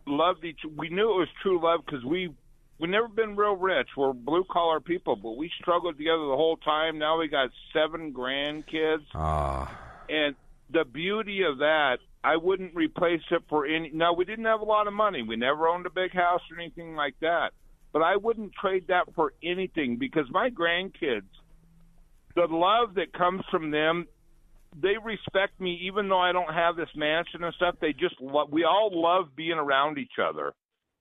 loved 0.08 0.46
each. 0.46 0.60
We 0.78 0.90
knew 0.90 1.12
it 1.12 1.18
was 1.20 1.28
true 1.42 1.62
love 1.62 1.82
because 1.86 2.06
we 2.06 2.34
we 2.80 2.88
never 2.88 3.08
been 3.10 3.36
real 3.36 3.56
rich. 3.58 3.90
We're 3.98 4.14
blue 4.14 4.46
collar 4.50 4.80
people, 4.80 5.16
but 5.18 5.32
we 5.38 5.52
struggled 5.62 5.98
together 5.98 6.26
the 6.28 6.36
whole 6.38 6.58
time. 6.58 6.98
Now 7.00 7.20
we 7.20 7.28
got 7.28 7.50
seven 7.74 8.14
grandkids, 8.14 9.06
Ah, 9.14 9.78
and 10.08 10.36
the 10.70 10.86
beauty 10.86 11.44
of 11.44 11.58
that, 11.58 11.98
I 12.24 12.36
wouldn't 12.36 12.76
replace 12.76 13.22
it 13.32 13.44
for 13.50 13.66
any. 13.66 13.92
Now 13.94 14.14
we 14.14 14.26
didn't 14.26 14.46
have 14.46 14.62
a 14.62 14.66
lot 14.66 14.88
of 14.88 14.94
money. 14.94 15.24
We 15.24 15.36
never 15.36 15.68
owned 15.68 15.86
a 15.86 15.90
big 15.90 16.14
house 16.14 16.42
or 16.52 16.60
anything 16.60 16.96
like 16.96 17.16
that. 17.22 17.52
But 17.92 18.02
I 18.04 18.18
wouldn't 18.18 18.54
trade 18.54 18.86
that 18.90 19.14
for 19.16 19.34
anything 19.44 19.98
because 19.98 20.26
my 20.30 20.50
grandkids, 20.50 21.30
the 22.36 22.46
love 22.50 22.96
that 22.96 23.14
comes 23.14 23.42
from 23.50 23.72
them, 23.72 24.06
they 24.80 24.96
respect 25.04 25.60
me 25.60 25.80
even 25.88 26.10
though 26.10 26.20
I 26.20 26.32
don't 26.32 26.54
have 26.54 26.76
this 26.76 26.90
mansion 26.96 27.44
and 27.44 27.54
stuff. 27.56 27.76
They 27.82 27.94
just 27.94 28.20
love. 28.22 28.50
We 28.52 28.66
all 28.66 28.92
love 28.94 29.36
being 29.36 29.58
around 29.58 29.98
each 29.98 30.20
other, 30.22 30.54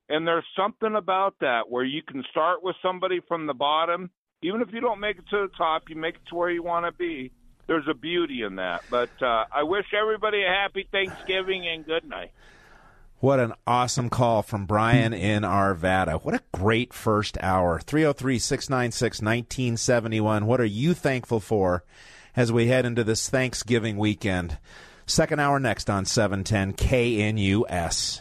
and 0.08 0.26
there's 0.26 0.46
something 0.56 0.94
about 0.94 1.34
that 1.40 1.68
where 1.68 1.84
you 1.84 2.02
can 2.02 2.24
start 2.30 2.62
with 2.62 2.76
somebody 2.80 3.20
from 3.28 3.46
the 3.46 3.54
bottom. 3.54 4.10
Even 4.40 4.62
if 4.62 4.68
you 4.72 4.80
don't 4.80 5.00
make 5.00 5.18
it 5.18 5.24
to 5.30 5.48
the 5.48 5.52
top, 5.58 5.82
you 5.88 5.96
make 5.96 6.14
it 6.14 6.22
to 6.30 6.36
where 6.36 6.50
you 6.50 6.62
want 6.62 6.86
to 6.86 6.92
be. 6.92 7.32
There's 7.68 7.86
a 7.86 7.94
beauty 7.94 8.42
in 8.42 8.56
that. 8.56 8.82
But 8.90 9.10
uh, 9.22 9.44
I 9.52 9.62
wish 9.62 9.86
everybody 9.94 10.42
a 10.42 10.48
happy 10.48 10.88
Thanksgiving 10.90 11.68
and 11.68 11.86
good 11.86 12.08
night. 12.08 12.32
What 13.20 13.40
an 13.40 13.52
awesome 13.66 14.10
call 14.10 14.42
from 14.42 14.64
Brian 14.64 15.12
in 15.12 15.42
Arvada. 15.42 16.22
What 16.22 16.34
a 16.34 16.42
great 16.52 16.92
first 16.94 17.36
hour. 17.40 17.78
303 17.80 18.38
696 18.38 19.18
1971. 19.20 20.46
What 20.46 20.60
are 20.60 20.64
you 20.64 20.94
thankful 20.94 21.40
for 21.40 21.84
as 22.34 22.50
we 22.50 22.68
head 22.68 22.86
into 22.86 23.04
this 23.04 23.28
Thanksgiving 23.28 23.98
weekend? 23.98 24.58
Second 25.04 25.40
hour 25.40 25.58
next 25.58 25.90
on 25.90 26.04
710 26.04 26.74
KNUS. 26.74 28.20